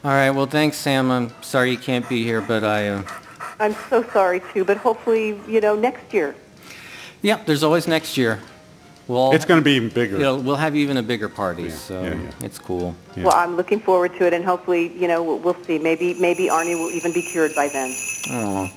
All 0.03 0.11
right. 0.11 0.29
Well, 0.29 0.45
thanks, 0.45 0.77
Sam. 0.77 1.11
I'm 1.11 1.31
sorry 1.41 1.71
you 1.71 1.77
can't 1.77 2.07
be 2.07 2.23
here, 2.23 2.41
but 2.41 2.63
I. 2.63 2.87
Uh, 2.89 3.03
I'm 3.59 3.75
so 3.89 4.03
sorry 4.11 4.41
too, 4.53 4.63
but 4.65 4.77
hopefully, 4.77 5.39
you 5.47 5.61
know, 5.61 5.75
next 5.75 6.13
year. 6.13 6.35
yeah, 7.21 7.43
there's 7.45 7.63
always 7.63 7.87
next 7.87 8.17
year. 8.17 8.39
We'll 9.07 9.31
It's 9.33 9.45
going 9.45 9.59
to 9.59 9.63
be 9.63 9.71
even 9.73 9.89
bigger. 9.89 10.15
you 10.17 10.23
know, 10.23 10.35
we'll 10.37 10.55
have 10.55 10.75
even 10.75 10.97
a 10.97 11.03
bigger 11.03 11.27
party, 11.27 11.69
so 11.69 12.01
yeah, 12.03 12.13
yeah. 12.13 12.31
it's 12.45 12.59
cool. 12.59 12.95
Yeah. 13.15 13.23
Well, 13.25 13.33
I'm 13.35 13.57
looking 13.57 13.79
forward 13.79 14.13
to 14.19 14.27
it, 14.27 14.33
and 14.33 14.45
hopefully, 14.45 14.91
you 14.97 15.07
know, 15.07 15.21
we'll, 15.23 15.39
we'll 15.39 15.63
see. 15.65 15.79
Maybe 15.79 16.13
maybe 16.15 16.47
Arnie 16.49 16.75
will 16.79 16.91
even 16.91 17.11
be 17.11 17.21
cured 17.21 17.51
by 17.55 17.67
then. 17.67 17.93
Oh. 18.29 18.69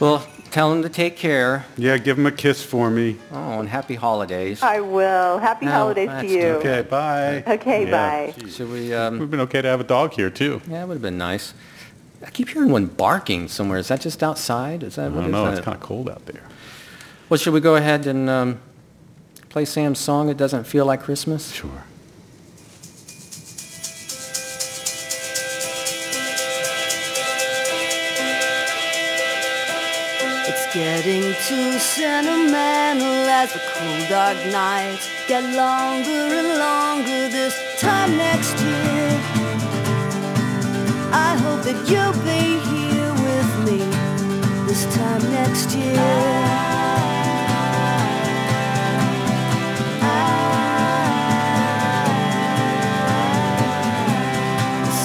Well, 0.00 0.26
tell 0.50 0.72
him 0.72 0.82
to 0.82 0.88
take 0.88 1.16
care. 1.16 1.66
Yeah, 1.76 1.98
give 1.98 2.18
him 2.18 2.26
a 2.26 2.32
kiss 2.32 2.64
for 2.64 2.90
me. 2.90 3.18
Oh, 3.32 3.60
and 3.60 3.68
happy 3.68 3.94
holidays. 3.96 4.62
I 4.62 4.80
will. 4.80 5.38
Happy 5.38 5.66
No, 5.66 5.72
holidays 5.72 6.08
to 6.22 6.26
you. 6.26 6.46
Okay, 6.54 6.82
bye. 6.82 7.44
Okay, 7.46 7.84
Yeah, 7.84 7.90
bye. 7.90 8.34
geez. 8.40 8.56
Should 8.56 8.70
we? 8.72 8.92
It 8.92 8.96
Um, 8.96 9.14
would 9.14 9.20
have 9.20 9.30
been 9.30 9.40
okay 9.40 9.60
to 9.62 9.68
have 9.68 9.80
a 9.80 9.84
dog 9.84 10.14
here 10.14 10.30
too. 10.30 10.62
yeah, 10.68 10.82
it 10.82 10.88
would 10.88 10.94
have 10.94 11.02
been 11.02 11.18
nice. 11.18 11.52
I 12.26 12.30
keep 12.30 12.48
hearing 12.48 12.70
one 12.72 12.86
barking 12.86 13.46
somewhere. 13.48 13.78
Is 13.78 13.88
that 13.88 14.00
just 14.00 14.22
outside? 14.22 14.82
Is 14.82 14.96
that 14.96 15.04
I 15.06 15.08
what 15.08 15.16
don't 15.20 15.24
is 15.26 15.32
know. 15.32 15.44
that? 15.44 15.52
It's 15.58 15.64
kind 15.64 15.76
of 15.76 15.82
cold 15.82 16.08
out 16.08 16.24
there. 16.26 16.42
Well, 17.28 17.38
should 17.38 17.52
we 17.54 17.60
go 17.60 17.76
ahead 17.76 18.06
and 18.06 18.28
um, 18.28 18.58
play 19.50 19.64
Sam's 19.64 19.98
song? 19.98 20.28
It 20.28 20.36
doesn't 20.36 20.64
feel 20.64 20.86
like 20.86 21.02
Christmas. 21.02 21.50
Sure. 21.52 21.84
It's 30.48 30.74
getting 30.74 31.34
too 31.48 31.78
sentimental 31.78 33.28
as 33.28 33.52
the 33.52 33.60
cold 33.74 34.08
dark 34.08 34.38
nights 34.52 35.08
get 35.26 35.42
longer 35.42 36.10
and 36.10 36.58
longer 36.58 37.28
this 37.28 37.54
time 37.80 38.16
next 38.16 38.56
year. 38.62 39.10
I 41.12 41.36
hope 41.42 41.62
that 41.64 41.78
you'll 41.90 42.12
be 42.22 42.60
here 42.70 43.12
with 43.26 43.50
me 43.66 43.78
this 44.66 44.84
time 44.94 45.22
next 45.32 45.74
year. 45.74 47.09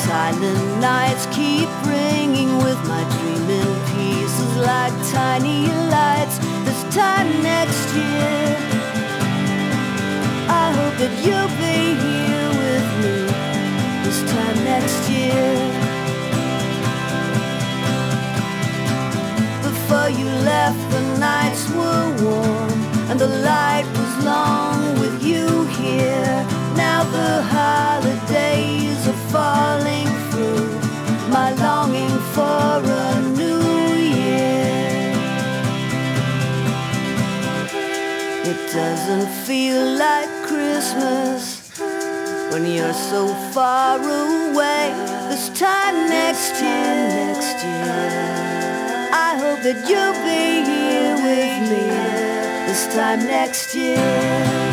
Silent 0.05 0.81
nights 0.81 1.25
keep 1.27 1.69
ringing 1.85 2.57
with 2.57 2.79
my 2.87 3.03
dreaming 3.15 3.73
pieces 3.93 4.55
like 4.57 4.93
tiny 5.11 5.67
lights 5.95 6.37
this 6.65 6.81
time 6.95 7.29
next 7.43 7.87
year. 7.93 8.57
I 10.63 10.65
hope 10.77 10.95
that 11.01 11.13
you'll 11.23 11.53
be 11.65 11.77
here 12.05 12.49
with 12.63 12.87
me 13.01 13.17
this 14.03 14.19
time 14.33 14.57
next 14.71 14.99
year. 15.09 15.55
Before 19.61 20.09
you 20.09 20.27
left, 20.51 20.81
the 20.91 21.01
nights 21.19 21.63
were 21.69 22.05
warm 22.23 22.79
and 23.09 23.19
the 23.19 23.27
light 23.27 23.85
was 23.97 24.25
long 24.25 24.74
you 25.25 25.65
here. 25.79 26.45
Now 26.75 27.03
the 27.03 27.41
holidays 27.57 29.07
are 29.07 29.21
falling 29.33 30.07
through 30.29 30.67
my 31.29 31.53
longing 31.65 32.17
for 32.35 32.77
a 32.83 33.21
new 33.41 33.61
year. 33.97 35.13
It 38.51 38.59
doesn't 38.71 39.29
feel 39.47 39.83
like 40.05 40.29
Christmas 40.45 41.41
when 42.51 42.65
you're 42.65 42.99
so 43.11 43.27
far 43.53 43.97
away. 43.97 44.93
This 45.29 45.49
time 45.49 45.97
next 46.07 46.53
year, 46.61 46.95
next 47.19 47.57
year. 47.65 48.35
I 49.27 49.31
hope 49.41 49.61
that 49.63 49.79
you'll 49.89 50.19
be 50.23 50.45
here 50.69 51.15
with 51.27 51.55
me 51.71 51.85
this 52.67 52.93
time 52.93 53.19
next 53.25 53.75
year. 53.75 54.64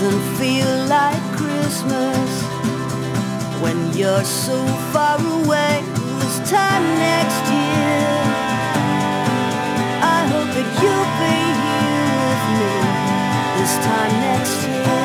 Doesn't 0.00 0.36
feel 0.38 0.86
like 0.86 1.20
Christmas 1.36 2.30
when 3.60 3.92
you're 3.92 4.24
so 4.24 4.56
far 4.92 5.18
away 5.18 5.82
this 6.20 6.38
time 6.48 6.84
next 6.96 7.44
year. 7.52 8.08
I 10.00 10.20
hope 10.32 10.50
that 10.56 10.68
you'll 10.80 11.12
be 11.20 11.36
here 11.64 12.16
with 12.24 12.44
me 12.56 12.72
this 13.58 13.74
time 13.84 14.12
next 14.24 14.68
year. 14.68 14.99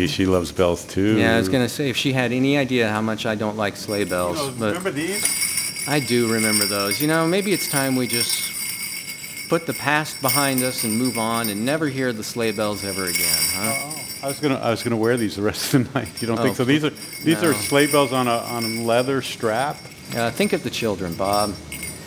See, 0.00 0.06
she 0.08 0.24
loves 0.26 0.50
bells 0.50 0.84
too. 0.86 1.18
Yeah, 1.18 1.34
I 1.34 1.38
was 1.38 1.50
gonna 1.50 1.68
say 1.68 1.90
if 1.90 1.96
she 1.96 2.12
had 2.14 2.32
any 2.32 2.56
idea 2.56 2.88
how 2.88 3.02
much 3.02 3.26
I 3.26 3.34
don't 3.34 3.58
like 3.58 3.76
sleigh 3.76 4.04
bells, 4.04 4.50
but 4.52 4.68
remember 4.68 4.90
these? 4.90 5.22
I 5.86 6.00
do 6.00 6.32
remember 6.32 6.64
those. 6.64 7.02
You 7.02 7.06
know, 7.08 7.26
maybe 7.26 7.52
it's 7.52 7.68
time 7.68 7.96
we 7.96 8.06
just 8.06 8.50
put 9.50 9.66
the 9.66 9.74
past 9.74 10.22
behind 10.22 10.62
us 10.62 10.84
and 10.84 10.96
move 10.96 11.18
on 11.18 11.48
and 11.50 11.66
never 11.66 11.86
hear 11.88 12.14
the 12.14 12.24
sleigh 12.24 12.52
bells 12.52 12.82
ever 12.82 13.04
again, 13.04 13.42
huh? 13.52 13.74
Oh, 13.74 14.04
I 14.22 14.28
was 14.28 14.40
gonna, 14.40 14.54
I 14.54 14.70
was 14.70 14.82
gonna 14.82 14.96
wear 14.96 15.18
these 15.18 15.36
the 15.36 15.42
rest 15.42 15.74
of 15.74 15.92
the 15.92 15.98
night. 16.00 16.22
You 16.22 16.28
don't 16.28 16.38
Oh, 16.38 16.42
think 16.44 16.56
so? 16.56 16.64
These 16.64 16.84
are, 16.84 16.90
these 17.22 17.42
are 17.42 17.52
sleigh 17.52 17.86
bells 17.92 18.12
on 18.12 18.26
a, 18.26 18.38
on 18.38 18.64
a 18.64 18.82
leather 18.84 19.20
strap. 19.20 19.76
Uh, 20.16 20.30
think 20.30 20.54
of 20.54 20.62
the 20.62 20.70
children, 20.70 21.12
Bob. 21.14 21.54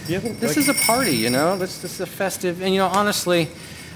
Yeah, 0.08 0.17
This 0.19 0.58
is 0.58 0.67
a 0.67 0.73
party, 0.73 1.15
you 1.15 1.29
know. 1.29 1.58
This, 1.58 1.79
this 1.79 1.93
is 1.93 2.01
a 2.01 2.06
festive, 2.08 2.62
and 2.63 2.73
you 2.73 2.79
know, 2.79 2.88
honestly, 2.88 3.49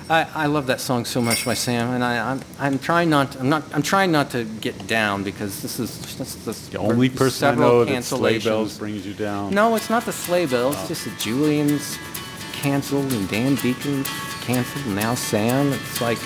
I, 0.09 0.27
I 0.33 0.45
love 0.45 0.67
that 0.67 0.79
song 0.79 1.03
so 1.03 1.21
much 1.21 1.43
by 1.43 1.53
Sam, 1.53 1.93
and 1.93 2.01
I, 2.01 2.31
I'm, 2.31 2.41
I'm 2.59 2.79
trying 2.79 3.09
not, 3.09 3.35
I'm 3.35 3.49
not, 3.49 3.63
I'm 3.73 3.81
trying 3.81 4.11
not 4.11 4.31
to 4.31 4.45
get 4.45 4.87
down 4.87 5.23
because 5.23 5.61
this 5.61 5.79
is 5.79 6.17
this, 6.17 6.35
this, 6.45 6.69
the 6.69 6.79
only 6.79 7.09
person 7.09 7.49
I 7.49 7.55
know 7.55 7.83
that 7.83 8.03
sleigh 8.05 8.39
bells 8.39 8.77
brings 8.77 9.05
you 9.05 9.13
down. 9.13 9.53
No, 9.53 9.75
it's 9.75 9.89
not 9.89 10.05
the 10.05 10.13
sleigh 10.13 10.45
bells. 10.45 10.75
Oh. 10.77 10.79
It's 10.79 10.87
just 10.87 11.05
that 11.05 11.19
Julian's 11.19 11.97
canceled 12.53 13.11
and 13.11 13.27
Dan 13.27 13.55
Deacon 13.55 14.05
canceled, 14.41 14.85
and 14.85 14.95
now 14.95 15.13
Sam. 15.13 15.73
It's 15.73 15.99
like 15.99 16.19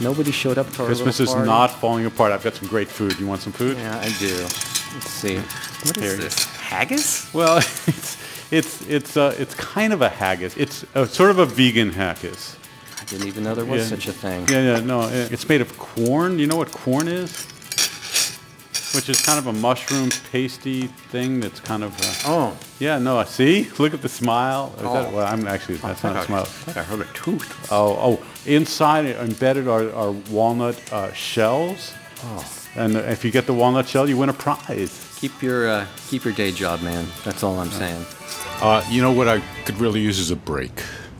nobody 0.00 0.30
showed 0.30 0.56
up 0.56 0.70
to 0.74 0.82
our 0.82 0.86
Christmas 0.86 1.18
little 1.18 1.34
is 1.34 1.36
party. 1.36 1.48
not 1.48 1.72
falling 1.72 2.06
apart. 2.06 2.30
I've 2.30 2.44
got 2.44 2.54
some 2.54 2.68
great 2.68 2.88
food. 2.88 3.18
You 3.18 3.26
want 3.26 3.40
some 3.40 3.52
food? 3.52 3.76
Yeah, 3.76 3.98
I 3.98 4.08
do. 4.20 4.36
Let's 4.36 5.10
see. 5.10 5.38
What 5.38 5.96
Here. 5.96 6.12
is 6.12 6.18
this? 6.18 6.44
Haggis? 6.44 7.34
Well, 7.34 7.56
it's 7.58 8.16
it's 8.52 8.88
it's 8.88 9.16
uh, 9.16 9.34
it's 9.36 9.54
kind 9.56 9.92
of 9.92 10.00
a 10.00 10.08
haggis. 10.08 10.56
It's 10.56 10.84
uh, 10.94 11.06
sort 11.06 11.30
of 11.30 11.40
a 11.40 11.46
vegan 11.46 11.90
haggis. 11.90 12.56
I 13.04 13.06
didn't 13.10 13.26
even 13.26 13.44
know 13.44 13.54
there 13.54 13.66
was 13.66 13.82
Yeah. 13.82 13.88
such 13.96 14.08
a 14.08 14.12
thing. 14.12 14.48
Yeah, 14.48 14.76
yeah, 14.76 14.80
no, 14.80 15.02
it's 15.10 15.46
made 15.46 15.60
of 15.60 15.76
corn. 15.78 16.38
You 16.38 16.46
know 16.46 16.56
what 16.56 16.72
corn 16.72 17.06
is? 17.06 17.44
Which 18.94 19.10
is 19.10 19.20
kind 19.20 19.38
of 19.38 19.46
a 19.46 19.52
mushroom 19.52 20.08
pasty 20.32 20.86
thing 21.10 21.40
that's 21.40 21.60
kind 21.60 21.82
of. 21.84 21.92
Uh, 22.00 22.14
Oh, 22.32 22.56
yeah, 22.78 22.98
no, 22.98 23.22
see? 23.24 23.68
Look 23.78 23.92
at 23.92 24.00
the 24.00 24.08
smile. 24.08 24.72
Is 24.76 24.82
that- 24.84 24.88
Oh. 24.88 25.10
well, 25.16 25.26
I'm 25.26 25.46
actually, 25.46 25.76
that's 25.78 26.02
not 26.02 26.16
a 26.16 26.24
smile. 26.24 26.42
I 26.42 26.44
think 26.64 26.76
I 26.78 26.82
heard 26.82 27.00
a 27.00 27.08
tooth. 27.12 27.68
Oh, 27.70 27.98
oh, 28.00 28.20
inside 28.46 29.04
it, 29.04 29.16
embedded 29.20 29.68
are, 29.68 29.92
are 29.92 30.12
walnut 30.30 30.76
uh, 30.90 31.12
shells. 31.12 31.92
Oh. 32.24 32.44
And 32.76 32.96
if 32.96 33.22
you 33.24 33.30
get 33.30 33.44
the 33.46 33.52
walnut 33.54 33.86
shell, 33.86 34.08
you 34.08 34.16
win 34.16 34.30
a 34.30 34.32
prize. 34.32 34.92
Keep 35.20 35.42
your 35.42 35.68
uh, 35.68 35.86
keep 36.08 36.24
your 36.24 36.32
day 36.34 36.52
job, 36.52 36.80
man. 36.80 37.06
That's 37.24 37.42
all 37.42 37.58
I'm 37.60 37.70
saying. 37.70 38.04
Uh, 38.62 38.82
you 38.90 39.02
know 39.02 39.12
what 39.12 39.28
I 39.28 39.40
could 39.66 39.78
really 39.78 40.00
use 40.00 40.18
is 40.18 40.30
a 40.30 40.36
break. 40.36 40.72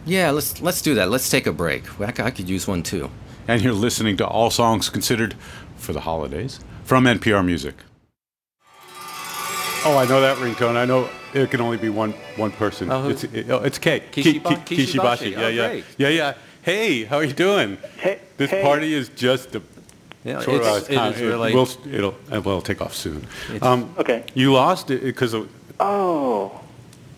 Yeah, 0.07 0.31
let's 0.31 0.61
let's 0.61 0.83
do 0.83 0.95
that. 0.97 1.11
Let's 1.11 1.29
take 1.31 1.47
a 1.47 1.53
break. 1.53 1.83
I 2.01 2.31
could 2.31 2.49
use 2.49 2.67
one 2.69 2.83
too. 2.83 3.11
And 3.49 3.63
you're 3.63 3.73
listening 3.73 4.17
to 4.19 4.27
All 4.27 4.51
Songs 4.51 4.89
Considered 4.91 5.35
for 5.77 5.93
the 5.93 6.01
Holidays 6.01 6.61
from 6.85 7.05
NPR 7.05 7.45
Music. 7.45 7.75
Oh, 9.87 9.97
I 9.99 10.07
know 10.07 10.21
that 10.23 10.39
ringtone. 10.39 10.77
I 10.77 10.87
know 10.87 11.09
it 11.35 11.51
can 11.51 11.61
only 11.61 11.77
be 11.77 11.89
one 11.91 12.13
one 12.37 12.51
person. 12.53 12.91
Oh, 12.91 13.03
who? 13.03 13.11
it's 13.11 13.25
it, 13.25 13.51
oh, 13.51 13.59
it's 13.59 13.79
Kate. 13.79 14.11
Kishiba- 14.13 14.65
Ki- 14.67 14.77
Ki- 14.77 14.87
Kishi 14.87 14.97
Bashi. 14.99 15.31
Yeah, 15.31 15.43
Oh, 15.45 15.49
yeah, 15.49 15.69
great. 15.69 15.85
yeah, 15.99 16.09
yeah. 16.09 16.35
Hey, 16.63 17.05
how 17.05 17.17
are 17.19 17.25
you 17.25 17.35
doing? 17.35 17.77
Hey, 17.99 18.19
This 18.39 18.51
hey. 18.51 18.63
party 18.63 18.95
is 18.95 19.11
just 19.11 19.55
a. 19.55 19.63
Yeah, 20.25 20.41
sort 20.41 20.63
of- 20.63 20.67
it's- 20.67 20.79
it's 20.83 20.89
it 20.91 20.95
kind 20.95 21.15
is 21.15 21.21
of- 21.21 21.29
really- 21.29 21.55
will, 21.55 21.69
it'll 21.93 22.11
uh, 22.11 22.41
well 22.41 22.57
it'll 22.59 22.63
take 22.63 22.81
off 22.81 22.95
soon. 22.95 23.27
Um, 23.61 23.95
Okay. 23.99 24.25
You 24.35 24.53
lost 24.55 24.91
it 24.91 25.03
because 25.03 25.35
of. 25.35 25.49
Oh, 25.81 26.61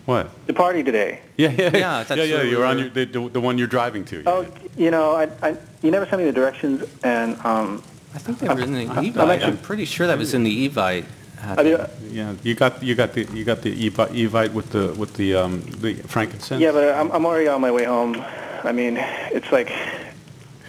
What? 0.07 0.29
the 0.47 0.53
party 0.53 0.83
today. 0.83 1.19
Yeah, 1.35 1.49
yeah, 1.51 1.69
Yeah, 1.77 2.03
that's 2.03 2.17
yeah, 2.17 2.23
yeah. 2.23 2.35
where 2.37 2.45
You're 2.45 2.65
on 2.65 2.79
your, 2.79 2.89
the, 2.89 3.03
the, 3.05 3.27
the 3.29 3.41
one 3.41 3.57
you're 3.57 3.67
driving 3.67 4.05
to. 4.05 4.23
Oh, 4.25 4.45
you 4.77 4.89
know, 4.89 5.11
I, 5.15 5.27
I, 5.43 5.57
you 5.81 5.91
never 5.91 6.05
sent 6.05 6.19
me 6.19 6.25
the 6.25 6.31
directions, 6.31 6.85
and 7.03 7.35
um, 7.45 7.83
I 8.15 8.19
think 8.19 8.39
they 8.39 8.47
were 8.47 8.61
in 8.61 8.73
the 8.73 8.87
I'm 8.87 9.03
Evite. 9.03 9.27
actually- 9.33 9.51
I'm 9.51 9.57
pretty 9.57 9.83
sure 9.83 10.07
that 10.07 10.17
was 10.17 10.33
in 10.33 10.43
the 10.43 10.69
Evite. 10.69 11.03
I 11.43 11.61
mean, 11.61 11.77
Yeah, 12.09 12.33
you 12.41 12.55
got 12.55 12.81
you 12.81 12.95
got 12.95 13.13
the 13.13 13.25
you 13.25 13.43
got 13.43 13.61
the 13.61 13.89
Evi- 13.89 14.27
Evite 14.29 14.53
with 14.53 14.69
the 14.71 14.93
with 14.93 15.13
the 15.15 15.35
um 15.35 15.61
the 15.81 15.93
frankincense. 16.07 16.59
yeah, 16.61 16.71
but 16.71 16.95
I'm, 16.95 17.11
I'm 17.11 17.25
already 17.25 17.47
on 17.49 17.59
my 17.61 17.69
way 17.71 17.83
home. 17.83 18.15
I 18.63 18.71
mean, 18.71 18.95
it's 18.97 19.51
like, 19.51 19.69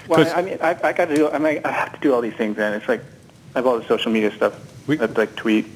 well, 0.08 0.18
'Cause- 0.24 0.32
I, 0.34 0.40
I 0.40 0.42
mean, 0.42 0.58
I, 0.60 0.70
I 0.82 0.92
got 0.92 1.06
to 1.06 1.14
do, 1.16 1.30
I 1.30 1.38
mean, 1.38 1.60
I 1.64 1.70
have 1.70 1.92
to 1.94 2.00
do 2.00 2.12
all 2.12 2.20
these 2.20 2.34
things, 2.34 2.58
and 2.58 2.74
it's 2.74 2.86
like, 2.88 3.02
I 3.54 3.58
have 3.60 3.66
all 3.66 3.78
the 3.78 3.86
social 3.86 4.10
media 4.12 4.30
stuff. 4.34 4.52
We- 4.88 4.98
I 4.98 5.02
have 5.02 5.14
to, 5.14 5.20
like 5.20 5.36
tweet. 5.36 5.66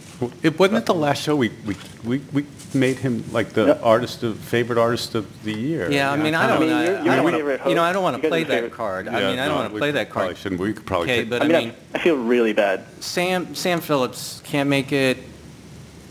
It 0.43 0.59
wasn't 0.59 0.79
it 0.79 0.87
the 0.87 0.95
last 0.95 1.23
show 1.23 1.37
we 1.37 1.49
we, 1.65 1.75
we, 2.05 2.19
we 2.33 2.45
made 2.75 2.99
him 2.99 3.25
like 3.33 3.51
the 3.51 3.67
Yep. 3.67 3.81
artist 3.83 4.23
of 4.23 4.39
favorite 4.39 4.79
artist 4.79 5.15
of 5.15 5.27
the 5.45 5.53
year. 5.53 5.91
Yeah, 5.91 6.11
I 6.13 6.17
mean, 6.17 6.35
I 6.35 6.47
don't, 6.47 6.61
mean, 6.61 6.71
I, 6.73 6.85
you're- 6.85 6.95
you're 7.05 7.17
don't 7.17 7.25
my 7.25 7.43
wanna- 7.43 7.69
you 7.69 7.75
know. 7.75 7.83
I 7.83 7.93
don't 7.93 8.03
want 8.03 8.17
You 8.17 8.23
to 8.23 8.23
guys 8.23 8.31
play 8.31 8.43
are 8.43 8.45
that 8.47 8.55
favorite- 8.55 8.73
card. 8.73 9.09
I 9.09 9.21
Yeah, 9.21 9.31
mean, 9.31 9.39
I 9.39 9.43
no, 9.43 9.49
don't 9.49 9.55
want 9.59 9.69
to 9.71 9.75
we 9.75 9.81
play 9.81 9.91
that 9.93 10.11
Probably 10.11 10.29
card. 10.35 10.39
shouldn't. 10.39 10.61
We 10.61 10.73
could 10.73 10.87
probably. 10.87 11.11
Okay, 11.11 11.21
take- 11.21 11.31
but 11.31 11.43
I 11.43 11.45
I 11.45 11.49
mean, 11.49 11.57
mean, 11.59 11.75
I, 11.95 11.99
I 11.99 12.03
feel 12.03 12.17
really 12.17 12.53
bad. 12.53 12.85
Sam 13.01 13.55
Sam 13.55 13.81
Phillips 13.81 14.41
can't 14.45 14.69
make 14.69 14.93
it. 14.93 15.17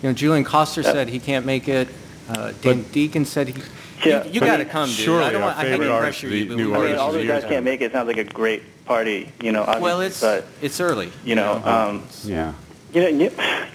You 0.02 0.10
know, 0.10 0.14
Julian 0.14 0.44
Koster 0.44 0.84
said 0.84 1.10
he 1.10 1.20
can't 1.20 1.46
make 1.46 1.68
it. 1.68 1.88
Uh, 2.30 2.52
Dan 2.62 2.84
Deacon 2.92 3.26
said 3.26 3.50
he. 3.50 3.62
Yeah, 4.04 4.24
you, 4.26 4.32
you 4.34 4.40
but 4.40 4.48
got 4.48 4.58
to 4.58 4.66
come, 4.66 4.90
dude. 4.90 4.98
surely 4.98 5.26
I 5.26 5.32
don't 5.32 5.42
our 5.44 5.48
want. 5.50 5.58
I 5.60 5.62
hate 5.62 5.70
favorite 5.74 5.86
to 5.88 5.92
artist, 5.94 6.20
pressure 6.22 6.30
the 6.30 6.38
you, 6.40 6.46
but 6.48 6.58
new 6.58 6.70
we 6.70 6.74
I 6.74 6.78
mean, 6.78 6.82
artist 6.86 7.00
all 7.02 7.08
of 7.10 7.14
those 7.14 7.22
the 7.22 7.28
guys 7.34 7.44
can't 7.44 7.64
make 7.66 7.82
it. 7.82 7.86
It 7.86 7.92
sounds 7.92 8.08
like 8.08 8.18
a 8.18 8.24
great 8.24 8.64
party, 8.86 9.32
you 9.44 9.52
know. 9.52 9.64
Well, 9.80 9.98
obviously, 10.02 10.06
it's 10.08 10.22
but 10.22 10.46
it's 10.60 10.80
early. 10.82 11.12
you 11.24 11.36
know, 11.36 11.62
um, 11.64 12.04
Yeah. 12.26 12.54
you 12.94 13.02
know, 13.02 13.08
you, 13.10 13.32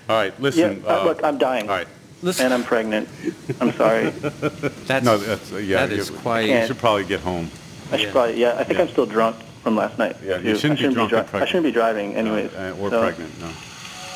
All 0.08 0.16
right. 0.16 0.32
yeah. 0.36 0.42
Listen. 0.42 0.82
uh, 0.84 1.04
look, 1.04 1.22
I'm 1.22 1.38
dying, 1.38 1.68
All 1.68 1.76
right. 1.76 1.86
Listen, 2.26 2.46
and 2.46 2.54
I'm 2.54 2.64
pregnant. 2.64 3.08
I'm 3.60 3.70
sorry. 3.72 4.10
that's 4.10 5.04
No, 5.04 5.16
that's 5.16 5.52
uh, 5.52 5.56
yeah. 5.58 5.86
that 5.86 5.92
is 5.96 6.10
you- 6.10 6.16
quite. 6.16 6.48
You 6.48 6.66
should 6.66 6.78
probably 6.78 7.04
get 7.04 7.20
home. 7.20 7.50
I 7.92 7.96
should 7.98 8.06
Yeah. 8.06 8.12
probably, 8.12 8.40
yeah. 8.40 8.56
I 8.58 8.64
think 8.64 8.78
Yeah. 8.78 8.84
I'm 8.84 8.90
still 8.90 9.06
drunk 9.06 9.36
from 9.62 9.76
last 9.76 9.96
night. 9.96 10.16
Yeah, 10.24 10.38
you 10.38 10.54
too. 10.54 10.58
shouldn't 10.58 10.80
I 10.80 10.88
be 11.04 11.08
drunk 11.08 11.32
and 11.32 11.42
I 11.44 11.46
shouldn't 11.46 11.66
be 11.66 11.70
driving, 11.70 12.16
anyways. 12.16 12.52
Uh, 12.52 12.74
or 12.80 12.90
so- 12.90 13.00
pregnant. 13.00 13.40
No. 13.40 13.48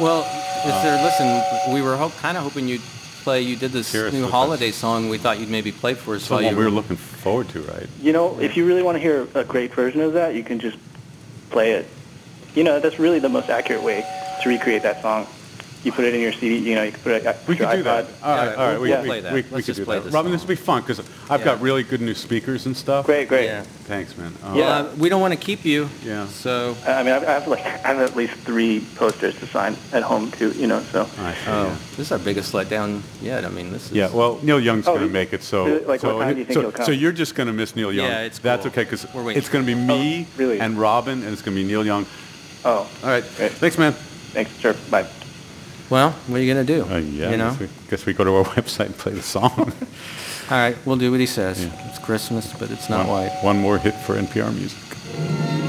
Well, 0.00 0.20
is 0.66 0.82
there? 0.82 1.04
Listen, 1.04 1.72
we 1.72 1.82
were 1.82 1.96
hope, 1.96 2.16
kind 2.16 2.36
of 2.36 2.42
hoping 2.42 2.66
you'd 2.66 2.80
play. 3.22 3.42
You 3.42 3.54
did 3.54 3.70
this 3.70 3.94
new 3.94 4.22
with 4.22 4.30
holiday 4.30 4.72
song. 4.72 5.08
We 5.08 5.18
thought 5.18 5.38
you'd 5.38 5.50
maybe 5.50 5.70
play 5.70 5.94
for 5.94 6.16
us 6.16 6.24
So 6.24 6.34
while 6.34 6.42
you 6.42 6.56
we 6.56 6.64
were 6.64 6.70
looking 6.70 6.96
forward 6.96 7.48
to, 7.50 7.60
right? 7.62 7.86
You 8.02 8.12
know, 8.12 8.40
if 8.40 8.56
you 8.56 8.66
really 8.66 8.82
want 8.82 8.96
to 8.96 9.00
hear 9.00 9.28
a 9.34 9.44
great 9.44 9.72
version 9.72 10.00
of 10.00 10.14
that, 10.14 10.34
you 10.34 10.42
can 10.42 10.58
just 10.58 10.78
play 11.50 11.72
it. 11.72 11.86
You 12.56 12.64
know, 12.64 12.80
that's 12.80 12.98
really 12.98 13.20
the 13.20 13.28
most 13.28 13.50
accurate 13.50 13.82
way 13.84 14.04
to 14.42 14.48
recreate 14.48 14.82
that 14.82 15.00
song. 15.00 15.28
You 15.82 15.92
put 15.92 16.04
it 16.04 16.14
in 16.14 16.20
your 16.20 16.32
CD, 16.32 16.58
you 16.58 16.74
know, 16.74 16.82
you 16.82 16.92
can 16.92 17.00
put 17.00 17.12
it 17.12 17.26
on 17.26 17.34
We 17.48 17.56
your 17.56 17.66
could 17.66 17.76
do 17.78 17.82
that. 17.84 18.06
All 18.22 18.36
right, 18.36 18.44
Yeah, 18.44 18.54
all 18.54 18.56
right. 18.66 18.72
we'll- 18.72 18.80
we, 18.82 18.90
we'll 18.90 19.00
we, 19.02 19.08
play 19.08 19.20
that. 19.22 19.32
We, 19.32 19.42
Let's 19.44 19.50
could 19.54 19.64
just 19.64 19.78
do 19.78 19.84
play 19.86 19.96
that. 19.98 20.04
this 20.04 20.12
Robin, 20.12 20.28
song. 20.30 20.32
this 20.32 20.42
will 20.42 20.48
be 20.48 20.54
fun 20.56 20.82
because 20.82 21.00
I've 21.30 21.40
Yeah. 21.40 21.44
got 21.46 21.60
really 21.62 21.82
good 21.84 22.02
new 22.02 22.12
speakers 22.14 22.66
and 22.66 22.76
stuff. 22.76 23.06
Great, 23.06 23.28
great. 23.28 23.46
Yeah. 23.46 23.62
Thanks, 23.86 24.14
man. 24.18 24.34
Um, 24.44 24.56
Yeah. 24.56 24.64
Uh, 24.68 24.90
we 24.98 25.08
don't 25.08 25.22
want 25.22 25.32
to 25.32 25.40
keep 25.40 25.64
you. 25.64 25.88
Yeah. 26.04 26.26
So. 26.26 26.76
I 26.86 27.02
mean, 27.02 27.14
I 27.14 27.16
I 27.16 27.32
have 27.32 27.48
like 27.48 27.60
I 27.64 27.70
have 27.94 27.98
at 28.00 28.14
least 28.14 28.34
three 28.34 28.84
posters 28.96 29.34
to 29.40 29.46
sign 29.46 29.74
at 29.94 30.02
home 30.02 30.30
too. 30.32 30.50
You 30.52 30.66
know, 30.66 30.80
so 30.92 31.02
I 31.18 31.32
see, 31.32 31.38
Oh, 31.48 31.64
yeah. 31.68 31.76
this 31.96 31.98
is 32.06 32.12
our 32.12 32.18
biggest 32.18 32.52
letdown 32.52 33.00
yet. 33.22 33.46
I 33.46 33.48
mean, 33.48 33.72
this 33.72 33.86
is. 33.86 33.92
Yeah, 33.92 34.10
well, 34.12 34.38
Neil 34.42 34.60
Young's 34.60 34.86
Oh, 34.86 34.92
going 34.92 35.00
to 35.00 35.06
he- 35.08 35.12
make 35.14 35.32
it, 35.32 35.42
so 35.42 35.64
really? 35.64 35.84
Like, 35.86 36.00
so, 36.00 36.14
what 36.16 36.24
time 36.24 36.34
do 36.34 36.40
you 36.40 36.44
think 36.44 36.54
so, 36.54 36.60
he'll 36.60 36.72
come? 36.72 36.84
so 36.84 36.92
you're 36.92 37.10
just 37.12 37.34
going 37.34 37.46
to 37.46 37.54
miss 37.54 37.74
Neil 37.74 37.90
Young. 37.90 38.06
Yeah, 38.06 38.20
it's 38.28 38.38
That's 38.38 38.64
cool. 38.64 38.70
okay 38.72 38.84
because 38.84 39.06
We're 39.14 39.22
waiting 39.24 39.38
it's 39.40 39.48
going 39.48 39.64
to 39.64 39.74
be 39.74 39.80
me 39.80 40.26
Oh, 40.28 40.32
really? 40.36 40.60
and 40.60 40.78
Robin, 40.78 41.22
and 41.22 41.32
it's 41.32 41.40
going 41.42 41.56
to 41.56 41.62
be 41.62 41.66
Neil 41.66 41.86
Young. 41.86 42.04
oh, 42.66 42.70
All 42.70 42.86
right, 43.02 43.24
Great. 43.38 43.52
thanks, 43.52 43.78
man. 43.78 43.94
thanks, 44.34 44.50
sure, 44.60 44.74
bye. 44.90 45.06
Well, 45.90 46.12
what 46.28 46.38
are 46.38 46.42
you 46.42 46.52
gonna 46.52 46.64
do? 46.64 46.84
Uh, 46.88 46.98
yeah, 46.98 47.30
You 47.30 47.36
know. 47.36 47.50
guess, 47.50 47.60
we, 47.60 47.68
guess 47.90 48.06
we 48.06 48.12
go 48.14 48.24
to 48.24 48.34
our 48.36 48.44
website 48.56 48.86
and 48.86 48.96
play 48.96 49.12
the 49.12 49.22
song. 49.22 49.50
All 50.50 50.56
right, 50.56 50.76
we'll 50.86 50.96
do 50.96 51.10
what 51.10 51.20
he 51.20 51.26
says. 51.26 51.64
It's 51.86 51.98
Christmas, 51.98 52.52
but 52.58 52.70
it's 52.70 52.88
not 52.88 53.06
one, 53.06 53.26
white. 53.28 53.38
one 53.42 53.58
more 53.58 53.78
hit 53.78 53.94
for 53.94 54.14
NPR 54.16 54.52
music. 54.54 55.59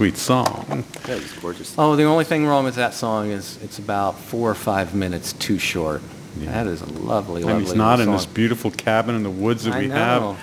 Sweet 0.00 0.16
song. 0.16 0.82
That 1.02 1.18
is 1.18 1.30
gorgeous. 1.32 1.74
Oh, 1.76 1.94
the 1.94 2.04
only 2.04 2.24
thing 2.24 2.46
wrong 2.46 2.64
with 2.64 2.76
that 2.76 2.94
song 2.94 3.28
is 3.30 3.62
it's 3.62 3.78
about 3.78 4.18
four 4.18 4.50
or 4.50 4.54
five 4.54 4.94
minutes 4.94 5.34
too 5.34 5.58
short. 5.58 6.00
That 6.38 6.66
is 6.66 6.80
a 6.80 6.86
lovely, 6.86 7.42
lovely 7.42 7.52
And 7.52 7.60
he's 7.66 7.74
not 7.74 8.00
in 8.00 8.06
song. 8.06 8.14
this 8.16 8.24
beautiful 8.24 8.70
cabin 8.70 9.14
in 9.14 9.24
the 9.24 9.30
woods 9.30 9.64
that 9.64 9.74
I 9.74 9.80
we 9.80 9.86
know. 9.88 9.94
have, 9.96 10.38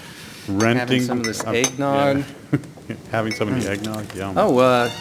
renting 0.62 0.78
having 0.80 1.02
some 1.02 1.18
of 1.22 1.24
this 1.26 1.44
uh, 1.44 1.50
eggnog. 1.54 2.24
yeah. 2.88 2.96
having 3.10 3.34
some 3.34 3.52
of 3.52 3.64
the 3.64 3.68
eggnog. 3.72 4.14
Yum. 4.14 4.38
Oh, 4.38 4.60
uh, 4.60 4.92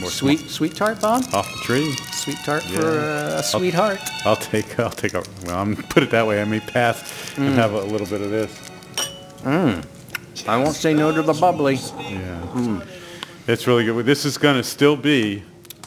More 0.00 0.08
sweet, 0.10 0.38
sweet 0.50 0.76
tart, 0.76 1.00
Bob? 1.00 1.24
off 1.34 1.48
the 1.52 1.58
tree. 1.64 1.90
Sweet 2.12 2.38
tart 2.44 2.64
Yeah. 2.70 2.78
for 2.78 2.86
uh, 3.00 3.38
a 3.40 3.42
sweetheart. 3.42 3.98
I'll 4.24 4.36
take. 4.36 4.78
I'll 4.78 4.90
take 4.90 5.14
a. 5.14 5.24
Well, 5.46 5.58
I'm 5.58 5.74
put 5.94 6.04
it 6.04 6.10
that 6.10 6.28
way. 6.28 6.40
I 6.40 6.44
may 6.44 6.60
pass 6.60 7.02
Mm. 7.34 7.38
and 7.48 7.54
have 7.56 7.72
a 7.72 7.82
little 7.82 8.06
bit 8.06 8.20
of 8.20 8.30
this. 8.30 8.52
I 10.46 10.56
won't 10.56 10.76
say 10.76 10.94
no 10.94 11.10
to 11.12 11.22
the 11.22 11.32
bubbly. 11.32 11.74
Yeah. 11.74 12.46
Mm. 12.54 12.86
It's 13.46 13.66
really 13.66 13.84
good. 13.84 14.04
This 14.06 14.24
is 14.24 14.38
going 14.38 14.56
to 14.56 14.62
still 14.62 14.96
be. 14.96 15.42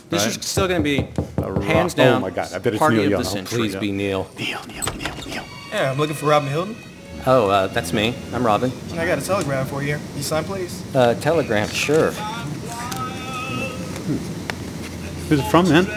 This 0.10 0.26
right? 0.26 0.38
is 0.38 0.46
still 0.46 0.68
going 0.68 0.84
to 0.84 0.90
be 0.90 1.08
rock- 1.42 1.64
hands 1.64 1.94
oh 1.94 1.98
down. 1.98 2.22
my 2.22 2.30
God, 2.30 2.52
I 2.54 2.58
bet 2.60 2.74
it's 2.74 2.80
party 2.80 2.98
Neil 2.98 3.06
of 3.06 3.12
Young. 3.12 3.22
the 3.24 3.28
Oh, 3.30 3.32
century. 3.32 3.58
please 3.60 3.72
Please 3.72 3.80
be 3.80 3.88
be 3.88 3.92
Neil. 3.92 4.30
Neil, 4.38 4.60
Neil, 4.68 4.86
Neil, 4.96 5.16
Neil. 5.26 5.44
Yeah, 5.72 5.92
I'm 5.92 5.98
looking 5.98 6.16
for 6.16 6.28
Robin 6.28 6.50
Hilton. 6.50 6.76
Oh, 7.26 7.50
uh, 7.50 7.68
that's 7.68 7.94
me. 7.94 8.14
I'm 8.34 8.46
Robin. 8.46 8.72
I 8.94 9.06
got 9.06 9.18
a 9.18 9.22
telegram 9.22 9.66
for 9.66 9.82
you. 9.82 9.98
You 10.16 10.22
sign, 10.24 10.44
please. 10.44 10.84
Uh, 10.96 11.14
Telegram, 11.16 11.68
sure. 11.70 12.12
Who's 15.30 15.40
it 15.40 15.50
from, 15.50 15.70
man? 15.70 15.88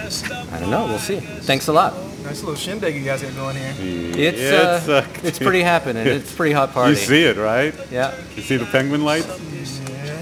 I 0.53 0.61
don't 0.61 0.71
know. 0.71 0.87
We'll 0.87 0.99
see. 1.01 1.19
Thanks 1.19 1.67
a 1.67 1.73
lot. 1.73 1.95
Nice 2.23 2.41
little 2.43 2.55
shindig 2.55 2.95
you 2.95 3.05
guys 3.05 3.23
got 3.23 3.35
going 3.35 3.57
here. 3.57 3.75
It's 3.79 4.87
Yeah, 4.89 4.95
uh, 4.95 5.07
it's 5.25 5.39
pretty 5.39 5.63
happening. 5.63 6.07
It's 6.07 6.33
a 6.33 6.37
pretty 6.37 6.53
hot 6.55 6.73
party. 6.73 6.91
You 6.93 6.97
see 6.97 7.25
it, 7.25 7.37
right? 7.37 7.75
Yeah. 7.91 8.15
You 8.37 8.43
see 8.43 8.57
the 8.57 8.65
penguin 8.67 9.05
lights? 9.05 9.27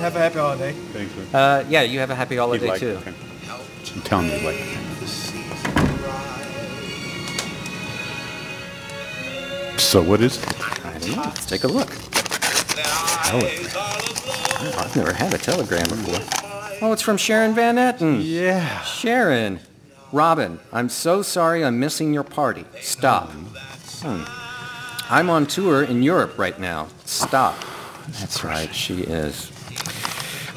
Yeah, 0.04 0.10
have 0.10 0.16
a 0.16 0.18
happy 0.18 0.38
holiday. 0.38 0.72
Thanks, 0.72 1.16
man. 1.16 1.34
Uh, 1.34 1.64
yeah. 1.66 1.80
You 1.80 1.98
have 2.00 2.10
a 2.10 2.14
happy 2.14 2.36
holiday 2.36 2.68
like 2.68 2.78
too. 2.78 2.92
the 2.96 3.00
penguin. 3.00 3.24
I'm 3.94 4.02
telling 4.02 4.26
you, 4.26 4.38
like. 4.40 4.56
So 9.80 10.02
what 10.02 10.20
is 10.20 10.36
it? 10.36 10.84
I 10.84 10.98
don't 10.98 11.16
know. 11.16 11.22
Let's 11.22 11.46
take 11.46 11.64
a 11.64 11.68
look. 11.68 11.88
Tell 11.88 13.42
it. 13.44 13.72
Oh, 13.76 14.74
I've 14.78 14.94
never 14.94 15.14
had 15.14 15.32
a 15.32 15.38
telegram 15.38 15.88
before. 15.88 16.20
Oh, 16.82 16.92
it's 16.92 17.00
from 17.00 17.16
Sharon 17.16 17.54
Van 17.54 17.76
Etten. 17.76 18.20
Yeah. 18.22 18.82
Sharon. 18.82 19.60
Robin, 20.12 20.60
I'm 20.70 20.90
so 20.90 21.22
sorry 21.22 21.64
I'm 21.64 21.80
missing 21.80 22.12
your 22.12 22.24
party. 22.24 22.66
Stop. 22.82 23.30
Hmm. 24.02 24.24
I'm 25.10 25.30
on 25.30 25.46
tour 25.46 25.82
in 25.82 26.02
Europe 26.02 26.38
right 26.38 26.60
now. 26.60 26.88
Stop. 27.06 27.56
That's 28.08 28.44
right, 28.44 28.74
she 28.74 29.00
is. 29.00 29.50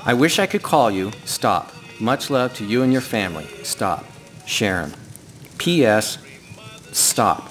I 0.05 0.13
wish 0.13 0.39
I 0.39 0.45
could 0.47 0.63
call 0.63 0.89
you. 0.91 1.11
Stop. 1.25 1.73
Much 1.99 2.29
love 2.29 2.53
to 2.55 2.65
you 2.65 2.83
and 2.83 2.91
your 2.91 3.01
family. 3.01 3.45
Stop. 3.63 4.05
Sharon. 4.45 4.93
P.S. 5.57 6.17
Stop. 6.91 7.49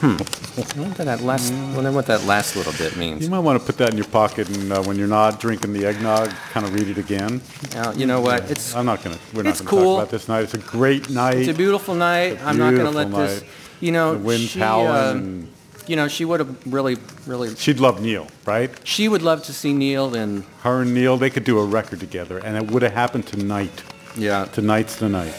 Hmm. 0.00 0.16
I 0.56 0.80
wonder 0.80 1.04
that 1.04 1.20
last. 1.20 1.52
I 1.52 1.74
Wonder 1.74 1.92
what 1.92 2.06
that 2.06 2.24
last 2.24 2.56
little 2.56 2.72
bit 2.72 2.96
means. 2.96 3.22
You 3.22 3.30
might 3.30 3.40
want 3.40 3.60
to 3.60 3.64
put 3.64 3.76
that 3.78 3.90
in 3.90 3.96
your 3.96 4.06
pocket, 4.06 4.48
and 4.48 4.72
uh, 4.72 4.82
when 4.82 4.96
you're 4.96 5.06
not 5.06 5.38
drinking 5.38 5.74
the 5.74 5.86
eggnog, 5.86 6.30
kind 6.52 6.64
of 6.66 6.74
read 6.74 6.88
it 6.88 6.96
again. 6.98 7.42
Now, 7.74 7.92
you 7.92 8.06
know 8.06 8.20
what? 8.20 8.50
It's 8.50 8.74
I'm 8.74 8.86
not 8.86 9.04
gonna. 9.04 9.18
We're 9.34 9.42
not 9.42 9.58
gonna 9.58 9.68
cool. 9.70 9.80
talk 9.96 9.98
about 9.98 10.10
this 10.10 10.26
night. 10.26 10.44
It's 10.44 10.54
a 10.54 10.58
great 10.58 11.10
night. 11.10 11.36
It's 11.36 11.48
a 11.48 11.54
beautiful 11.54 11.94
night. 11.94 12.38
A 12.40 12.44
I'm 12.44 12.56
not 12.56 12.70
going 12.74 12.86
to 12.86 12.90
let 12.90 13.08
beautiful 13.10 13.26
this. 13.26 13.44
You 13.80 13.92
know, 13.92 14.14
The 14.14 14.18
wind's 14.20 14.50
she, 14.50 14.62
uh, 14.62 15.12
and- 15.12 15.52
you 15.90 15.96
know, 15.96 16.06
she 16.06 16.24
would 16.24 16.38
have 16.38 16.72
really, 16.72 16.96
really. 17.26 17.52
She'd 17.56 17.80
love 17.80 18.00
Neil, 18.00 18.28
right? 18.46 18.70
She 18.84 19.08
would 19.08 19.22
love 19.22 19.42
to 19.44 19.52
see 19.52 19.72
Neil 19.72 20.14
and. 20.14 20.44
Her 20.62 20.82
and 20.82 20.94
Neil, 20.94 21.16
they 21.16 21.30
could 21.30 21.42
do 21.42 21.58
a 21.58 21.64
record 21.64 21.98
together, 21.98 22.38
and 22.38 22.56
it 22.56 22.70
would 22.70 22.82
have 22.82 22.92
happened 22.92 23.26
tonight. 23.26 23.82
Yeah. 24.16 24.44
Tonight's 24.44 24.96
the 24.96 25.08
night. 25.08 25.34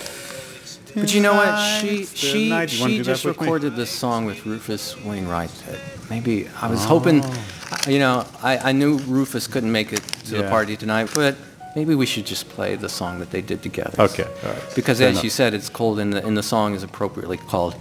But 0.93 1.15
you 1.15 1.21
know 1.21 1.33
what? 1.33 1.57
She 1.79 2.03
she 2.03 2.67
she 2.67 3.01
just 3.01 3.23
me? 3.23 3.31
recorded 3.31 3.77
this 3.77 3.89
song 3.89 4.25
with 4.25 4.45
Rufus 4.45 5.01
Wainwright. 5.05 5.51
that 5.67 5.79
Maybe 6.09 6.49
I 6.61 6.69
was 6.69 6.83
hoping, 6.83 7.21
oh. 7.23 7.77
you 7.87 7.99
know, 7.99 8.25
I, 8.43 8.57
I 8.57 8.71
knew 8.73 8.97
Rufus 8.97 9.47
couldn't 9.47 9.71
make 9.71 9.93
it 9.93 10.03
to 10.25 10.35
the 10.35 10.49
party 10.49 10.75
tonight, 10.75 11.11
but 11.15 11.37
maybe 11.77 11.95
we 11.95 12.05
should 12.05 12.25
just 12.25 12.49
play 12.49 12.75
the 12.75 12.89
song 12.89 13.19
that 13.19 13.31
they 13.31 13.41
did 13.41 13.63
together. 13.63 14.03
Okay, 14.03 14.27
all 14.43 14.51
right. 14.51 14.75
Because 14.75 14.97
Fair 14.97 15.07
as 15.07 15.13
enough. 15.13 15.23
you 15.23 15.29
said, 15.29 15.53
it's 15.53 15.69
cold, 15.69 15.97
and 15.97 16.11
the, 16.11 16.25
and 16.27 16.37
the 16.37 16.43
song 16.43 16.75
is 16.75 16.83
appropriately 16.83 17.37
called 17.37 17.75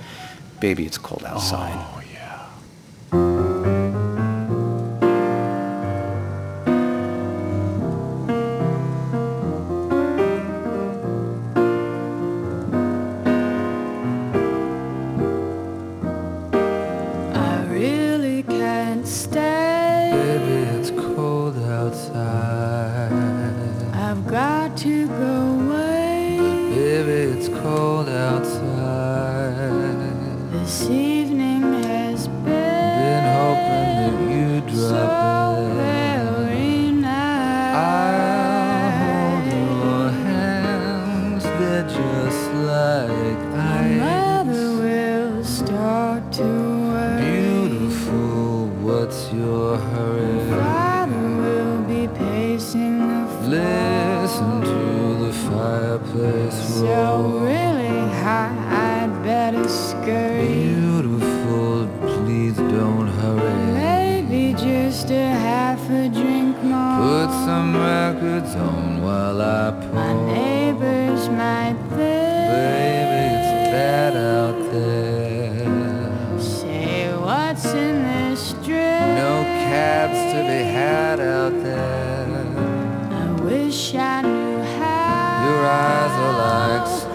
"Baby, 0.61 0.87
It's 0.87 0.99
Cold 0.99 1.25
Outside." 1.25 1.75
Oh 1.75 2.00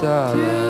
starlight 0.06 0.65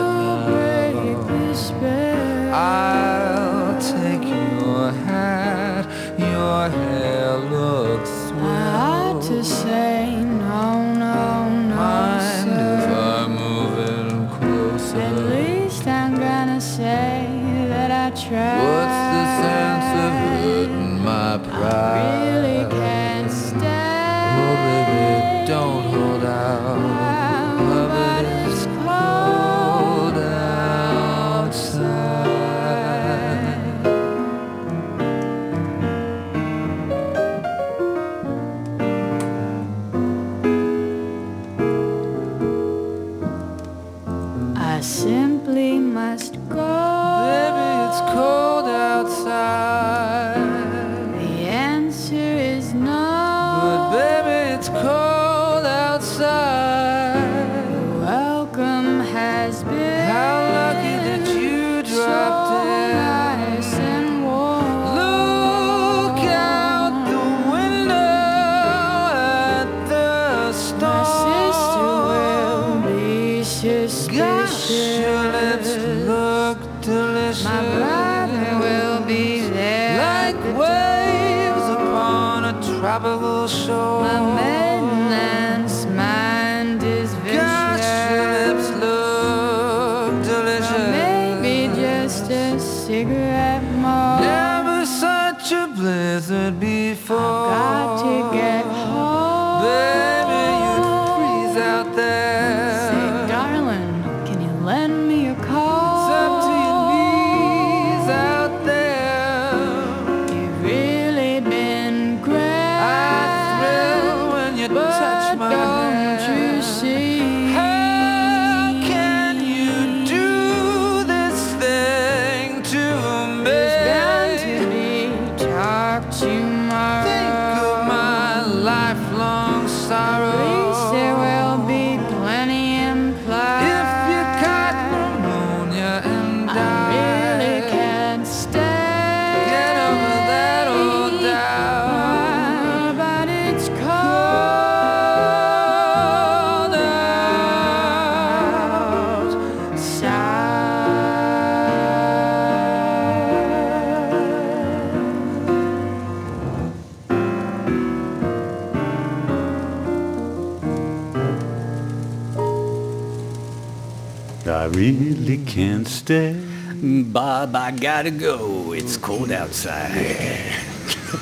Bob, 167.16 167.56
I 167.56 167.70
gotta 167.70 168.10
go. 168.10 168.72
It's 168.72 168.98
cold 168.98 169.32
outside. 169.32 169.90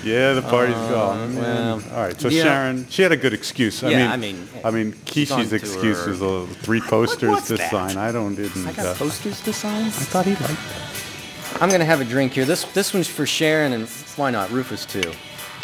Yeah, 0.04 0.34
the 0.34 0.42
party's 0.42 0.76
uh, 0.76 0.90
gone. 0.90 1.36
Well, 1.36 1.76
All 1.94 2.02
right, 2.02 2.20
So 2.20 2.28
yeah. 2.28 2.42
Sharon, 2.44 2.88
she 2.90 3.04
had 3.04 3.12
a 3.12 3.18
good 3.18 3.34
excuse. 3.36 3.84
I 3.84 3.90
Yeah, 3.92 3.98
mean, 3.98 4.08
I 4.12 4.18
mean, 4.18 4.48
I 4.66 4.72
mean, 4.72 4.94
Kishi's 5.06 5.54
excuse 5.54 6.08
was 6.08 6.16
is 6.16 6.22
a 6.24 6.48
three 6.64 6.82
posters 6.82 7.30
what's 7.30 7.48
to 7.50 7.58
that? 7.58 7.70
sign. 7.70 7.98
I 7.98 8.12
don't 8.12 8.34
didn't. 8.34 8.66
I 8.68 8.74
got 8.74 8.88
uh, 8.88 8.94
posters 8.96 9.40
to 9.44 9.54
sign. 9.54 9.86
I 9.86 9.90
thought 9.92 10.26
he 10.26 10.32
liked 10.32 10.48
that. 10.48 11.62
I'm 11.62 11.70
gonna 11.70 11.86
have 11.86 12.02
a 12.02 12.06
drink 12.06 12.34
here. 12.34 12.46
This 12.46 12.64
this 12.74 12.96
one's 12.96 13.08
for 13.08 13.28
Sharon, 13.28 13.74
and 13.74 13.88
why 14.18 14.32
not 14.32 14.50
Rufus 14.50 14.88
too? 14.88 15.12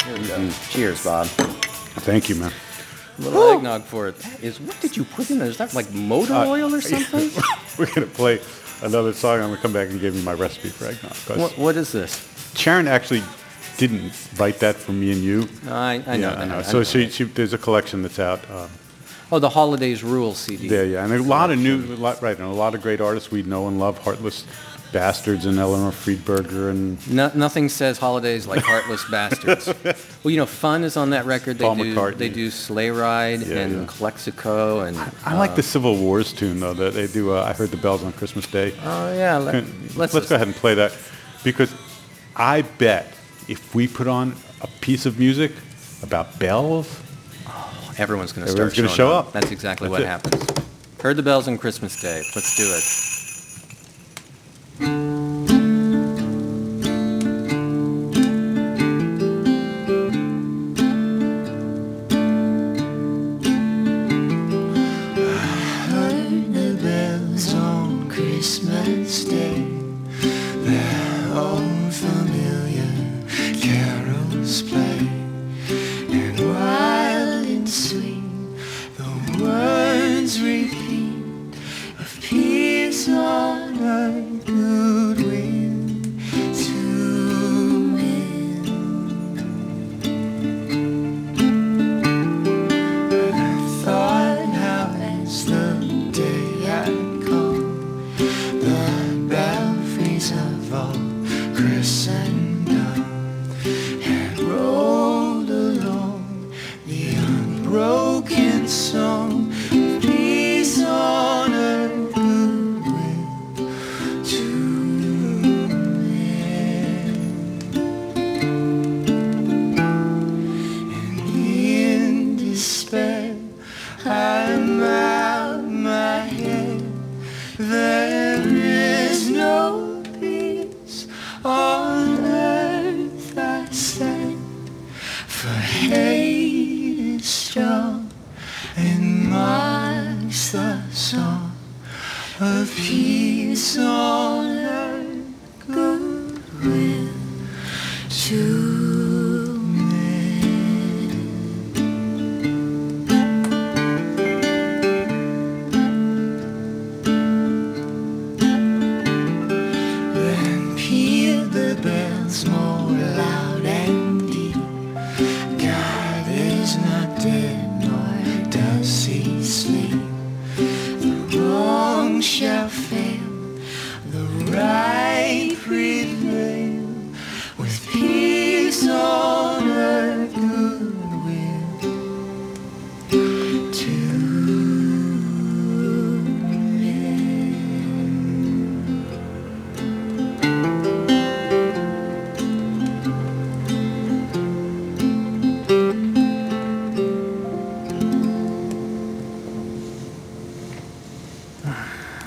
Here 0.06 0.16
we 0.16 0.28
go. 0.28 0.50
Cheers, 0.70 1.02
Bob. 1.04 1.26
Thank 2.06 2.28
you, 2.28 2.36
man. 2.36 2.52
A 3.18 3.22
little 3.22 3.42
eggnog 3.58 3.82
for 3.82 4.06
it. 4.06 4.20
That 4.20 4.40
is 4.40 4.60
what 4.60 4.80
did 4.80 4.96
you 4.96 5.02
put 5.02 5.30
in 5.32 5.40
there? 5.40 5.48
Is 5.48 5.56
that 5.56 5.74
like 5.74 5.92
motor 5.92 6.34
Uh, 6.34 6.46
oil 6.46 6.72
or 6.72 6.80
something? 6.94 7.28
We're 7.76 7.92
gonna 7.92 8.06
play 8.06 8.38
another 8.82 9.12
song. 9.12 9.40
I'm 9.40 9.48
gonna 9.50 9.56
come 9.60 9.72
back 9.72 9.88
and 9.90 10.00
give 10.00 10.14
you 10.16 10.22
my 10.22 10.34
recipe 10.34 10.68
for 10.68 10.86
eggnog. 10.86 11.12
'cause 11.26 11.38
what, 11.38 11.58
what 11.58 11.76
is 11.76 11.92
this? 11.92 12.24
Sharon 12.54 12.88
actually 12.88 13.22
didn't 13.76 14.12
write 14.36 14.58
that 14.60 14.76
for 14.76 14.92
me 14.92 15.12
and 15.12 15.22
you. 15.22 15.48
I, 15.68 16.02
I 16.06 16.16
know. 16.16 16.30
yeah, 16.30 16.40
I 16.40 16.44
know. 16.46 16.58
I 16.58 16.62
So 16.62 16.78
know. 16.78 16.84
she, 16.84 17.08
she, 17.10 17.24
there's 17.24 17.52
a 17.52 17.58
collection 17.58 18.02
that's 18.02 18.18
out. 18.18 18.40
Um, 18.50 18.68
oh, 19.30 19.38
the 19.38 19.50
Holidays 19.50 20.02
Rule 20.02 20.34
CD. 20.34 20.68
there, 20.68 20.84
yeah, 20.86 21.04
and 21.04 21.12
a 21.12 21.22
lot 21.22 21.50
of 21.50 21.58
new, 21.58 21.76
a 21.94 21.96
lot, 21.96 22.20
right, 22.22 22.36
and 22.36 22.46
a 22.46 22.50
lot 22.52 22.74
of 22.74 22.82
great 22.82 23.00
artists 23.00 23.30
we 23.30 23.42
know 23.44 23.68
and 23.68 23.78
love. 23.78 23.98
Heartless 23.98 24.44
Bastards 24.92 25.44
and 25.44 25.58
Eleanor 25.58 25.90
Friedberger 25.90 26.70
and 26.70 27.10
No, 27.10 27.30
nothing 27.34 27.68
says 27.68 27.98
holidays 27.98 28.46
like 28.46 28.62
Heartless 28.62 29.04
Bastards. 29.10 29.66
Well, 30.24 30.30
you 30.30 30.38
know, 30.38 30.46
Fun 30.46 30.82
is 30.84 30.96
on 30.96 31.10
that 31.10 31.26
record. 31.26 31.58
They 31.58 31.64
Paul 31.66 31.76
do 31.76 31.94
McCartney. 31.94 32.16
they 32.18 32.28
do 32.30 32.50
Sleigh 32.50 32.90
Ride 32.90 33.40
Yeah, 33.42 33.56
and 33.58 33.72
yeah. 33.80 33.86
Calexico 33.86 34.80
and. 34.80 34.96
I 35.24 35.36
like 35.36 35.50
uh, 35.50 35.56
the 35.56 35.62
Civil 35.62 35.96
Wars 35.98 36.32
tune 36.32 36.60
though. 36.60 36.74
That 36.74 36.94
they 36.94 37.06
do. 37.06 37.32
Uh, 37.32 37.42
I 37.42 37.52
heard 37.52 37.70
the 37.70 37.76
bells 37.76 38.02
on 38.02 38.12
Christmas 38.14 38.46
Day. 38.46 38.72
Oh 38.82 39.12
yeah, 39.14 39.36
let, 39.36 39.64
let's 39.96 40.14
let's 40.14 40.28
go 40.28 40.36
ahead 40.36 40.48
and 40.48 40.56
play 40.56 40.74
that 40.74 40.96
because 41.44 41.74
I 42.34 42.62
bet 42.62 43.06
if 43.46 43.74
we 43.74 43.88
put 43.88 44.06
on 44.08 44.34
a 44.62 44.66
piece 44.80 45.04
of 45.06 45.18
music 45.18 45.52
about 46.02 46.38
bells, 46.38 47.00
Everyone's 47.98 48.30
going 48.32 48.46
to 48.46 48.52
start 48.52 48.66
Everyone's 48.72 48.76
gonna 48.76 48.88
showing 48.88 48.96
show 48.96 49.12
up. 49.12 49.26
up. 49.26 49.32
That's 49.32 49.50
exactly 49.50 49.88
That's 49.88 49.90
what 49.90 50.02
it. 50.02 50.06
happens. 50.06 50.68
Heard 51.02 51.16
the 51.16 51.22
bells 51.24 51.48
on 51.48 51.58
Christmas 51.58 52.00
Day. 52.00 52.22
Let's 52.36 52.56
do 52.56 52.62
it. 52.64 53.17
Heard 54.78 55.27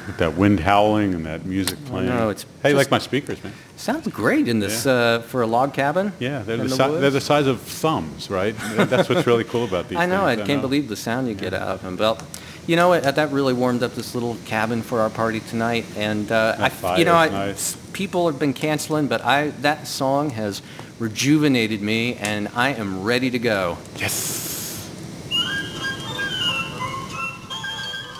with 0.07 0.17
that 0.17 0.35
wind 0.35 0.59
howling 0.59 1.13
and 1.13 1.25
that 1.25 1.45
music 1.45 1.83
playing. 1.85 2.09
know, 2.09 2.29
it's 2.29 2.43
hey, 2.63 2.69
you 2.69 2.75
just- 2.75 2.89
like 2.89 2.91
my 2.91 2.99
speakers, 2.99 3.43
man? 3.43 3.53
Sounds 3.75 4.07
great 4.09 4.47
in 4.47 4.59
this 4.59 4.85
uh, 4.85 5.21
for 5.21 5.41
a 5.41 5.47
log 5.47 5.73
cabin. 5.73 6.13
Yeah, 6.19 6.43
they're 6.43 6.55
in 6.57 6.67
the, 6.67 6.69
si- 6.69 6.99
they're 6.99 7.09
the 7.09 7.19
size 7.19 7.47
of 7.47 7.59
thumbs, 7.61 8.29
right? 8.29 8.55
That's 8.75 9.09
what's 9.09 9.25
really 9.25 9.43
cool 9.43 9.63
about 9.65 9.89
these. 9.89 9.97
I 9.97 10.05
know. 10.05 10.23
I 10.23 10.35
things, 10.35 10.47
can't 10.47 10.61
believe 10.61 10.87
the 10.87 10.95
sound 10.95 11.27
you 11.27 11.33
get 11.33 11.53
out 11.53 11.67
of 11.67 11.81
them. 11.81 11.97
Well, 11.97 12.19
you 12.67 12.75
know 12.75 12.89
what? 12.89 13.15
That 13.15 13.31
really 13.31 13.53
warmed 13.53 13.81
up 13.81 13.95
this 13.95 14.13
little 14.13 14.37
cabin 14.45 14.83
for 14.83 14.99
our 14.99 15.09
party 15.09 15.39
tonight. 15.39 15.85
And 15.97 16.31
uh, 16.31 16.55
That 16.57 16.83
I, 16.83 16.97
you 16.99 17.05
know, 17.05 17.15
I, 17.15 17.29
nice. 17.29 17.75
people 17.91 18.29
have 18.29 18.37
been 18.37 18.53
canceling, 18.53 19.07
but 19.07 19.21
I 19.25 19.49
that 19.61 19.87
song 19.87 20.29
has 20.31 20.61
rejuvenated 20.99 21.81
me, 21.81 22.15
and 22.15 22.49
I 22.55 22.69
am 22.75 23.01
ready 23.03 23.31
to 23.31 23.39
go. 23.39 23.79
Yes. 23.97 24.50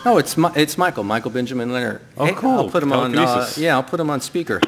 Oh, 0.03 0.17
it's 0.17 0.35
Mi- 0.37 0.49
it's 0.55 0.77
Michael, 0.77 1.03
Michael 1.03 1.31
Benjamin 1.31 1.69
Lerner. 1.69 2.01
Oh, 2.17 2.25
hey, 2.25 2.33
cool. 2.33 2.51
I'll 2.51 2.69
put 2.69 2.81
him 2.83 2.91
on. 2.91 3.11
Uh, 3.15 3.23
Telekinesis. 3.25 3.57
yeah, 3.57 3.75
I'll 3.75 3.83
put 3.83 3.99
him 3.99 4.09
on 4.09 4.19
speaker. 4.21 4.59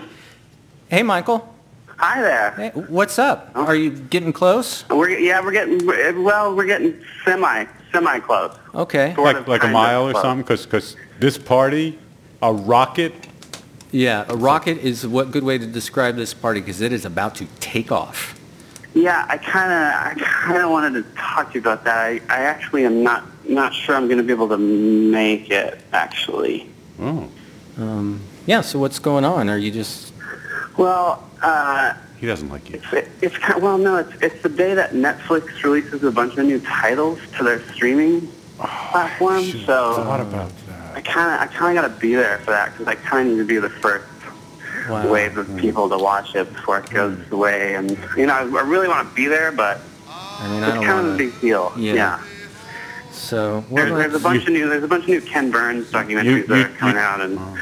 Hey, 0.90 1.02
Michael. 1.04 1.50
Hi 1.98 2.22
there. 2.22 2.52
Hey, 2.52 2.70
what's 2.70 3.18
up? 3.18 3.52
Are 3.56 3.76
you 3.76 3.92
getting 3.92 4.34
close? 4.34 4.88
We're 4.90 5.10
yeah, 5.10 5.42
we're 5.42 5.52
getting 5.52 5.86
well, 6.24 6.56
we're 6.56 6.66
getting 6.66 7.02
semi 7.24 7.66
semi 7.92 8.20
close. 8.20 8.56
Okay. 8.76 9.14
Sort 9.16 9.26
Like 9.26 9.36
of, 9.38 9.48
like 9.48 9.62
a 9.62 9.64
kind 9.64 9.74
mile 9.74 10.08
or 10.08 10.12
close. 10.12 10.24
something, 10.24 10.58
because 10.60 10.96
this 11.20 11.38
party, 11.38 11.98
a 12.42 12.52
rocket. 12.54 13.14
Yeah, 13.92 14.26
a 14.28 14.36
rocket 14.36 14.80
is 14.80 15.06
what 15.08 15.32
good 15.32 15.44
way 15.44 15.58
to 15.60 15.68
describe 15.68 16.16
this 16.16 16.34
party 16.34 16.60
because 16.60 16.82
it 16.82 16.92
is 16.92 17.06
about 17.06 17.36
to 17.36 17.46
take 17.60 17.92
off. 17.92 18.40
Yeah, 18.94 19.26
I 19.28 19.38
kind 19.38 19.72
of 19.72 20.22
I 20.22 20.26
kind 20.30 20.62
of 20.62 20.70
wanted 20.70 21.04
to 21.04 21.16
talk 21.16 21.50
to 21.50 21.54
you 21.56 21.62
about 21.62 21.84
that. 21.86 21.98
I, 21.98 22.22
I 22.30 22.42
actually 22.44 22.86
am 22.86 23.02
not 23.04 23.24
not 23.50 23.74
sure 23.74 23.96
I'm 23.96 24.06
going 24.08 24.20
to 24.20 24.24
be 24.24 24.34
able 24.34 24.50
to 24.50 24.58
make 24.58 25.50
it. 25.50 25.82
Actually, 25.94 26.70
Oh, 27.00 27.28
Um, 27.78 28.22
yeah. 28.46 28.62
So 28.62 28.78
what's 28.80 29.00
going 29.00 29.26
on? 29.26 29.50
Are 29.50 29.58
you 29.58 29.72
just? 29.72 30.14
well, 30.78 31.28
uh, 31.42 31.94
he 32.20 32.28
doesn't 32.28 32.50
like 32.50 32.70
you. 32.70 32.80
it's 32.94 33.10
it's 33.22 33.38
kind 33.38 33.62
well, 33.64 33.78
no, 33.80 33.98
it's 33.98 34.14
it's 34.22 34.42
the 34.44 34.50
day 34.50 34.74
that 34.76 34.92
Netflix 34.92 35.64
releases 35.64 36.04
a 36.04 36.12
bunch 36.12 36.38
of 36.38 36.46
new 36.46 36.60
titles 36.60 37.20
to 37.38 37.44
their 37.44 37.62
streaming 37.74 38.28
platform. 38.60 39.44
Thought 39.44 39.66
So 39.66 40.02
about 40.04 40.32
that. 40.68 40.96
I 40.96 41.02
kind 41.02 41.34
of 41.34 41.42
I 41.42 41.48
kind 41.52 41.78
of 41.78 41.84
got 41.84 41.94
to 41.96 42.00
be 42.00 42.14
there 42.14 42.38
for 42.40 42.52
that 42.52 42.72
because 42.74 42.88
I 42.88 42.94
kind 42.96 43.28
of 43.28 43.34
need 43.34 43.40
to 43.42 43.48
be 43.48 43.58
the 43.58 43.70
first 43.70 44.06
Wow. 44.90 45.10
wave 45.12 45.38
of 45.38 45.48
hmm. 45.48 45.60
people 45.60 45.90
to 45.90 45.98
watch 45.98 46.36
it 46.36 46.52
before 46.52 46.80
it 46.80 46.90
goes 46.90 47.18
hmm. 47.18 47.34
away. 47.34 47.76
And 47.76 47.92
you 48.18 48.26
know, 48.26 48.34
I, 48.34 48.42
I 48.42 48.62
really 48.62 48.88
want 48.88 49.08
to 49.08 49.16
be 49.16 49.28
there, 49.28 49.52
but 49.52 49.80
I 50.08 50.50
mean, 50.50 50.64
I 50.64 50.68
it's 50.68 50.76
don't 50.76 50.86
kind 50.86 51.08
of 51.08 51.14
a 51.14 51.18
big 51.18 51.42
deal. 51.42 51.72
Yeah. 51.78 51.94
Yeah. 51.94 52.24
So 53.12 53.64
There's, 53.72 53.92
there's 53.92 54.16
a 54.16 54.20
bunch 54.20 54.44
of 54.44 54.54
new 54.54 54.68
there's 54.68 54.84
a 54.84 54.88
bunch 54.88 55.04
of 55.04 55.10
new 55.10 55.22
Ken 55.22 55.52
Burns 55.52 55.92
documentaries 55.92 56.26
You- 56.26 56.48
that 56.48 56.58
you- 56.58 56.66
are 56.66 56.78
coming 56.78 56.98
out, 56.98 57.22
and 57.22 57.38
oh. 57.40 57.58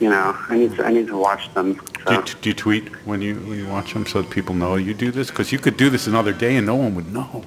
you 0.00 0.08
know, 0.08 0.36
I 0.48 0.56
need 0.56 0.76
to 0.76 0.84
I 0.84 0.92
need 0.92 1.08
to 1.08 1.16
watch 1.16 1.52
them. 1.54 1.74
Do 2.06 2.14
you, 2.14 2.22
do 2.22 2.48
you 2.48 2.54
tweet 2.54 2.88
when 3.06 3.20
you 3.20 3.36
when 3.36 3.58
you 3.58 3.68
watch 3.68 3.92
them 3.92 4.06
so 4.06 4.22
that 4.22 4.30
people 4.30 4.54
know 4.54 4.76
you 4.76 4.94
do 4.94 5.10
this? 5.10 5.30
Because 5.30 5.52
you 5.52 5.58
could 5.58 5.76
do 5.76 5.90
this 5.90 6.06
another 6.06 6.32
day 6.32 6.56
and 6.56 6.66
no 6.66 6.76
one 6.76 6.94
would 6.94 7.12
know. 7.12 7.44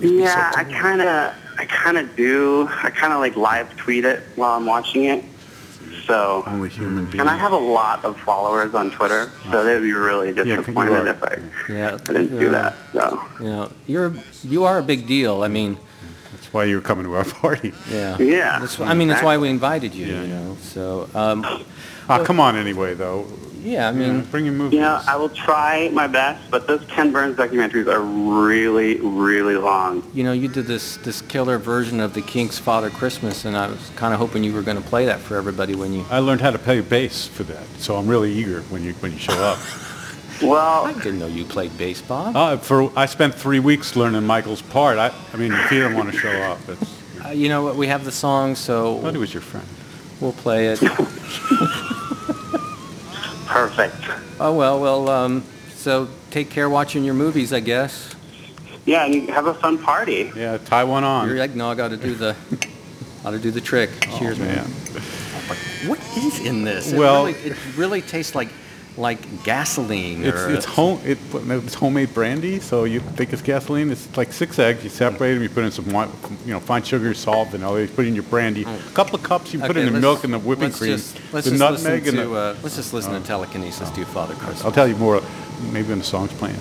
Yeah, 0.00 0.52
I 0.54 0.64
kind 0.64 1.00
of, 1.00 1.34
I 1.58 1.64
kind 1.64 1.98
of 1.98 2.14
do. 2.14 2.68
I 2.70 2.90
kind 2.90 3.12
of 3.12 3.20
like 3.20 3.36
live 3.36 3.74
tweet 3.76 4.04
it 4.04 4.22
while 4.36 4.52
I'm 4.56 4.66
watching 4.66 5.04
it. 5.04 5.24
So, 6.06 6.44
only 6.46 6.68
human 6.68 7.06
beings. 7.06 7.18
and 7.20 7.28
I 7.28 7.36
have 7.36 7.52
a 7.52 7.56
lot 7.58 8.04
of 8.04 8.18
followers 8.20 8.74
on 8.74 8.90
Twitter, 8.92 9.32
so 9.50 9.64
they'd 9.64 9.80
be 9.80 9.92
really 9.92 10.28
you 10.28 10.34
disappointed 10.34 10.92
are. 10.92 11.08
if 11.08 11.22
I, 11.22 11.38
yeah, 11.72 11.94
I 12.08 12.12
didn't 12.12 12.38
do 12.38 12.50
that. 12.50 12.76
So, 12.92 13.22
You 13.40 13.46
know, 13.46 13.72
you're 13.86 14.14
you 14.44 14.64
are 14.64 14.78
a 14.78 14.82
big 14.82 15.06
deal. 15.08 15.42
I 15.42 15.48
mean, 15.48 15.76
That's 16.32 16.52
why 16.52 16.64
you're 16.64 16.80
coming 16.80 17.04
to 17.06 17.14
our 17.14 17.24
party. 17.24 17.72
yeah, 17.90 18.16
Yeah, 18.18 18.58
That's, 18.60 18.78
I 18.78 18.94
mean, 18.94 19.08
that's 19.08 19.22
why 19.24 19.36
we 19.38 19.48
invited 19.48 19.94
you. 19.94 20.06
You 20.06 20.26
know, 20.28 20.56
so 20.60 21.08
um, 21.14 21.44
Ah, 22.08 22.22
come 22.24 22.38
on 22.38 22.54
anyway, 22.56 22.94
though. 22.94 23.26
Yeah, 23.66 23.88
I 23.88 23.92
mean, 23.92 24.22
Bring 24.30 24.44
your 24.44 24.54
movies. 24.54 24.74
you 24.74 24.80
know, 24.80 25.00
I 25.06 25.16
will 25.16 25.28
try 25.28 25.90
my 25.92 26.06
best, 26.06 26.50
but 26.50 26.66
those 26.66 26.84
Ken 26.86 27.12
Burns 27.12 27.36
documentaries 27.36 27.86
are 27.92 28.00
really, 28.00 29.00
really 29.00 29.56
long. 29.56 30.02
you 30.14 30.22
know, 30.24 30.32
you 30.32 30.48
did 30.48 30.66
this 30.66 30.96
this 30.98 31.20
killer 31.22 31.58
version 31.58 32.00
of 32.00 32.14
the 32.14 32.22
Kinks' 32.22 32.58
Father 32.58 32.90
Christmas, 32.90 33.44
and 33.44 33.56
I 33.56 33.66
was 33.68 33.90
kind 33.96 34.14
of 34.14 34.20
hoping 34.20 34.44
you 34.44 34.52
were 34.52 34.62
going 34.62 34.80
to 34.80 34.88
play 34.88 35.04
that 35.06 35.18
for 35.20 35.36
everybody 35.36 35.74
when 35.74 35.92
you. 35.92 36.04
I 36.10 36.20
learned 36.20 36.40
how 36.40 36.50
to 36.52 36.58
play 36.58 36.80
bass 36.80 37.26
for 37.26 37.42
that, 37.44 37.66
so 37.78 37.96
I'm 37.96 38.06
really 38.06 38.32
eager 38.32 38.62
when 38.70 38.82
you 38.84 38.92
when 38.94 39.12
you 39.12 39.18
show 39.18 39.34
up. 39.42 39.58
Well, 40.42 40.84
I 40.84 40.92
didn't 40.92 41.18
know 41.18 41.26
you 41.26 41.44
played 41.46 41.76
bass, 41.78 42.02
Bob. 42.02 42.36
Uh, 42.36 42.56
for 42.58 42.92
I 42.96 43.06
spent 43.06 43.34
three 43.34 43.58
weeks 43.58 43.96
learning 43.96 44.24
Michael's 44.24 44.60
part. 44.62 44.98
I, 44.98 45.10
I 45.32 45.36
mean, 45.38 45.50
if 45.52 45.70
he 45.70 45.76
didn't 45.76 45.96
want 45.96 46.12
to 46.12 46.18
show 46.18 46.30
up, 46.30 46.58
it's, 46.68 46.94
Uh, 47.24 47.30
you 47.30 47.48
know 47.48 47.62
what? 47.64 47.74
We 47.74 47.86
have 47.88 48.04
the 48.04 48.12
song, 48.12 48.54
so 48.54 48.98
I 48.98 49.00
thought 49.02 49.14
he 49.14 49.18
was 49.18 49.32
your 49.34 49.40
friend. 49.40 49.66
we'll 50.20 50.34
play 50.34 50.68
it. 50.68 50.80
Perfect. 53.56 53.96
Oh 54.38 54.52
well, 54.52 54.78
well. 54.78 55.08
Um, 55.08 55.42
so 55.70 56.08
take 56.30 56.50
care 56.50 56.68
watching 56.68 57.04
your 57.04 57.14
movies, 57.14 57.54
I 57.54 57.60
guess. 57.60 58.14
Yeah, 58.84 59.06
and 59.06 59.30
have 59.30 59.46
a 59.46 59.54
fun 59.54 59.78
party. 59.78 60.30
Yeah, 60.36 60.58
tie 60.58 60.84
one 60.84 61.04
on. 61.04 61.26
Your 61.26 61.36
I 61.70 61.74
got 61.74 61.88
to 61.88 61.96
do 61.96 62.14
the 62.14 62.36
got 63.22 63.30
to 63.30 63.38
do 63.38 63.50
the 63.50 63.62
trick. 63.62 63.88
Cheers, 64.18 64.38
man. 64.38 64.56
man. 64.56 64.66
What 65.86 65.98
is 66.18 66.38
in 66.40 66.64
this? 66.64 66.92
It 66.92 66.98
Well- 66.98 67.24
really, 67.24 67.38
it 67.40 67.56
really 67.76 68.02
tastes 68.02 68.34
like 68.34 68.48
like 68.98 69.44
gasoline. 69.44 70.24
It's 70.24 70.36
or 70.36 70.50
it's 70.50 70.64
home 70.64 71.00
it, 71.04 71.18
it's 71.32 71.74
homemade 71.74 72.14
brandy, 72.14 72.60
so 72.60 72.84
you 72.84 73.00
think 73.00 73.32
it's 73.32 73.42
gasoline. 73.42 73.90
It's 73.90 74.16
like 74.16 74.32
six 74.32 74.58
eggs. 74.58 74.84
You 74.84 74.90
separate 74.90 75.34
them. 75.34 75.42
You 75.42 75.48
put 75.48 75.64
in 75.64 75.70
some 75.70 75.86
you 76.44 76.52
know 76.52 76.60
fine 76.60 76.82
sugar, 76.82 77.12
salt, 77.14 77.48
vanilla. 77.48 77.82
You 77.82 77.88
put 77.88 78.06
in 78.06 78.14
your 78.14 78.24
brandy. 78.24 78.64
A 78.64 78.78
couple 78.94 79.16
of 79.16 79.22
cups. 79.22 79.52
You 79.52 79.60
put 79.60 79.76
in 79.76 79.92
the 79.92 80.00
milk 80.00 80.24
and 80.24 80.32
the 80.32 80.38
whipping 80.38 80.64
let's 80.64 80.78
cream, 80.78 80.92
Just, 80.92 81.16
let's 81.32 81.46
the 81.46 81.56
just 81.56 81.84
nutmeg, 81.84 82.04
listen 82.04 82.18
and 82.18 82.28
to 82.28 82.34
the, 82.34 82.40
uh, 82.40 82.56
let's 82.62 82.76
just 82.76 82.92
listen 82.92 83.12
to 83.12 83.26
telekinesis 83.26 83.90
do 83.90 84.04
Father 84.04 84.34
Christmas. 84.34 84.64
I'll 84.64 84.72
tell 84.72 84.88
you 84.88 84.96
more. 84.96 85.22
Maybe 85.72 85.88
when 85.88 85.98
the 85.98 86.04
song's 86.04 86.32
playing. 86.34 86.56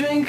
While 0.00 0.24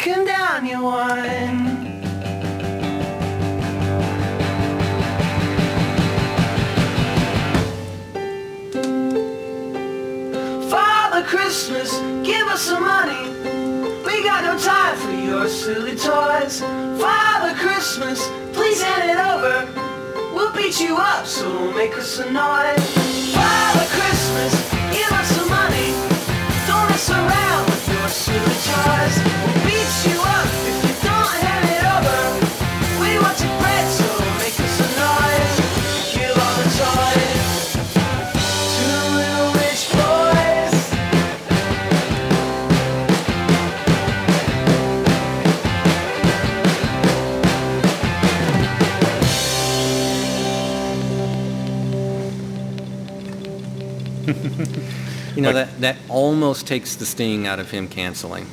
know 55.54 55.66
that 55.66 55.82
that 55.82 55.98
almost 56.10 56.68
takes 56.68 56.96
the 56.96 57.06
sting 57.06 57.48
out 57.48 57.60
of 57.60 57.72
him 57.72 57.88
canceling 57.88 58.48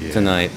Yeah. 0.00 0.12
tonight. 0.12 0.50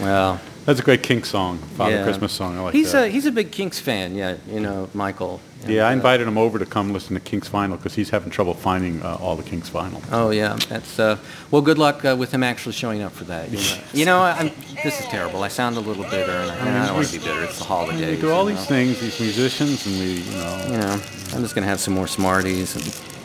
Well, 0.00 0.40
That's 0.66 0.80
a 0.80 0.82
great 0.82 1.02
Kinks 1.04 1.30
song, 1.30 1.58
Father 1.76 1.96
yeah. 1.96 2.02
Christmas 2.04 2.32
song. 2.32 2.58
I 2.58 2.62
like 2.62 2.74
he's 2.74 2.92
that. 2.92 3.04
a 3.04 3.08
he's 3.08 3.26
a 3.26 3.30
big 3.30 3.52
Kinks 3.52 3.78
fan. 3.78 4.14
Yeah, 4.14 4.36
you 4.50 4.60
know 4.60 4.88
Michael. 4.94 5.40
And, 5.62 5.72
yeah, 5.72 5.86
I 5.86 5.90
uh, 5.90 5.94
invited 5.94 6.28
him 6.28 6.36
over 6.36 6.58
to 6.58 6.66
come 6.66 6.92
listen 6.92 7.14
to 7.14 7.20
Kinks 7.20 7.48
vinyl 7.48 7.76
because 7.76 7.94
he's 7.94 8.10
having 8.10 8.30
trouble 8.30 8.52
finding 8.54 9.02
uh, 9.02 9.16
all 9.20 9.36
the 9.36 9.42
Kinks 9.42 9.70
vinyl. 9.70 10.02
Oh 10.12 10.30
yeah, 10.30 10.56
that's 10.68 10.98
uh, 10.98 11.18
well. 11.50 11.62
Good 11.62 11.78
luck 11.78 12.04
uh, 12.04 12.16
with 12.18 12.32
him 12.32 12.42
actually 12.42 12.72
showing 12.72 13.02
up 13.02 13.12
for 13.12 13.24
that. 13.24 13.50
You 13.50 13.58
know, 13.58 13.78
you 13.92 14.04
know 14.04 14.22
I'm, 14.22 14.50
this 14.82 15.00
is 15.00 15.06
terrible. 15.06 15.42
I 15.44 15.48
sound 15.48 15.76
a 15.76 15.80
little 15.80 16.04
bitter, 16.04 16.32
and 16.32 16.50
I, 16.50 16.56
and 16.56 16.68
I 16.68 16.86
don't 16.86 16.96
want 16.96 17.06
to 17.08 17.18
be 17.18 17.24
bitter. 17.24 17.44
It's 17.44 17.58
the 17.58 17.64
holidays. 17.64 18.16
We 18.16 18.20
do 18.20 18.32
all 18.32 18.44
these 18.44 18.56
know. 18.56 18.62
things, 18.64 19.00
these 19.00 19.20
musicians, 19.20 19.86
and 19.86 19.98
we, 19.98 20.20
you 20.20 20.30
know. 20.32 20.66
You 20.70 20.78
know, 20.78 21.02
I'm 21.32 21.42
just 21.42 21.54
gonna 21.54 21.66
have 21.68 21.80
some 21.80 21.94
more 21.94 22.08
Smarties 22.08 22.74
and 22.76 23.15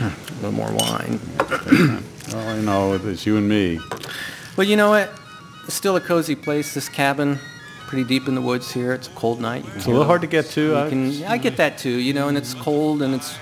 a 0.00 0.12
little 0.36 0.52
more 0.52 0.72
wine. 0.72 1.20
Well, 2.32 2.48
I 2.48 2.60
know, 2.60 2.94
it's 2.94 3.26
you 3.26 3.36
and 3.36 3.48
me. 3.48 3.80
Well, 4.56 4.66
you 4.66 4.76
know 4.76 4.90
what? 4.90 5.10
It's 5.64 5.74
still 5.74 5.96
a 5.96 6.00
cozy 6.00 6.34
place. 6.34 6.74
This 6.74 6.88
cabin, 6.88 7.38
pretty 7.86 8.04
deep 8.04 8.28
in 8.28 8.34
the 8.34 8.40
woods 8.40 8.70
here. 8.72 8.92
It's 8.92 9.08
a 9.08 9.10
cold 9.12 9.40
night. 9.40 9.64
It's 9.74 9.86
a 9.86 9.90
little 9.90 10.04
hard 10.04 10.20
to 10.22 10.26
get 10.26 10.46
to. 10.50 10.76
I- 10.76 10.88
can- 10.88 11.24
I 11.24 11.36
get 11.38 11.56
that 11.56 11.78
too, 11.78 11.90
you 11.90 12.12
know, 12.12 12.28
and 12.28 12.36
it's 12.38 12.54
cold 12.54 13.02
and 13.02 13.14
it's 13.14 13.36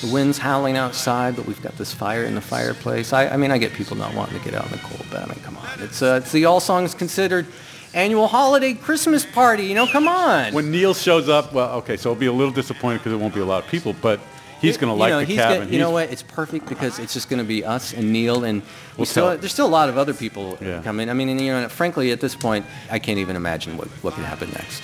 the 0.00 0.12
wind's 0.12 0.38
howling 0.38 0.76
outside, 0.76 1.36
but 1.36 1.46
we've 1.46 1.62
got 1.62 1.76
this 1.78 1.92
fire 1.94 2.24
in 2.24 2.34
the 2.34 2.40
fireplace. 2.40 3.12
I, 3.12 3.28
I 3.28 3.36
mean, 3.36 3.50
I 3.50 3.58
get 3.58 3.72
people 3.72 3.96
not 3.96 4.14
wanting 4.14 4.38
to 4.38 4.44
get 4.44 4.54
out 4.54 4.64
in 4.66 4.72
the 4.72 4.78
cold, 4.78 5.06
but 5.10 5.22
I 5.22 5.26
mean, 5.26 5.38
come 5.42 5.56
on. 5.56 5.68
It's 5.80 6.02
uh, 6.02 6.20
it's 6.22 6.32
the 6.32 6.44
All 6.44 6.60
Songs 6.60 6.94
Considered 6.94 7.46
annual 7.94 8.26
holiday 8.26 8.74
Christmas 8.74 9.24
party. 9.24 9.64
You 9.66 9.74
know, 9.74 9.86
come 9.86 10.08
on. 10.08 10.52
When 10.52 10.70
Neil 10.72 10.94
shows 10.94 11.28
up, 11.28 11.52
well, 11.52 11.70
okay, 11.78 11.96
so 11.96 12.10
I'll 12.10 12.16
be 12.16 12.26
a 12.26 12.32
little 12.32 12.52
disappointed 12.52 12.98
because 12.98 13.12
it 13.12 13.16
won't 13.20 13.34
be 13.34 13.40
a 13.40 13.44
lot 13.44 13.62
of 13.64 13.70
people, 13.70 13.94
but 14.02 14.18
he's 14.64 14.76
going 14.76 14.92
to 14.92 14.98
like 14.98 15.10
know, 15.10 15.20
the 15.20 15.24
he's 15.26 15.36
cabin. 15.36 15.64
Got, 15.64 15.72
you 15.72 15.78
know 15.78 15.90
what? 15.90 16.10
It's 16.10 16.22
perfect 16.22 16.66
because 16.68 16.98
it's 16.98 17.12
just 17.12 17.28
going 17.28 17.38
to 17.38 17.44
be 17.44 17.64
us 17.64 17.92
and 17.92 18.12
Neil, 18.12 18.44
and 18.44 18.62
we 18.62 18.68
We'll 18.98 19.06
still, 19.06 19.36
there's 19.36 19.52
still 19.52 19.66
a 19.66 19.68
lot 19.68 19.88
of 19.88 19.96
other 19.98 20.14
people 20.14 20.58
Yeah. 20.60 20.82
coming. 20.82 21.08
I 21.08 21.12
mean, 21.14 21.28
and, 21.28 21.40
you 21.40 21.52
know, 21.52 21.68
frankly, 21.68 22.12
at 22.12 22.20
this 22.20 22.34
point, 22.34 22.66
I 22.90 22.98
can't 22.98 23.18
even 23.18 23.36
imagine 23.36 23.76
what, 23.76 23.88
what 24.02 24.14
could 24.14 24.24
happen 24.24 24.50
next. 24.50 24.82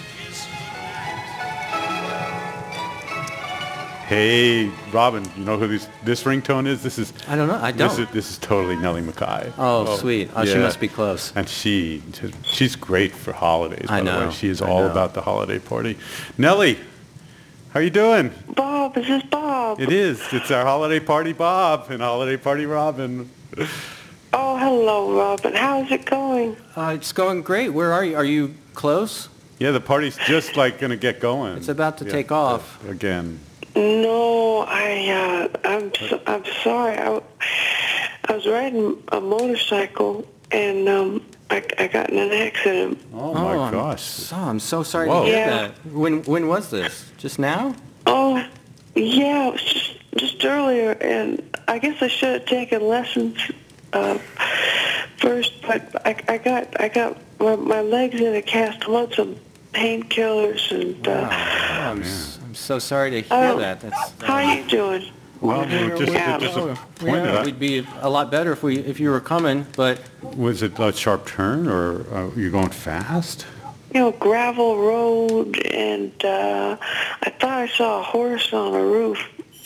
Hey, 4.11 4.69
Robin, 4.91 5.25
you 5.37 5.45
know 5.45 5.57
who 5.57 5.69
this, 5.69 5.89
this 6.03 6.25
ringtone 6.25 6.67
is? 6.67 6.83
This 6.83 6.99
is. 6.99 7.13
I 7.29 7.37
don't 7.37 7.47
know. 7.47 7.55
I 7.55 7.71
don't. 7.71 7.97
is, 7.97 8.09
this 8.11 8.29
is 8.29 8.39
totally 8.39 8.75
Nellie 8.75 9.03
McKay. 9.03 9.53
Oh, 9.57 9.87
oh, 9.87 9.97
sweet. 9.99 10.29
Oh, 10.35 10.45
she 10.45 10.59
must 10.59 10.81
be 10.81 10.89
close. 10.89 11.33
And 11.37 11.49
she, 11.49 12.03
she's 12.43 12.75
great 12.75 13.13
for 13.13 13.33
holidays. 13.33 13.87
I 13.89 14.01
by 14.01 14.11
the 14.11 14.19
way. 14.19 14.25
know. 14.25 14.31
She 14.33 14.49
is 14.49 14.63
I 14.63 14.69
all 14.69 14.81
know. 14.81 14.91
about 14.91 15.15
the 15.15 15.21
holiday 15.21 15.61
party. 15.61 15.97
Nellie, 16.37 16.77
how 17.73 17.81
are 17.81 17.83
you 17.83 17.91
doing? 17.91 18.33
Bob, 18.57 18.95
this 18.95 19.09
is 19.09 19.23
Bob? 19.25 19.81
It 19.81 19.93
is. 19.93 20.21
It's 20.33 20.51
our 20.51 20.65
holiday 20.65 21.01
party, 21.01 21.33
Bob, 21.33 21.91
and 21.91 22.03
holiday 22.03 22.37
party, 22.37 22.67
Robin. 22.67 23.31
Oh, 24.33 24.57
hello, 24.57 25.17
Robin. 25.17 25.55
How's 25.55 25.91
it 25.91 26.05
going? 26.07 26.57
Uh, 26.77 26.93
it's 26.97 27.13
going 27.13 27.43
great. 27.43 27.69
Where 27.71 27.93
are 27.93 28.05
you? 28.05 28.17
Are 28.17 28.25
you 28.25 28.55
close? 28.75 29.29
Yeah, 29.59 29.71
the 29.73 29.81
party's 29.81 30.17
just 30.27 30.57
like 30.57 30.79
going 30.79 30.91
to 30.91 30.97
get 30.97 31.21
going. 31.21 31.57
It's 31.59 31.69
about 31.69 31.99
to 31.99 32.05
Yeah, 32.05 32.13
take 32.13 32.33
off. 32.33 32.83
again. 32.89 33.39
No, 33.77 34.65
I, 34.67 35.49
uh, 35.55 35.69
I'm, 35.69 35.93
so, 35.95 36.21
I'm 36.27 36.45
sorry. 36.65 36.95
I, 36.95 37.05
w- 37.05 37.23
I 38.29 38.33
was 38.35 38.47
riding 38.47 39.01
a 39.13 39.21
motorcycle 39.21 40.27
and 40.51 40.89
um, 40.89 41.25
I, 41.51 41.63
I 41.79 41.87
got 41.89 42.11
in 42.11 42.19
an 42.19 42.33
accident. 42.33 42.99
Oh, 43.13 43.31
Oh, 43.31 43.35
my 43.35 43.57
I'm 43.57 43.73
gosh. 43.73 44.03
So, 44.03 44.37
I'm 44.37 44.61
so 44.61 44.83
sorry 44.83 45.09
Whoa. 45.09 45.23
to 45.25 45.27
hear 45.27 45.39
Yeah. 45.39 45.51
that. 45.69 45.87
When 45.93 46.23
when 46.25 46.47
was 46.49 46.71
this? 46.71 47.11
Just 47.19 47.39
now? 47.39 47.75
Oh, 48.07 48.45
yeah, 48.95 49.49
it 49.49 49.53
was 49.53 49.63
just, 49.63 49.95
just 50.17 50.45
earlier, 50.45 50.93
and 51.01 51.43
I 51.69 51.79
guess 51.79 52.01
I 52.03 52.09
should 52.09 52.41
have 52.41 52.47
taken 52.47 52.87
lessons 52.87 53.37
uh, 53.93 54.19
first, 55.19 55.53
but 55.67 55.83
I, 56.07 56.17
I 56.29 56.39
got 56.39 56.81
I 56.81 56.89
got 56.89 57.19
my, 57.39 57.57
my 57.57 57.81
legs 57.81 58.21
in 58.21 58.35
a 58.35 58.43
cast. 58.43 58.89
lots 58.89 59.19
of 59.19 59.39
painkillers, 59.73 60.71
and 60.73 61.07
uh, 61.07 61.29
Oh, 61.31 61.83
I'm, 61.91 62.03
s- 62.03 62.39
I'm 62.45 62.55
so 62.55 62.79
sorry 62.79 63.11
to 63.11 63.21
hear 63.23 63.29
Oh, 63.53 63.59
that. 63.59 63.81
That's 63.81 64.13
how 64.23 64.35
are 64.35 64.55
you 64.55 64.65
doing? 64.69 65.11
Well, 65.41 65.61
we're 65.67 65.97
just, 65.97 66.13
Yeah. 66.13 66.39
just 66.39 66.57
Oh, 66.57 66.69
disappointed. 66.69 67.25
yeah, 67.25 67.45
we'd 67.45 67.59
be 67.59 67.87
a 68.03 68.11
lot 68.11 68.31
better 68.31 68.53
if 68.53 68.63
we 68.63 68.79
if 68.79 69.01
you 69.01 69.11
were 69.11 69.21
coming, 69.21 69.67
but 69.77 69.99
Was 70.37 70.63
it 70.63 70.79
a 70.79 70.93
sharp 70.93 71.27
turn, 71.27 71.67
or 71.67 72.05
uh, 72.15 72.29
you 72.37 72.51
going 72.51 72.71
fast? 72.71 73.47
You 73.95 74.01
know, 74.01 74.11
gravel 74.13 74.79
road, 74.79 75.59
and 75.67 76.13
uh, 76.25 76.77
I 77.27 77.31
thought 77.31 77.59
I 77.59 77.69
saw 77.69 78.01
a 78.01 78.03
horse 78.03 78.53
on 78.53 78.75
a 78.75 78.85
roof, 78.85 79.19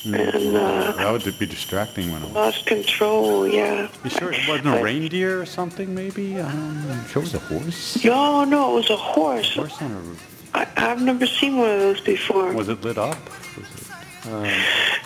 and 0.05 0.57
uh, 0.57 0.93
That 0.93 1.11
would 1.13 1.39
be 1.39 1.47
distracting 1.47 2.11
when 2.13 2.23
it 2.23 2.27
was. 2.27 2.35
lost 2.35 2.67
control. 2.67 3.47
Yeah. 3.47 3.89
You 4.05 4.11
sure 4.11 4.33
it 4.33 4.41
wasn't 4.49 4.69
a 4.79 4.83
reindeer 4.83 5.41
or 5.43 5.47
something, 5.47 5.93
maybe? 5.95 6.41
Um, 6.41 7.05
sure 7.09 7.21
it 7.23 7.27
was 7.27 7.35
a 7.35 7.39
horse? 7.41 8.03
No, 8.05 8.45
no, 8.45 8.73
it 8.73 8.75
was 8.77 8.91
a 8.91 8.97
horse. 8.97 9.55
Horse 9.57 9.83
on 9.83 9.91
a 9.91 9.95
roof. 10.09 10.23
I, 10.55 10.67
I've 10.77 11.03
never 11.03 11.27
seen 11.27 11.59
one 11.59 11.71
of 11.71 11.81
those 11.81 12.01
before. 12.01 12.53
Was 12.53 12.69
it 12.69 12.81
lit 12.83 12.97
up? 12.97 13.19
Was 13.59 13.67
it, 13.67 14.63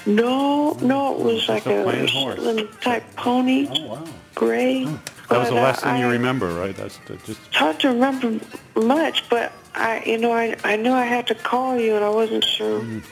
No, 0.07 0.58
no, 0.77 1.15
it 1.15 1.25
was 1.25 1.49
like 1.49 1.67
a 1.67 1.81
a, 1.81 1.85
plain 1.85 2.09
horse. 2.09 2.35
Shetland 2.37 2.69
type 2.81 3.05
pony, 3.17 3.69
oh, 3.71 3.87
wow. 3.87 4.05
gray. 4.35 4.85
That 4.85 5.39
was 5.41 5.49
the 5.49 5.55
But, 5.55 5.59
uh, 5.59 5.63
last 5.63 5.83
thing 5.83 5.99
you 5.99 6.09
remember, 6.09 6.55
right? 6.55 6.75
That's 6.77 6.97
the, 7.07 7.17
just. 7.17 7.41
It's 7.49 7.57
hard 7.57 7.79
to 7.81 7.89
remember 7.89 8.41
much, 8.77 9.29
but 9.29 9.53
I, 9.75 10.03
you 10.07 10.19
know, 10.19 10.33
I, 10.33 10.57
I 10.65 10.77
knew 10.77 10.93
I 10.93 11.05
had 11.05 11.27
to 11.29 11.35
call 11.35 11.79
you, 11.79 11.95
and 11.97 12.05
I 12.05 12.09
wasn't 12.11 12.45
sure 12.45 12.81
Mm. 12.81 13.03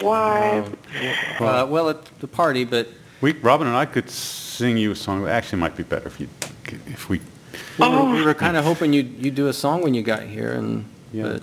why. 0.00 0.64
uh, 1.40 1.66
well, 1.68 1.90
at 1.90 2.04
the 2.20 2.28
party, 2.28 2.64
but 2.64 2.88
We, 3.20 3.32
Robin 3.32 3.66
and 3.66 3.76
I 3.76 3.84
could 3.86 4.08
sing 4.10 4.76
you 4.76 4.92
a 4.92 4.96
song. 4.96 5.26
Actually, 5.26 5.58
might 5.60 5.76
be 5.76 5.82
better 5.82 6.06
if 6.06 6.20
you, 6.20 6.28
if 6.86 7.08
we. 7.08 7.18
we 7.18 7.24
Oh. 7.80 8.04
were, 8.06 8.14
we 8.18 8.22
were 8.24 8.34
kind 8.34 8.56
of 8.56 8.64
hoping 8.64 8.92
you'd 8.92 9.22
you 9.24 9.30
do 9.32 9.48
a 9.48 9.52
song 9.52 9.82
when 9.82 9.94
you 9.94 10.02
got 10.02 10.22
here, 10.22 10.52
and 10.52 10.84
Yeah. 11.12 11.38
but 11.38 11.42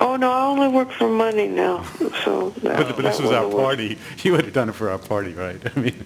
Oh 0.00 0.16
no, 0.16 0.30
I 0.32 0.44
only 0.46 0.68
work 0.68 0.90
for 0.92 1.08
money 1.08 1.48
now, 1.48 1.84
so. 2.24 2.50
That, 2.62 2.76
But, 2.76 2.96
but 2.96 3.02
this 3.02 3.20
was 3.20 3.30
our 3.30 3.42
wouldn't 3.46 3.54
work. 3.54 3.64
party. 3.64 3.98
You 4.24 4.32
would 4.32 4.44
have 4.44 4.52
done 4.54 4.68
it 4.68 4.74
for 4.74 4.90
our 4.90 4.98
party, 4.98 5.32
right? 5.32 5.60
I 5.76 5.78
mean, 5.80 6.04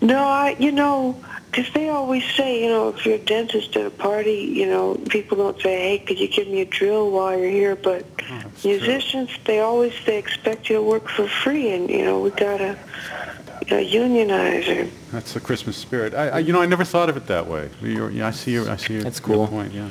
No, 0.00 0.18
I, 0.24 0.56
you 0.58 0.72
know, 0.72 1.22
'cause 1.52 1.66
they 1.74 1.88
always 1.88 2.24
say, 2.36 2.62
you 2.62 2.68
know, 2.68 2.88
if 2.88 3.06
you're 3.06 3.14
a 3.14 3.18
dentist 3.18 3.76
at 3.76 3.86
a 3.86 3.90
party, 3.90 4.52
you 4.54 4.66
know, 4.66 4.94
people 5.08 5.36
don't 5.38 5.60
say, 5.62 5.74
hey, 5.90 5.98
could 6.04 6.18
you 6.18 6.28
give 6.28 6.48
me 6.48 6.60
a 6.60 6.64
drill 6.66 7.10
while 7.10 7.38
you're 7.38 7.48
here? 7.50 7.76
But 7.76 8.04
Oh, 8.28 8.42
musicians, 8.64 9.30
they 9.44 9.60
always 9.60 9.92
they 10.04 10.18
expect 10.18 10.68
you 10.68 10.76
to 10.76 10.82
work 10.82 11.08
for 11.08 11.28
free, 11.28 11.70
and 11.72 11.88
you 11.88 12.04
know, 12.04 12.18
we 12.20 12.30
gotta 12.30 12.76
you 13.66 13.76
know, 13.76 13.78
unionize 13.78 14.68
or. 14.68 14.88
that's 15.12 15.32
the 15.32 15.40
Christmas 15.40 15.76
spirit. 15.76 16.12
I, 16.12 16.28
I, 16.28 16.38
you 16.40 16.52
know, 16.52 16.60
I 16.60 16.66
never 16.66 16.84
thought 16.84 17.08
of 17.08 17.16
it 17.16 17.26
that 17.28 17.46
way. 17.46 17.70
You're, 17.80 18.10
yeah, 18.10 18.26
I 18.26 18.32
see 18.32 18.52
your, 18.52 18.68
I 18.68 18.76
see 18.76 18.94
your, 18.94 19.02
That's 19.04 19.20
your 19.20 19.36
cool. 19.36 19.46
point. 19.48 19.72
Yeah. 19.72 19.90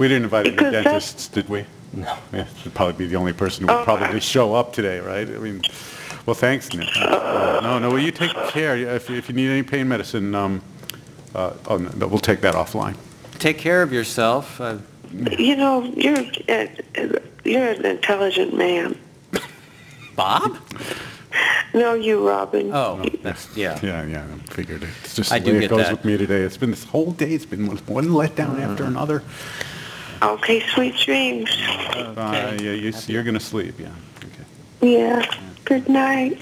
We 0.00 0.08
didn't 0.08 0.24
invite 0.24 0.46
any 0.46 0.56
Because 0.56 0.72
that's- 0.72 0.84
dentists, 0.84 1.28
did 1.28 1.48
we? 1.50 1.66
No. 1.92 2.16
Yeah, 2.32 2.46
should 2.62 2.72
probably 2.72 2.94
be 2.94 3.06
the 3.06 3.16
only 3.16 3.34
person 3.34 3.68
who 3.68 3.74
would 3.74 3.80
Oh, 3.82 3.84
probably 3.84 4.18
show 4.20 4.54
up 4.54 4.72
today, 4.72 4.98
right? 5.00 5.28
I 5.28 5.38
mean, 5.38 5.60
well, 6.24 6.32
thanks, 6.34 6.72
Nick. 6.72 6.88
Uh, 6.96 7.60
no, 7.62 7.78
no. 7.78 7.90
Well, 7.90 7.98
you 7.98 8.10
take 8.10 8.32
care. 8.48 8.76
If, 8.78 9.10
if 9.10 9.28
you 9.28 9.34
need 9.34 9.50
any 9.50 9.62
pain 9.62 9.88
medicine, 9.88 10.34
um, 10.34 10.62
uh, 11.34 11.52
oh, 11.68 11.76
no, 11.76 12.06
we'll 12.06 12.18
take 12.18 12.40
that 12.40 12.54
offline. 12.54 12.94
take 13.38 13.58
care 13.58 13.82
of 13.82 13.92
yourself. 13.92 14.58
Uh, 14.58 14.78
You 15.12 15.56
know, 15.56 15.82
you're 15.96 16.24
uh, 16.48 16.66
you're 17.44 17.68
an 17.68 17.84
intelligent 17.84 18.56
man. 18.56 18.96
Bob? 20.16 20.56
No, 21.74 21.94
you, 21.94 22.26
Robin. 22.26 22.70
Oh, 22.72 23.04
that's 23.22 23.48
yeah. 23.56 23.78
Yeah, 23.82 24.04
yeah. 24.06 24.24
I 24.24 24.52
figured 24.54 24.82
it. 24.82 24.88
It's 25.04 25.14
just 25.16 25.30
I 25.32 25.40
the 25.40 25.44
do 25.46 25.50
way 25.52 25.58
it 25.58 25.60
get 25.62 25.70
goes 25.70 25.86
that. 25.86 25.92
with 25.92 26.04
me 26.04 26.16
today. 26.16 26.40
It's 26.42 26.56
been 26.56 26.70
this 26.70 26.84
whole 26.84 27.10
day. 27.12 27.32
It's 27.34 27.44
been 27.46 27.66
one, 27.66 27.78
one 27.86 28.06
letdown 28.08 28.60
after 28.62 28.84
another. 28.84 29.22
Okay, 30.22 30.60
sweet 30.74 30.96
dreams. 30.96 31.50
Uh, 31.50 32.56
yeah, 32.60 32.72
you, 32.72 32.92
you're 33.06 33.22
gonna 33.22 33.40
sleep. 33.40 33.74
Yeah. 33.78 33.88
Okay. 34.18 34.92
Yeah. 34.92 35.24
Good 35.64 35.88
night. 35.88 36.40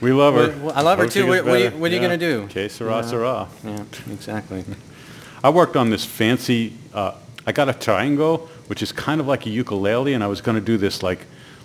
We 0.00 0.12
love 0.12 0.34
her. 0.34 0.56
Well, 0.62 0.72
I 0.76 0.82
love 0.82 0.98
her 0.98 1.04
Hope 1.04 1.12
too. 1.12 1.26
What, 1.26 1.44
what 1.44 1.54
are 1.54 1.58
you, 1.58 1.64
better. 1.64 1.76
what 1.76 1.90
are 1.90 1.94
you 1.94 2.00
gonna 2.00 2.16
do? 2.16 2.46
Que 2.48 2.68
sera, 2.68 2.96
Yeah. 2.96 3.02
sera. 3.02 3.48
Yeah, 3.64 3.84
exactly. 4.12 4.64
I 5.44 5.50
worked 5.50 5.76
on 5.76 5.90
this 5.90 6.04
fancy. 6.04 6.74
Uh, 6.92 7.12
I 7.46 7.52
got 7.52 7.68
a 7.68 7.72
charango, 7.72 8.48
which 8.68 8.82
is 8.82 8.92
kind 8.92 9.20
of 9.20 9.26
like 9.26 9.46
a 9.46 9.50
ukulele, 9.50 10.12
and 10.12 10.22
I 10.22 10.26
was 10.26 10.40
going 10.40 10.56
to 10.56 10.60
do 10.60 10.76
this 10.76 11.02
like, 11.02 11.20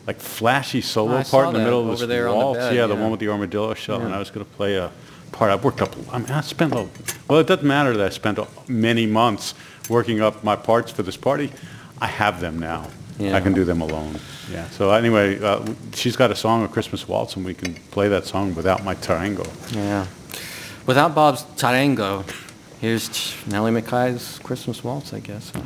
like 0.08 0.20
flashy 0.20 0.80
solo 0.80 1.18
I 1.18 1.24
part 1.24 1.48
in 1.48 1.54
the 1.54 1.60
middle 1.60 1.82
of 1.92 2.00
this 2.00 2.08
there 2.08 2.28
on 2.30 2.38
the 2.38 2.46
waltz. 2.46 2.60
bed, 2.60 2.76
yeah, 2.76 2.88
the 2.88 2.96
one 2.96 3.12
with 3.12 3.20
the 3.20 3.28
armadillo 3.30 3.74
shell, 3.74 4.02
and 4.02 4.14
I 4.14 4.20
was 4.20 4.30
going 4.32 4.46
to 4.46 4.52
play 4.54 4.76
a 4.76 4.92
part. 5.34 5.52
I've 5.52 5.64
worked 5.64 5.82
up. 5.82 5.96
I 6.12 6.20
mean, 6.20 6.30
I 6.30 6.42
spent 6.42 6.74
a, 6.74 6.88
well, 7.28 7.40
it 7.40 7.48
doesn't 7.48 7.68
matter 7.68 7.98
that 7.98 8.06
I 8.06 8.10
spent 8.10 8.40
many 8.70 9.06
months 9.06 9.54
working 9.90 10.22
up 10.22 10.44
my 10.44 10.56
parts 10.56 10.92
for 10.92 11.04
this 11.04 11.18
party. 11.18 11.52
I 12.00 12.08
have 12.08 12.40
them 12.40 12.60
now. 12.60 12.88
Yeah. 13.20 13.36
I 13.36 13.42
can 13.42 13.54
do 13.54 13.64
them 13.64 13.82
alone. 13.82 14.20
Yeah. 14.52 14.68
So 14.70 14.92
anyway, 14.92 15.42
uh, 15.42 15.66
she's 15.94 16.16
got 16.16 16.32
a 16.32 16.36
song, 16.36 16.64
a 16.64 16.68
Christmas 16.68 17.08
waltz, 17.08 17.36
and 17.36 17.46
we 17.46 17.54
can 17.54 17.76
play 17.92 18.08
that 18.10 18.26
song 18.26 18.56
without 18.56 18.84
my 18.84 18.96
charango. 18.96 19.48
Yeah. 19.76 20.08
Without 20.86 21.14
Bob's 21.14 21.44
charango, 21.56 22.26
here's 22.82 23.36
Nellie 23.48 23.72
McKay's 23.72 24.40
Christmas 24.40 24.84
waltz, 24.84 25.14
I 25.14 25.20
guess. 25.20 25.52
Huh? 25.52 25.62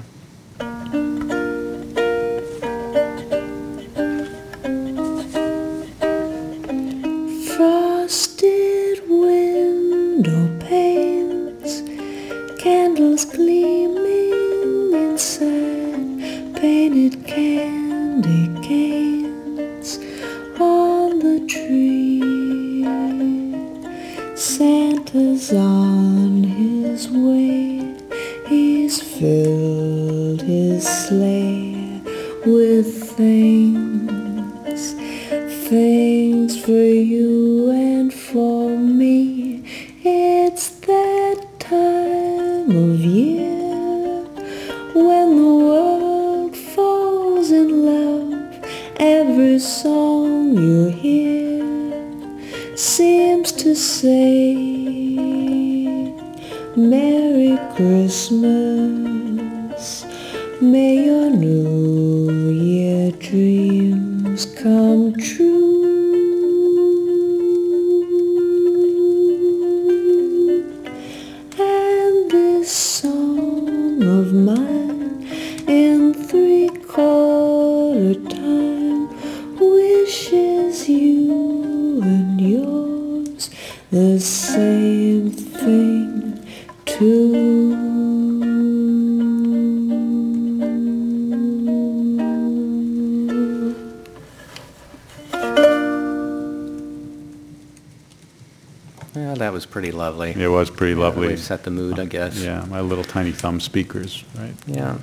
Was 99.58 99.66
pretty 99.66 99.92
lovely. 99.92 100.32
It 100.38 100.48
was 100.50 100.70
pretty 100.70 100.94
lovely. 100.94 101.30
really 101.30 101.38
set 101.38 101.64
the 101.64 101.72
mood, 101.72 101.98
I 101.98 102.04
uh, 102.04 102.06
guess. 102.06 102.40
Yeah, 102.40 102.64
my 102.70 102.80
little 102.82 103.04
tiny 103.04 103.32
thumb 103.32 103.60
speakers, 103.60 104.24
right? 104.36 104.54
Yeah. 104.68 105.00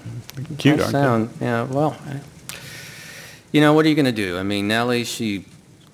Cute, 0.59 0.77
Nice 0.77 0.95
aren't 0.95 1.31
sound. 1.31 1.31
Yeah, 1.41 1.65
well, 1.65 1.97
I- 2.07 2.21
you 3.51 3.61
know, 3.61 3.73
what 3.73 3.85
are 3.85 3.89
you 3.89 3.95
going 3.97 4.05
to 4.05 4.13
do? 4.13 4.39
I 4.39 4.43
mean, 4.45 4.69
Nellie, 4.69 5.05
she 5.05 5.45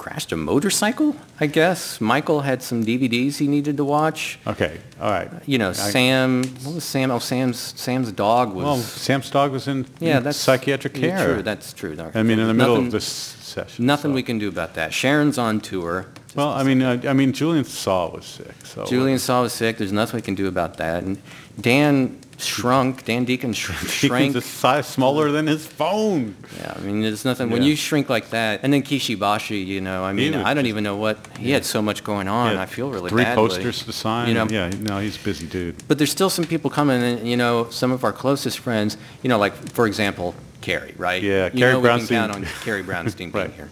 crashed 0.00 0.32
a 0.32 0.36
motorcycle, 0.36 1.14
I 1.40 1.46
guess. 1.46 2.00
Michael 2.00 2.40
had 2.40 2.62
some 2.62 2.82
DVDs 2.84 3.36
he 3.36 3.46
needed 3.46 3.76
to 3.76 3.84
watch. 3.84 4.38
Okay, 4.46 4.78
all 4.98 5.10
right. 5.10 5.30
You 5.44 5.58
know, 5.58 5.68
I- 5.68 5.72
Sam, 5.72 6.42
what 6.64 6.74
was 6.76 6.84
Sam? 6.84 7.10
Oh, 7.10 7.18
Sam's, 7.18 7.58
Sam's 7.58 8.10
dog 8.10 8.54
was... 8.54 8.64
Well, 8.64 8.76
Sam's 8.78 9.30
dog 9.30 9.52
was 9.52 9.68
in, 9.68 9.86
yeah, 10.00 10.16
in 10.16 10.22
that's 10.24 10.38
psychiatric 10.38 10.96
yeah, 10.96 11.18
care. 11.18 11.34
True, 11.34 11.42
that's 11.42 11.74
true. 11.74 11.94
I 12.14 12.22
mean, 12.22 12.38
in 12.38 12.48
the 12.48 12.54
middle 12.54 12.76
Nothing- 12.76 12.86
of 12.86 12.92
this 12.92 13.04
session. 13.04 13.84
Nothing 13.84 14.14
we 14.14 14.22
can 14.22 14.38
do 14.38 14.48
about 14.48 14.72
that. 14.74 14.94
Sharon's 14.94 15.36
on 15.36 15.60
tour. 15.60 16.06
Well, 16.34 16.48
I 16.48 16.62
mean, 16.62 16.80
uh, 16.80 17.02
I 17.06 17.12
mean, 17.12 17.32
Julian 17.34 17.64
Saw 17.64 18.10
was 18.10 18.24
sick, 18.24 18.54
so. 18.64 18.86
Julian 18.86 19.18
Saw 19.18 19.42
was 19.42 19.52
sick. 19.52 19.76
There's 19.76 19.92
nothing 19.92 20.16
we 20.16 20.22
can 20.22 20.34
do 20.36 20.48
about 20.48 20.78
that. 20.78 21.02
And 21.02 21.20
Dan 21.60 22.20
shrunk. 22.44 23.04
Dan 23.04 23.24
Deacon 23.24 23.52
sh- 23.52 23.70
shrank. 23.88 24.34
a 24.36 24.40
size 24.40 24.86
smaller 24.86 25.30
than 25.30 25.46
his 25.46 25.66
phone. 25.66 26.36
Yeah, 26.58 26.74
I 26.76 26.80
mean, 26.80 27.02
there's 27.02 27.24
nothing. 27.24 27.50
When 27.50 27.62
you 27.62 27.76
shrink 27.76 28.08
like 28.08 28.30
that, 28.30 28.60
and 28.62 28.72
then 28.72 28.82
Kishi 28.82 29.18
Bashi, 29.18 29.58
you 29.58 29.80
know, 29.80 30.04
I 30.04 30.12
mean, 30.12 30.34
was 30.36 30.44
I 30.44 30.54
don't 30.54 30.66
even 30.66 30.84
know 30.84 30.96
what 30.96 31.18
he 31.38 31.50
had 31.52 31.64
so 31.64 31.80
much 31.82 32.04
going 32.04 32.28
on. 32.28 32.56
I 32.56 32.66
feel 32.66 32.90
really 32.90 33.10
Three 33.10 33.24
badly. 33.24 33.48
posters 33.48 33.82
to 33.84 33.92
sign. 33.92 34.28
You 34.28 34.34
know, 34.34 34.46
yeah, 34.50 34.68
no, 34.80 34.98
he's 34.98 35.20
a 35.20 35.24
busy 35.24 35.46
dude. 35.46 35.76
but 35.88 35.98
there's 35.98 36.10
still 36.10 36.30
some 36.30 36.44
people 36.44 36.70
coming, 36.70 37.02
and 37.02 37.28
you 37.28 37.36
know, 37.36 37.68
some 37.70 37.92
of 37.92 38.04
our 38.04 38.12
closest 38.12 38.58
friends. 38.58 38.96
You 39.22 39.28
know, 39.28 39.38
like 39.38 39.54
for 39.72 39.86
example, 39.86 40.34
Carrie, 40.60 40.94
right? 40.98 41.22
Yeah, 41.22 41.46
you 41.52 41.58
Carrie 41.58 41.72
know 41.74 41.80
we 41.80 41.88
can 41.88 41.98
Brownstein. 42.00 42.08
count 42.08 42.32
on 42.32 42.44
Carrie 42.62 42.82
Brownstein 42.84 43.32
being 43.32 43.52
here. 43.52 43.70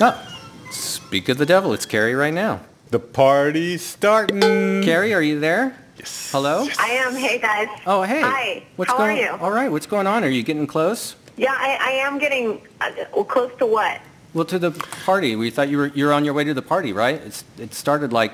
Oh, 0.00 0.36
speak 0.70 1.28
of 1.28 1.38
the 1.38 1.46
devil, 1.46 1.72
it's 1.72 1.86
Carrie 1.86 2.14
right 2.14 2.32
now. 2.34 2.60
The 2.90 2.98
party's 2.98 3.84
starting. 3.84 4.40
Carrie, 4.82 5.14
are 5.14 5.22
you 5.22 5.38
there? 5.38 5.76
Yes. 6.00 6.30
Hello. 6.32 6.66
I 6.78 6.88
am. 6.92 7.14
Hey 7.14 7.38
guys. 7.38 7.68
Oh, 7.86 8.00
hey. 8.04 8.22
Hi. 8.22 8.62
What's 8.76 8.90
How 8.90 8.96
going? 8.96 9.18
are 9.18 9.20
you? 9.20 9.30
All 9.32 9.50
right. 9.50 9.70
What's 9.70 9.84
going 9.84 10.06
on? 10.06 10.24
Are 10.24 10.30
you 10.30 10.42
getting 10.42 10.66
close? 10.66 11.14
Yeah, 11.36 11.52
I, 11.52 11.76
I 11.78 11.90
am 12.06 12.18
getting 12.18 12.62
uh, 12.80 12.90
close 13.24 13.52
to 13.58 13.66
what? 13.66 14.00
Well, 14.32 14.46
to 14.46 14.58
the 14.58 14.70
party. 15.04 15.36
We 15.36 15.50
thought 15.50 15.68
you 15.68 15.76
were 15.76 15.86
you're 15.88 16.14
on 16.14 16.24
your 16.24 16.32
way 16.32 16.44
to 16.44 16.54
the 16.54 16.62
party, 16.62 16.94
right? 16.94 17.16
It's 17.16 17.44
it 17.58 17.74
started 17.74 18.14
like 18.14 18.32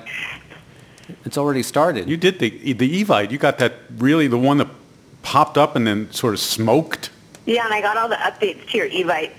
it's 1.25 1.37
already 1.37 1.61
started. 1.61 2.07
You 2.07 2.15
did 2.15 2.39
the 2.39 2.71
the 2.71 3.03
Evite. 3.03 3.31
You 3.31 3.37
got 3.37 3.57
that 3.57 3.73
really 3.97 4.27
the 4.27 4.37
one 4.37 4.59
that 4.59 4.69
popped 5.21 5.57
up 5.57 5.75
and 5.75 5.85
then 5.85 6.09
sort 6.13 6.35
of 6.35 6.39
smoked. 6.39 7.09
Yeah, 7.45 7.65
and 7.65 7.73
I 7.73 7.81
got 7.81 7.97
all 7.97 8.07
the 8.07 8.15
updates 8.15 8.65
to 8.69 8.77
your 8.77 8.87
Evite, 8.87 9.31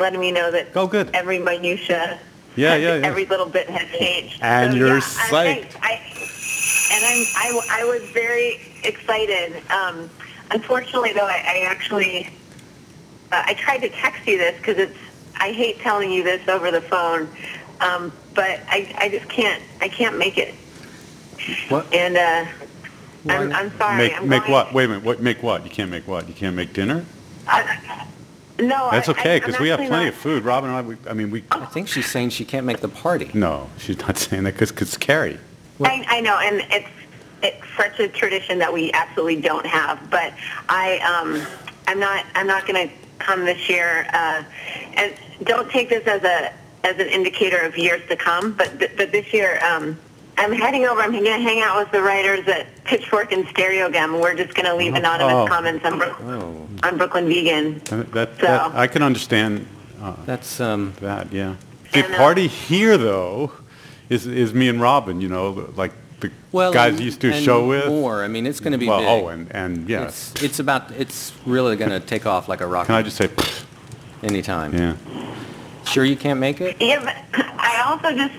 letting 0.00 0.18
me 0.18 0.32
know 0.32 0.50
that 0.50 0.68
oh, 0.74 0.88
good. 0.88 1.10
every 1.14 1.38
minutia, 1.38 2.18
Yeah, 2.56 2.74
yeah, 2.74 2.96
yeah. 2.96 3.06
every 3.06 3.26
little 3.26 3.46
bit 3.46 3.70
has 3.70 3.88
changed. 3.96 4.38
And 4.42 4.72
So, 4.72 4.78
you're 4.78 4.88
yeah, 4.88 5.00
psyched. 5.00 5.76
I, 5.82 6.00
and 6.92 7.04
I'm 7.04 7.24
I, 7.36 7.80
I 7.80 7.84
was 7.84 8.02
very 8.10 8.60
excited. 8.84 9.62
Um, 9.70 10.10
unfortunately, 10.50 11.12
though, 11.12 11.26
I, 11.26 11.42
I 11.46 11.64
actually 11.66 12.26
uh, 13.32 13.42
I 13.46 13.54
tried 13.54 13.78
to 13.78 13.88
text 13.88 14.26
you 14.26 14.38
this 14.38 14.56
because 14.58 14.78
it's 14.78 14.98
I 15.36 15.52
hate 15.52 15.78
telling 15.80 16.10
you 16.10 16.22
this 16.24 16.46
over 16.48 16.70
the 16.70 16.80
phone, 16.80 17.28
um, 17.80 18.12
but 18.34 18.60
I 18.68 18.94
I 18.98 19.08
just 19.08 19.28
can't 19.28 19.62
I 19.80 19.88
can't 19.88 20.18
make 20.18 20.38
it. 20.38 20.54
What? 21.68 21.92
And 21.92 22.16
uh, 22.16 22.50
I'm 23.28 23.52
I'm 23.52 23.76
sorry. 23.78 23.96
Make 23.98 24.20
I'm 24.20 24.28
make 24.28 24.48
what? 24.48 24.72
Wait 24.72 24.84
a 24.84 24.88
minute. 24.88 25.04
What 25.04 25.20
make 25.20 25.42
what? 25.42 25.64
You 25.64 25.70
can't 25.70 25.90
make 25.90 26.06
what? 26.06 26.28
You 26.28 26.34
can't 26.34 26.56
make 26.56 26.72
dinner? 26.72 27.04
No, 28.58 28.88
That's 28.90 29.10
okay 29.10 29.38
because 29.38 29.58
we 29.60 29.68
have 29.68 29.78
plenty 29.80 30.06
not- 30.06 30.08
of 30.08 30.14
food. 30.14 30.42
Robin 30.44 30.70
and 30.70 30.78
I. 30.78 30.82
We, 30.82 30.96
I 31.08 31.12
mean, 31.12 31.30
we. 31.30 31.44
I 31.50 31.66
think 31.66 31.88
she's 31.88 32.06
saying 32.10 32.30
she 32.30 32.44
can't 32.44 32.64
make 32.64 32.80
the 32.80 32.88
party. 32.88 33.30
No, 33.34 33.68
she's 33.76 33.98
not 33.98 34.16
saying 34.18 34.44
that 34.44 34.54
because 34.54 34.70
it's 34.70 34.96
Carrie. 34.96 35.38
I, 35.80 36.04
I 36.08 36.20
know, 36.20 36.38
and 36.38 36.64
it's 36.70 36.88
it's 37.42 37.62
such 37.76 38.00
a 38.00 38.08
tradition 38.08 38.58
that 38.60 38.72
we 38.72 38.92
absolutely 38.92 39.40
don't 39.40 39.66
have. 39.66 40.10
But 40.10 40.32
I 40.68 40.98
um 41.00 41.46
I'm 41.86 42.00
not 42.00 42.24
I'm 42.34 42.46
not 42.46 42.66
going 42.66 42.88
to 42.88 42.94
come 43.18 43.44
this 43.44 43.68
year. 43.68 44.06
Uh, 44.12 44.42
and 44.94 45.14
don't 45.44 45.70
take 45.70 45.88
this 45.90 46.06
as 46.06 46.22
a 46.24 46.52
as 46.84 46.96
an 46.98 47.08
indicator 47.08 47.58
of 47.60 47.76
years 47.76 48.00
to 48.08 48.16
come. 48.16 48.52
But 48.52 48.78
th- 48.78 48.92
but 48.96 49.12
this 49.12 49.32
year 49.32 49.58
um. 49.64 49.98
I'm 50.38 50.52
heading 50.52 50.84
over. 50.84 51.00
I'm 51.00 51.12
going 51.12 51.24
to 51.24 51.30
hang 51.30 51.62
out 51.62 51.78
with 51.78 51.90
the 51.92 52.02
writers 52.02 52.46
at 52.46 52.66
Pitchfork 52.84 53.32
and 53.32 53.46
Stereogum. 53.46 54.20
We're 54.20 54.34
just 54.34 54.54
going 54.54 54.66
to 54.66 54.74
leave 54.74 54.92
anonymous 54.92 55.32
Oh. 55.32 55.46
comments 55.46 55.82
on, 55.82 55.96
Brook 55.96 56.14
Oh. 56.20 56.68
on 56.82 56.98
Brooklyn 56.98 57.26
Vegan. 57.26 57.78
That, 57.86 58.12
that, 58.12 58.30
So- 58.36 58.42
that- 58.42 58.74
I 58.74 58.86
can 58.86 59.00
understand. 59.02 59.66
Uh, 59.98 60.12
That's 60.26 60.60
um. 60.60 60.92
That 61.00 61.32
yeah. 61.32 61.54
The 61.94 62.04
uh, 62.04 62.16
party 62.18 62.48
here 62.48 62.98
though, 62.98 63.50
is 64.08 64.26
is 64.26 64.54
me 64.54 64.68
and 64.68 64.80
Robin. 64.80 65.20
You 65.20 65.28
know, 65.28 65.70
like 65.76 65.92
the 66.20 66.30
Well, 66.52 66.72
guys 66.72 66.90
and- 66.90 67.00
you 67.00 67.06
used 67.06 67.20
to 67.22 67.32
and 67.32 67.44
show 67.44 67.66
with. 67.66 67.86
more. 67.88 68.22
I 68.24 68.28
mean, 68.28 68.46
it's 68.46 68.60
going 68.60 68.72
to 68.72 68.78
be 68.78 68.88
well, 68.88 69.00
big. 69.00 69.08
oh, 69.08 69.28
and 69.28 69.50
and 69.54 69.88
yeah. 69.88 70.04
It's 70.04 70.42
it's 70.42 70.58
about 70.58 70.90
it's 70.92 71.32
really 71.44 71.76
going 71.76 71.90
to 71.90 72.00
take 72.00 72.26
off 72.26 72.48
like 72.48 72.60
a 72.60 72.66
rocket. 72.66 72.86
Can 72.86 72.94
I 72.96 73.02
just 73.02 73.16
say? 73.16 73.28
anytime? 74.22 74.72
Yeah. 74.74 74.96
Sure, 75.84 76.04
you 76.04 76.16
can't 76.16 76.40
make 76.40 76.60
it. 76.60 76.76
Yeah, 76.80 77.00
but 77.04 77.16
I 77.60 77.82
also 77.86 78.16
just 78.16 78.34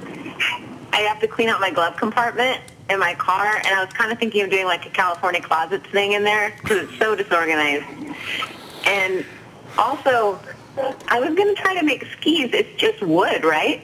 I 0.91 0.97
have 1.01 1.19
to 1.21 1.27
clean 1.27 1.49
out 1.49 1.59
my 1.61 1.71
glove 1.71 1.95
compartment 1.97 2.59
in 2.89 2.99
my 2.99 3.13
car, 3.15 3.55
and 3.57 3.67
I 3.67 3.83
was 3.83 3.93
kind 3.93 4.11
of 4.11 4.17
thinking 4.19 4.41
of 4.43 4.49
doing 4.49 4.65
like 4.65 4.85
a 4.85 4.89
California 4.89 5.41
closets 5.41 5.85
thing 5.91 6.13
in 6.13 6.23
there 6.23 6.53
because 6.61 6.83
it's 6.89 6.97
so 6.97 7.15
disorganized. 7.15 7.85
And 8.85 9.25
also, 9.77 10.39
I 11.07 11.19
was 11.19 11.35
going 11.35 11.53
to 11.53 11.61
try 11.61 11.75
to 11.75 11.83
make 11.83 12.05
skis. 12.17 12.49
It's 12.53 12.79
just 12.79 13.01
wood, 13.01 13.43
right? 13.43 13.81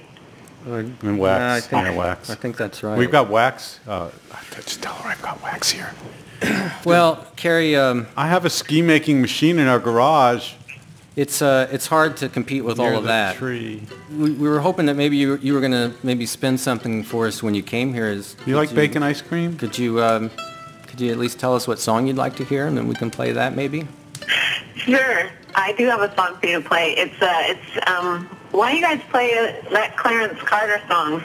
And 0.66 1.20
wax. 1.20 1.40
Yeah, 1.40 1.54
I 1.54 1.60
think- 1.60 1.86
yeah, 1.88 1.96
wax. 1.98 2.30
I 2.30 2.36
think 2.36 2.58
that's 2.58 2.84
right. 2.84 2.98
We've 2.98 3.12
got 3.12 3.30
wax. 3.30 3.80
Uh, 3.88 4.10
just 4.56 4.82
tell 4.82 4.94
her 4.96 5.10
I've 5.10 5.22
got 5.22 5.42
wax 5.44 5.72
here. 5.72 5.92
Well, 6.86 7.26
Carrie, 7.38 7.76
um, 7.78 8.08
I 8.18 8.28
have 8.28 8.44
a 8.44 8.50
ski 8.50 8.82
making 8.82 9.22
machine 9.22 9.58
in 9.60 9.68
our 9.68 9.80
garage. 9.80 10.54
It's 11.16 11.42
uh, 11.42 11.70
it's 11.72 11.88
hard 11.88 12.18
to 12.18 12.28
compete 12.28 12.66
with 12.66 12.80
all 12.80 12.88
Near 12.88 12.96
of 12.96 13.04
the 13.04 13.08
that. 13.08 13.36
tree. 13.38 13.84
We, 14.12 14.32
we 14.32 14.50
were 14.50 14.60
hoping 14.60 14.88
that 14.88 14.96
maybe 14.96 15.16
you, 15.16 15.38
you 15.38 15.54
were 15.54 15.62
going 15.62 15.72
to 15.72 15.94
maybe 16.04 16.26
spin 16.26 16.58
something 16.58 17.04
for 17.04 17.28
us 17.28 17.42
when 17.44 17.54
you 17.54 17.64
came 17.64 17.94
here. 17.94 18.08
Is 18.08 18.36
You 18.46 18.56
like 18.58 18.74
bacon 18.76 19.04
ice 19.04 19.22
cream? 19.22 19.56
Could 19.58 19.78
you 19.78 20.04
um, 20.04 20.30
could 20.88 21.00
you 21.00 21.12
at 21.12 21.18
least 21.18 21.40
tell 21.40 21.56
us 21.56 21.68
what 21.68 21.80
song 21.80 22.08
you'd 22.08 22.18
like 22.18 22.36
to 22.38 22.44
hear, 22.44 22.66
and 22.68 22.76
then 22.78 22.88
we 22.88 22.96
can 22.96 23.10
play 23.12 23.32
that 23.32 23.56
maybe? 23.56 23.88
Sure. 24.76 25.30
I 25.56 25.72
do 25.74 25.86
have 25.88 26.02
a 26.02 26.14
song 26.16 26.36
for 26.42 26.48
you 26.48 26.62
to 26.62 26.68
play. 26.68 26.92
It's 26.98 27.22
uh, 27.22 27.44
it's 27.46 27.90
um. 27.90 28.28
Why 28.54 28.72
don't 28.72 28.76
you 28.80 28.82
guys 28.86 29.02
play 29.10 29.62
that 29.72 29.98
Clarence 29.98 30.40
Carter 30.42 30.80
song, 30.88 31.24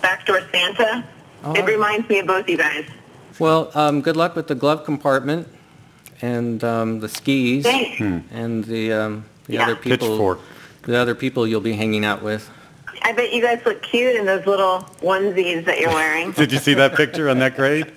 "Backdoor 0.00 0.40
Santa"? 0.50 1.04
Oh. 1.44 1.52
It 1.52 1.64
reminds 1.66 2.08
me 2.08 2.18
of 2.20 2.26
both 2.26 2.48
you 2.48 2.56
guys. 2.56 2.86
Well, 3.38 3.70
um, 3.74 4.00
good 4.00 4.16
luck 4.16 4.34
with 4.34 4.48
the 4.48 4.54
glove 4.54 4.84
compartment 4.84 5.46
and 6.22 6.62
um, 6.64 7.00
the 7.00 7.08
skis 7.08 7.64
Thanks. 7.64 7.98
Hmm. 7.98 8.18
and 8.32 8.64
the 8.64 8.92
um, 8.94 9.24
the 9.46 9.54
Yeah. 9.54 9.64
other 9.64 9.76
people. 9.76 10.08
Pitchfork. 10.08 10.38
The 10.82 10.96
other 10.96 11.14
people 11.14 11.46
you'll 11.46 11.60
be 11.60 11.74
hanging 11.74 12.04
out 12.04 12.22
with. 12.22 12.48
I 13.02 13.12
bet 13.12 13.32
you 13.32 13.42
guys 13.42 13.60
look 13.66 13.82
cute 13.82 14.16
in 14.16 14.24
those 14.24 14.46
little 14.46 14.80
onesies 15.02 15.64
that 15.66 15.80
you're 15.80 15.90
wearing. 15.90 16.32
Did 16.42 16.50
you 16.52 16.58
see 16.58 16.72
that 16.74 16.94
picture 16.94 17.28
on 17.28 17.38
that 17.40 17.56
grade? 17.56 17.92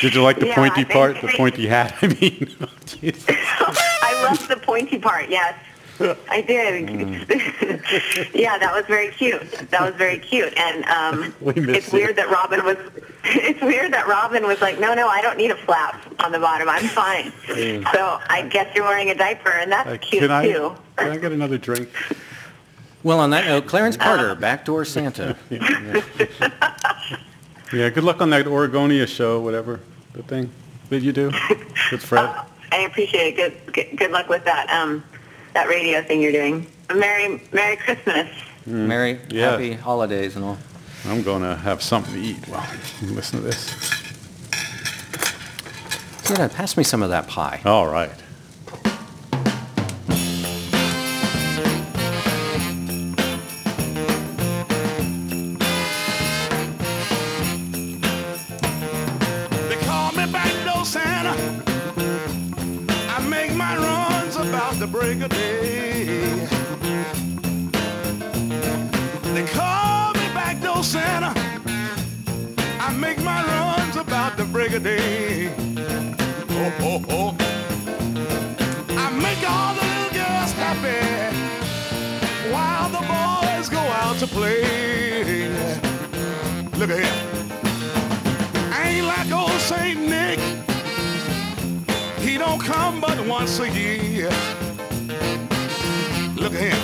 Did 0.00 0.14
you 0.14 0.22
like 0.22 0.38
the 0.38 0.46
Yeah, 0.46 0.54
pointy 0.54 0.84
part, 0.84 1.20
the 1.20 1.28
pointy 1.36 1.66
hat? 1.66 1.94
I 2.02 2.06
mean, 2.06 2.54
Jesus. 2.86 3.24
I 3.28 4.24
love 4.28 4.46
the 4.48 4.56
pointy 4.56 4.98
part. 4.98 5.28
Yes, 5.28 5.54
I 6.30 6.40
did. 6.42 6.88
Mm. 6.88 8.34
yeah, 8.34 8.56
that 8.58 8.72
was 8.72 8.84
very 8.86 9.08
cute. 9.10 9.42
That 9.70 9.80
was 9.80 9.94
very 9.94 10.18
cute. 10.18 10.56
And 10.56 10.84
um, 10.86 11.34
We 11.40 11.52
it's 11.74 11.92
you. 11.92 11.98
weird 12.00 12.16
that 12.16 12.30
Robin 12.30 12.64
was. 12.64 12.76
It's 13.24 13.60
weird 13.60 13.92
that 13.92 14.06
Robin 14.06 14.44
was 14.46 14.60
like, 14.60 14.78
no, 14.78 14.94
no, 14.94 15.08
I 15.08 15.20
don't 15.20 15.36
need 15.36 15.50
a 15.50 15.56
flap 15.56 16.00
on 16.24 16.32
the 16.32 16.38
bottom. 16.38 16.68
I'm 16.68 16.84
fine. 16.84 17.32
Yeah. 17.48 17.90
So 17.92 18.20
I 18.28 18.42
guess 18.48 18.74
you're 18.74 18.84
wearing 18.84 19.10
a 19.10 19.14
diaper, 19.14 19.50
and 19.50 19.70
that's 19.72 19.88
Uh, 19.88 19.96
cute 20.00 20.22
can 20.22 20.30
I 20.30 20.46
too. 20.46 20.74
can 20.96 21.10
I 21.12 21.16
get 21.18 21.32
another 21.32 21.58
drink? 21.58 21.88
Well, 23.02 23.20
on 23.20 23.30
that 23.30 23.44
note, 23.46 23.66
Clarence 23.66 23.96
Carter, 23.96 24.34
backdoor 24.34 24.84
Santa. 24.84 25.36
Yeah, 27.72 27.90
good 27.90 28.02
luck 28.04 28.22
on 28.22 28.30
that 28.30 28.46
Oregonia 28.46 29.06
show, 29.06 29.40
whatever 29.40 29.80
the 30.14 30.22
thing 30.22 30.50
that 30.88 31.02
you 31.02 31.12
do 31.12 31.30
with 31.92 32.02
Fred. 32.02 32.34
I 32.72 32.78
appreciate 32.80 33.38
it. 33.38 33.66
Good, 33.66 33.74
good, 33.74 33.98
good 33.98 34.10
luck 34.10 34.28
with 34.28 34.44
that. 34.44 34.70
Um, 34.70 35.04
that 35.58 35.68
radio 35.68 36.00
thing 36.02 36.20
you're 36.22 36.30
doing. 36.32 36.64
Merry, 36.94 37.42
Merry 37.52 37.76
Christmas. 37.76 38.28
Merry, 38.64 39.14
Mm. 39.16 39.32
Yeah. 39.32 39.50
happy 39.52 39.72
holidays 39.72 40.36
and 40.36 40.44
all. 40.44 40.58
I'm 41.06 41.22
going 41.22 41.42
to 41.42 41.56
have 41.56 41.82
something 41.82 42.14
to 42.14 42.20
eat 42.20 42.46
while 42.48 42.64
you 43.02 43.08
listen 43.08 43.40
to 43.40 43.44
this. 43.46 43.74
Yeah, 46.30 46.46
pass 46.48 46.76
me 46.76 46.84
some 46.84 47.02
of 47.02 47.08
that 47.10 47.26
pie. 47.26 47.60
All 47.64 47.86
right. 47.88 48.10
The 64.78 64.86
break 64.86 65.20
of 65.22 65.30
day. 65.30 66.04
They 69.34 69.44
call 69.46 70.12
me 70.12 70.20
backdoor 70.32 70.84
Santa. 70.84 71.32
I 72.78 72.94
make 72.96 73.18
my 73.20 73.42
runs 73.44 73.96
about 73.96 74.36
the 74.36 74.44
break 74.44 74.72
of 74.74 74.84
day. 74.84 75.52
Oh, 76.50 76.72
oh, 76.80 77.04
oh. 77.08 77.36
I 78.90 79.10
make 79.10 79.42
all 79.50 79.74
the 79.74 79.84
little 79.84 80.12
girls 80.14 80.52
happy 80.52 81.34
while 82.52 82.88
the 82.88 83.00
boys 83.00 83.68
go 83.68 83.80
out 83.80 84.16
to 84.18 84.28
play. 84.28 85.48
Look 86.78 86.90
at 86.90 87.00
here. 87.00 87.18
I 88.72 88.90
ain't 88.90 89.06
like 89.06 89.32
old 89.32 89.60
Saint 89.60 89.98
Nick. 90.08 90.38
He 92.20 92.38
don't 92.38 92.60
come 92.60 93.00
but 93.00 93.18
once 93.26 93.58
a 93.58 93.68
year. 93.68 94.30
Look 96.50 96.62
at 96.62 96.72
him. 96.72 96.82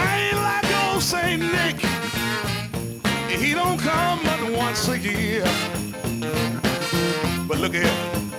I 0.00 0.30
ain't 0.30 0.36
like 0.36 0.64
old 0.86 1.02
Saint 1.02 1.42
Nick. 1.42 1.76
He 3.28 3.52
don't 3.52 3.78
come 3.78 4.20
but 4.24 4.40
once 4.56 4.88
a 4.88 4.98
year. 4.98 5.44
But 7.46 7.58
look 7.58 7.74
at 7.74 7.84
him. 7.84 8.32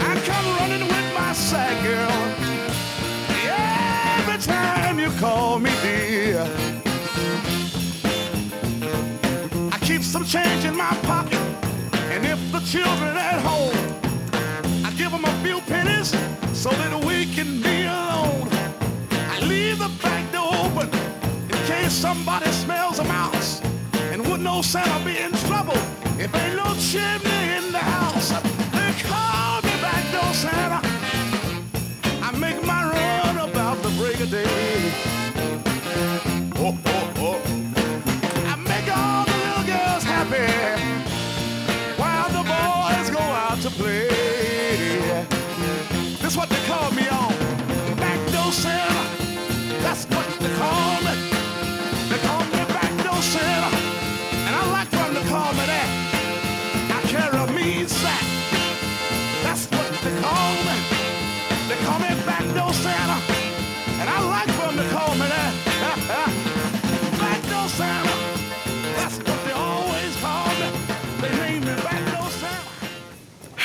I 0.00 0.20
come 0.26 0.46
running 0.58 0.80
with 0.80 1.14
my 1.14 1.32
sack 1.32 1.80
girl. 1.84 2.10
Every 4.18 4.42
time 4.42 4.98
you 4.98 5.10
call 5.20 5.60
me 5.60 5.70
dear. 5.82 6.42
I 9.70 9.78
keep 9.82 10.02
some 10.02 10.24
change 10.24 10.64
in 10.64 10.74
my 10.76 10.90
pocket. 11.02 11.38
And 12.10 12.26
if 12.26 12.40
the 12.50 12.58
children 12.66 13.16
at 13.16 13.38
home, 13.38 13.76
I 14.84 14.90
give 14.98 15.12
them 15.12 15.24
a 15.24 15.34
few 15.44 15.60
pennies 15.60 16.10
so 16.52 16.70
that 16.70 17.04
we 17.04 17.26
can 17.26 17.62
be 17.62 17.84
alone. 17.84 18.05
Case 21.86 21.94
somebody 21.94 22.50
smells 22.50 22.98
a 22.98 23.04
mouse. 23.04 23.60
And 24.12 24.26
would 24.28 24.40
no 24.40 24.62
Santa 24.62 25.04
be 25.04 25.18
in 25.18 25.32
trouble 25.46 25.78
if 26.18 26.34
ain't 26.34 26.56
no 26.56 26.74
chimney 26.88 27.42
in 27.58 27.72
the 27.72 27.84
house? 27.96 28.30
They 28.76 28.92
call 29.02 29.62
me 29.62 29.74
back 29.84 30.02
door 30.12 30.32
Santa. 30.34 30.80
I 32.26 32.30
make 32.38 32.58
my 32.64 32.82
run 32.94 33.48
about 33.48 33.76
the 33.82 33.90
break 34.00 34.20
of 34.20 34.30
day. 34.30 34.92
Oh, 36.58 36.76
oh, 36.96 37.26
oh. 37.28 37.40
I 38.52 38.56
make 38.72 38.88
all 38.96 39.24
the 39.30 39.36
little 39.44 39.66
girls 39.74 40.04
happy 40.14 40.48
while 42.00 42.30
the 42.36 42.44
boys 42.54 43.10
go 43.10 43.24
out 43.44 43.58
to 43.62 43.70
play. 43.70 44.08
That's 46.20 46.36
what 46.36 46.48
they 46.48 46.62
call 46.66 46.90
me 46.92 47.08
on. 47.08 47.35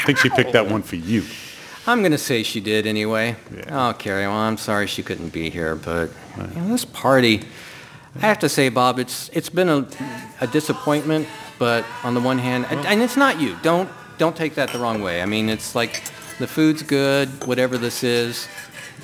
I 0.02 0.06
think 0.06 0.18
she 0.18 0.30
picked 0.30 0.54
that 0.54 0.68
one 0.68 0.82
for 0.82 0.96
you. 0.96 1.24
I'm 1.86 2.00
going 2.00 2.12
to 2.12 2.18
say 2.18 2.44
she 2.44 2.60
did 2.60 2.86
anyway. 2.86 3.36
Oh, 3.70 3.94
Carrie, 3.98 4.26
well, 4.26 4.36
I'm 4.36 4.58
sorry 4.58 4.88
she 4.88 5.04
couldn't 5.04 5.30
be 5.30 5.50
here, 5.50 5.76
but 5.76 6.10
you 6.38 6.62
know, 6.62 6.68
this 6.70 6.86
party, 6.86 7.44
I 8.16 8.20
have 8.20 8.40
to 8.40 8.50
say, 8.50 8.70
Bob, 8.70 9.00
it's 9.00 9.30
it's 9.30 9.50
been 9.50 9.70
a, 9.70 9.88
a 10.42 10.48
disappointment, 10.48 11.28
but 11.60 11.86
on 12.04 12.14
the 12.14 12.20
one 12.20 12.38
hand, 12.38 12.66
and, 12.70 12.86
and 12.86 13.02
it's 13.02 13.18
not 13.18 13.40
you. 13.40 13.56
Don't 13.62 13.90
don't 14.18 14.36
take 14.36 14.56
that 14.56 14.70
the 14.70 14.80
wrong 14.80 15.02
way. 15.02 15.22
I 15.22 15.26
mean, 15.26 15.50
it's 15.50 15.74
like 15.76 16.04
the 16.38 16.48
food's 16.48 16.84
good, 16.84 17.30
whatever 17.46 17.78
this 17.78 18.04
is, 18.04 18.48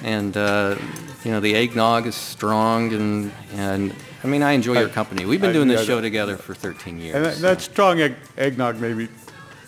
and 0.03 0.35
uh, 0.37 0.75
you 1.23 1.31
know 1.31 1.39
the 1.39 1.55
eggnog 1.55 2.05
is 2.05 2.15
strong, 2.15 2.93
and 2.93 3.31
and 3.53 3.95
I 4.23 4.27
mean 4.27 4.43
I 4.43 4.51
enjoy 4.51 4.79
your 4.79 4.89
company. 4.89 5.25
We've 5.25 5.41
been 5.41 5.51
I- 5.51 5.53
doing 5.53 5.67
this 5.67 5.81
yeah, 5.81 5.95
show 5.95 6.01
together 6.01 6.37
for 6.37 6.53
13 6.53 6.99
years. 6.99 7.15
And 7.15 7.25
that, 7.25 7.37
that 7.37 7.61
strong 7.61 8.01
egg, 8.01 8.15
eggnog 8.37 8.79
made 8.79 8.97
me 8.97 9.07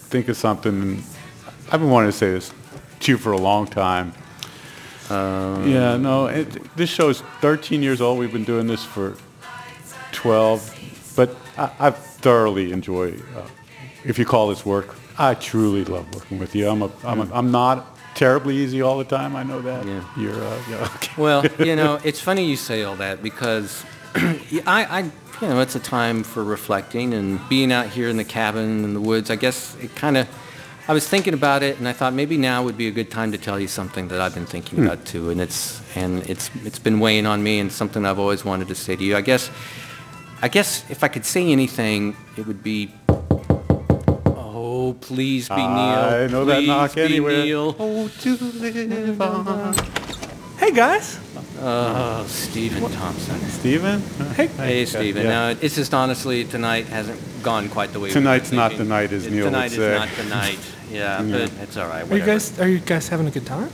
think 0.09 0.27
of 0.27 0.38
something. 0.38 1.03
And 1.70 1.76
I've 1.76 1.80
been 1.80 1.89
wanting 1.89 2.11
to 2.11 2.17
say 2.17 2.32
this 2.32 2.51
to 3.01 3.11
you 3.11 3.17
for 3.17 3.32
a 3.32 3.38
long 3.38 3.67
time. 3.67 4.13
yeah, 5.09 5.97
no, 5.97 6.28
it, 6.28 6.76
this 6.76 6.89
show 6.89 7.09
is 7.09 7.22
13 7.41 7.84
years 7.84 8.01
old. 8.01 8.20
We've 8.20 8.34
been 8.34 8.43
doing 8.43 8.67
this 8.67 8.84
for 8.84 9.15
12, 10.11 11.13
but 11.15 11.36
I, 11.57 11.72
I 11.80 11.91
thoroughly 11.91 12.72
enjoy, 12.72 13.13
uh, 13.36 13.47
if 14.03 14.17
you 14.17 14.26
call 14.26 14.49
this 14.49 14.65
work, 14.65 14.95
I 15.17 15.36
truly 15.36 15.84
love 15.86 16.13
working 16.13 16.39
with 16.39 16.55
you. 16.55 16.70
I'm, 16.70 16.82
a, 16.82 16.91
I'm, 17.03 17.22
a, 17.22 17.34
I'm 17.34 17.51
not 17.51 17.97
terribly 18.15 18.55
easy 18.57 18.82
all 18.82 18.97
the 18.97 19.03
time. 19.03 19.36
I 19.36 19.43
know 19.43 19.61
that. 19.61 19.86
Yeah. 19.86 20.03
You're, 20.17 20.43
uh, 20.43 20.61
yeah, 20.70 20.89
okay. 20.95 21.22
Well, 21.22 21.45
you 21.59 21.76
know, 21.76 21.99
it's 22.03 22.20
funny 22.20 22.45
you 22.45 22.55
say 22.55 22.84
all 22.84 22.95
that 22.95 23.22
because 23.22 23.84
I, 24.15 24.41
I, 24.65 24.99
you 25.41 25.47
know, 25.47 25.61
it's 25.61 25.76
a 25.76 25.80
time 25.80 26.24
for 26.24 26.43
reflecting 26.43 27.13
and 27.13 27.39
being 27.47 27.72
out 27.72 27.88
here 27.88 28.09
in 28.09 28.17
the 28.17 28.24
cabin 28.24 28.84
in 28.84 28.93
the 28.93 29.01
woods. 29.01 29.30
I 29.30 29.36
guess 29.36 29.76
it 29.82 29.95
kind 29.95 30.17
of, 30.17 30.28
I 30.89 30.93
was 30.93 31.07
thinking 31.07 31.35
about 31.35 31.61
it 31.61 31.77
and 31.77 31.87
I 31.87 31.93
thought 31.93 32.13
maybe 32.13 32.35
now 32.35 32.63
would 32.63 32.75
be 32.75 32.87
a 32.87 32.91
good 32.91 33.11
time 33.11 33.31
to 33.31 33.37
tell 33.37 33.59
you 33.59 33.67
something 33.67 34.07
that 34.07 34.19
I've 34.19 34.33
been 34.33 34.47
thinking 34.47 34.79
Hmm. 34.79 34.85
about 34.87 35.05
too. 35.05 35.29
And 35.29 35.39
it's, 35.39 35.79
and 35.95 36.27
it's, 36.27 36.49
it's 36.65 36.79
been 36.79 36.99
weighing 36.99 37.27
on 37.27 37.43
me 37.43 37.59
and 37.59 37.71
something 37.71 38.07
I've 38.07 38.17
always 38.17 38.43
wanted 38.43 38.69
to 38.69 38.75
say 38.75 38.95
to 38.95 39.03
you. 39.03 39.15
I 39.15 39.21
guess, 39.21 39.51
I 40.41 40.47
guess 40.47 40.83
if 40.89 41.03
I 41.03 41.07
could 41.07 41.25
say 41.25 41.51
anything, 41.51 42.17
it 42.37 42.47
would 42.47 42.63
be, 42.63 42.91
oh, 44.25 44.95
please 44.99 45.47
be 45.47 45.57
Neil. 45.57 45.67
I 45.67 46.25
know 46.25 46.43
that 46.45 46.63
knock 46.63 46.95
be 46.95 47.01
anywhere. 47.01 47.43
Neil. 47.45 47.75
Oh, 47.77 48.07
to 48.07 48.35
live 48.35 49.21
on. 49.21 49.75
Hey 50.57 50.71
guys. 50.71 51.19
Oh, 51.61 52.25
Stephen 52.27 52.91
Thompson. 52.93 53.39
Stephen? 53.41 54.01
Hey. 54.35 54.47
Hey, 54.47 54.85
Stephen. 54.85 55.23
Yeah. 55.25 55.29
Now, 55.53 55.57
it's 55.61 55.75
just 55.75 55.93
honestly, 55.93 56.45
tonight 56.45 56.87
hasn't 56.87 57.19
gone 57.43 57.69
quite 57.69 57.93
the 57.93 57.99
way 57.99 58.05
we 58.09 58.09
were 58.09 58.13
Tonight's 58.21 58.51
not 58.51 58.75
the 58.75 58.85
night, 58.85 59.11
as 59.11 59.27
It- 59.27 59.31
Neil 59.33 59.45
would 59.45 59.51
Tonight 59.51 59.71
say. 59.71 59.93
is 59.93 59.99
not 59.99 60.09
the 60.17 60.29
night. 60.29 60.59
Yeah, 60.89 61.21
Yeah. 61.21 61.32
but 61.47 61.51
it's 61.63 61.78
all 61.78 61.87
right. 61.87 62.01
Are 62.03 62.05
you 62.05 62.11
Whatever. 62.21 62.32
guys 62.32 62.59
are 62.59 62.67
you 62.67 62.79
guys 62.79 63.07
having 63.09 63.28
a 63.28 63.32
good 63.32 63.45
time? 63.45 63.70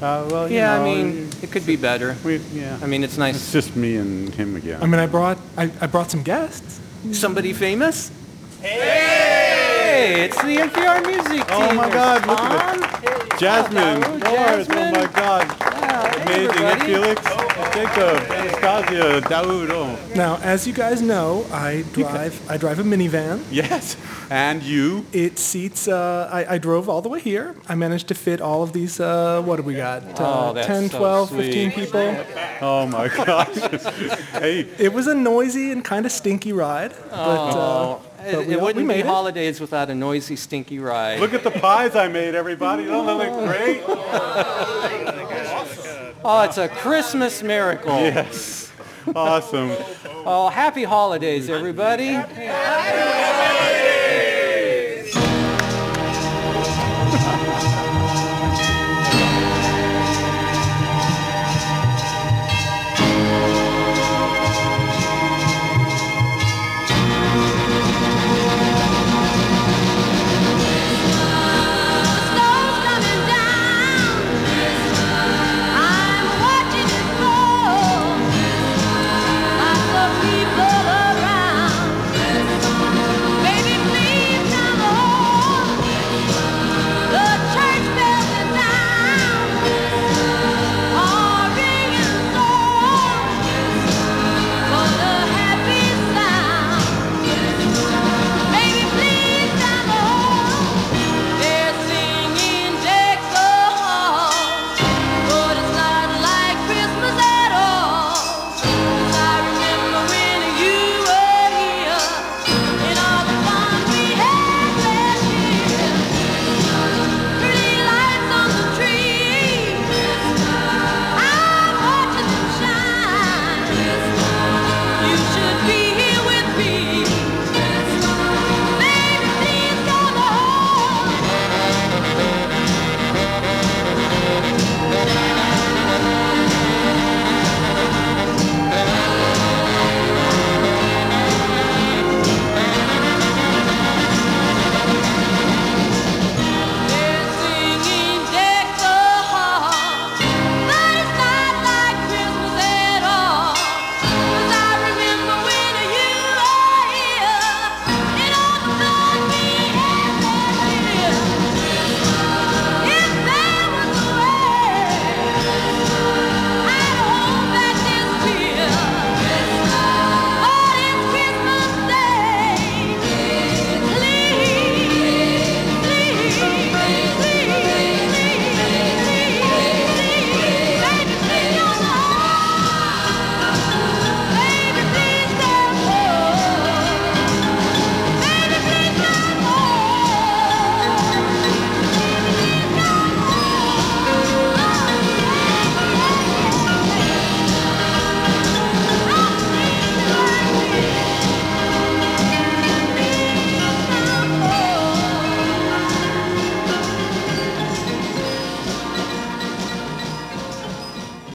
Uh, 0.00 0.28
well, 0.30 0.48
you 0.48 0.56
yeah, 0.56 0.74
I 0.74 0.78
know, 0.78 0.84
mean, 0.94 1.28
it 1.42 1.50
could 1.50 1.66
be 1.66 1.74
better. 1.76 2.16
We, 2.24 2.36
yeah. 2.54 2.78
I 2.80 2.86
mean, 2.86 3.02
it's 3.02 3.18
nice. 3.18 3.34
It's 3.34 3.52
just 3.52 3.74
me 3.74 3.96
and 3.96 4.32
him 4.34 4.54
again. 4.54 4.80
I 4.82 4.86
mean, 4.86 5.00
I 5.00 5.06
brought 5.06 5.38
I, 5.56 5.70
I 5.80 5.86
brought 5.88 6.10
some 6.10 6.22
guests. 6.22 6.78
Somebody 7.12 7.52
famous? 7.52 8.10
Hey! 8.60 9.18
Hey, 9.88 10.24
it's 10.24 10.36
the 10.42 10.56
NPR 10.56 11.04
music 11.06 11.46
team. 11.46 11.56
Oh 11.58 11.74
my 11.74 11.88
God, 11.90 12.26
look 12.26 12.38
at 12.38 12.78
Tom, 12.78 13.02
it. 13.02 13.38
Jasmine, 13.40 14.02
Hello, 14.02 14.18
Doris, 14.20 14.68
oh 14.70 14.74
Jasmine. 14.74 14.92
my 14.92 15.06
God. 15.12 15.44
Amazing. 16.22 16.64
And 16.64 16.82
everybody. 16.82 16.92
Felix, 16.92 17.20
Jacob, 17.72 18.30
Anastasia, 18.30 19.20
Daoud. 19.28 19.70
Oh. 19.70 19.98
Now, 20.14 20.38
as 20.42 20.66
you 20.66 20.72
guys 20.72 21.00
know, 21.02 21.46
I 21.52 21.82
drive 21.92 22.34
I 22.50 22.56
drive 22.56 22.78
a 22.78 22.82
minivan. 22.82 23.42
Yes. 23.50 23.96
And 24.30 24.62
you? 24.62 25.06
It 25.12 25.38
seats. 25.38 25.88
Uh, 25.88 26.28
I, 26.32 26.54
I 26.54 26.58
drove 26.58 26.88
all 26.88 27.00
the 27.00 27.08
way 27.08 27.20
here. 27.20 27.54
I 27.68 27.74
managed 27.74 28.08
to 28.08 28.14
fit 28.14 28.40
all 28.40 28.62
of 28.62 28.72
these. 28.72 29.00
Uh, 29.00 29.40
what 29.42 29.56
do 29.56 29.62
we 29.62 29.74
got? 29.74 30.02
Uh, 30.20 30.48
Oh, 30.48 30.52
that's 30.52 30.66
10, 30.66 30.90
so 30.90 30.98
12, 30.98 31.28
sweet. 31.30 31.44
15 31.54 31.70
people. 31.72 32.16
Oh 32.60 32.86
my 32.86 33.08
gosh. 33.24 33.56
hey. 34.32 34.66
It 34.78 34.92
was 34.92 35.06
a 35.06 35.14
noisy 35.14 35.70
and 35.72 35.82
kind 35.84 36.04
of 36.04 36.12
stinky 36.12 36.52
ride, 36.52 36.92
but, 37.10 37.16
uh, 37.16 37.54
Oh, 37.54 38.02
but 38.18 38.34
it, 38.34 38.46
we, 38.48 38.54
it 38.54 38.60
wouldn't 38.60 38.86
made 38.86 38.94
be 38.94 39.00
it. 39.00 39.06
holidays 39.06 39.60
without 39.60 39.88
a 39.88 39.94
noisy, 39.94 40.36
stinky 40.36 40.78
ride. 40.78 41.20
Look 41.20 41.32
at 41.32 41.42
the 41.44 41.50
pies 41.52 41.96
I 41.96 42.08
made, 42.08 42.34
everybody. 42.34 42.84
Don't 42.84 43.06
they 43.06 43.30
look 43.30 43.46
great? 43.48 45.14
Oh, 46.24 46.42
it's 46.42 46.58
a 46.58 46.68
Christmas 46.68 47.42
miracle. 47.42 47.92
Yes. 48.00 48.72
Awesome. 49.14 49.70
Oh, 50.26 50.48
happy 50.48 50.84
holidays, 50.84 51.48
everybody. 51.48 52.18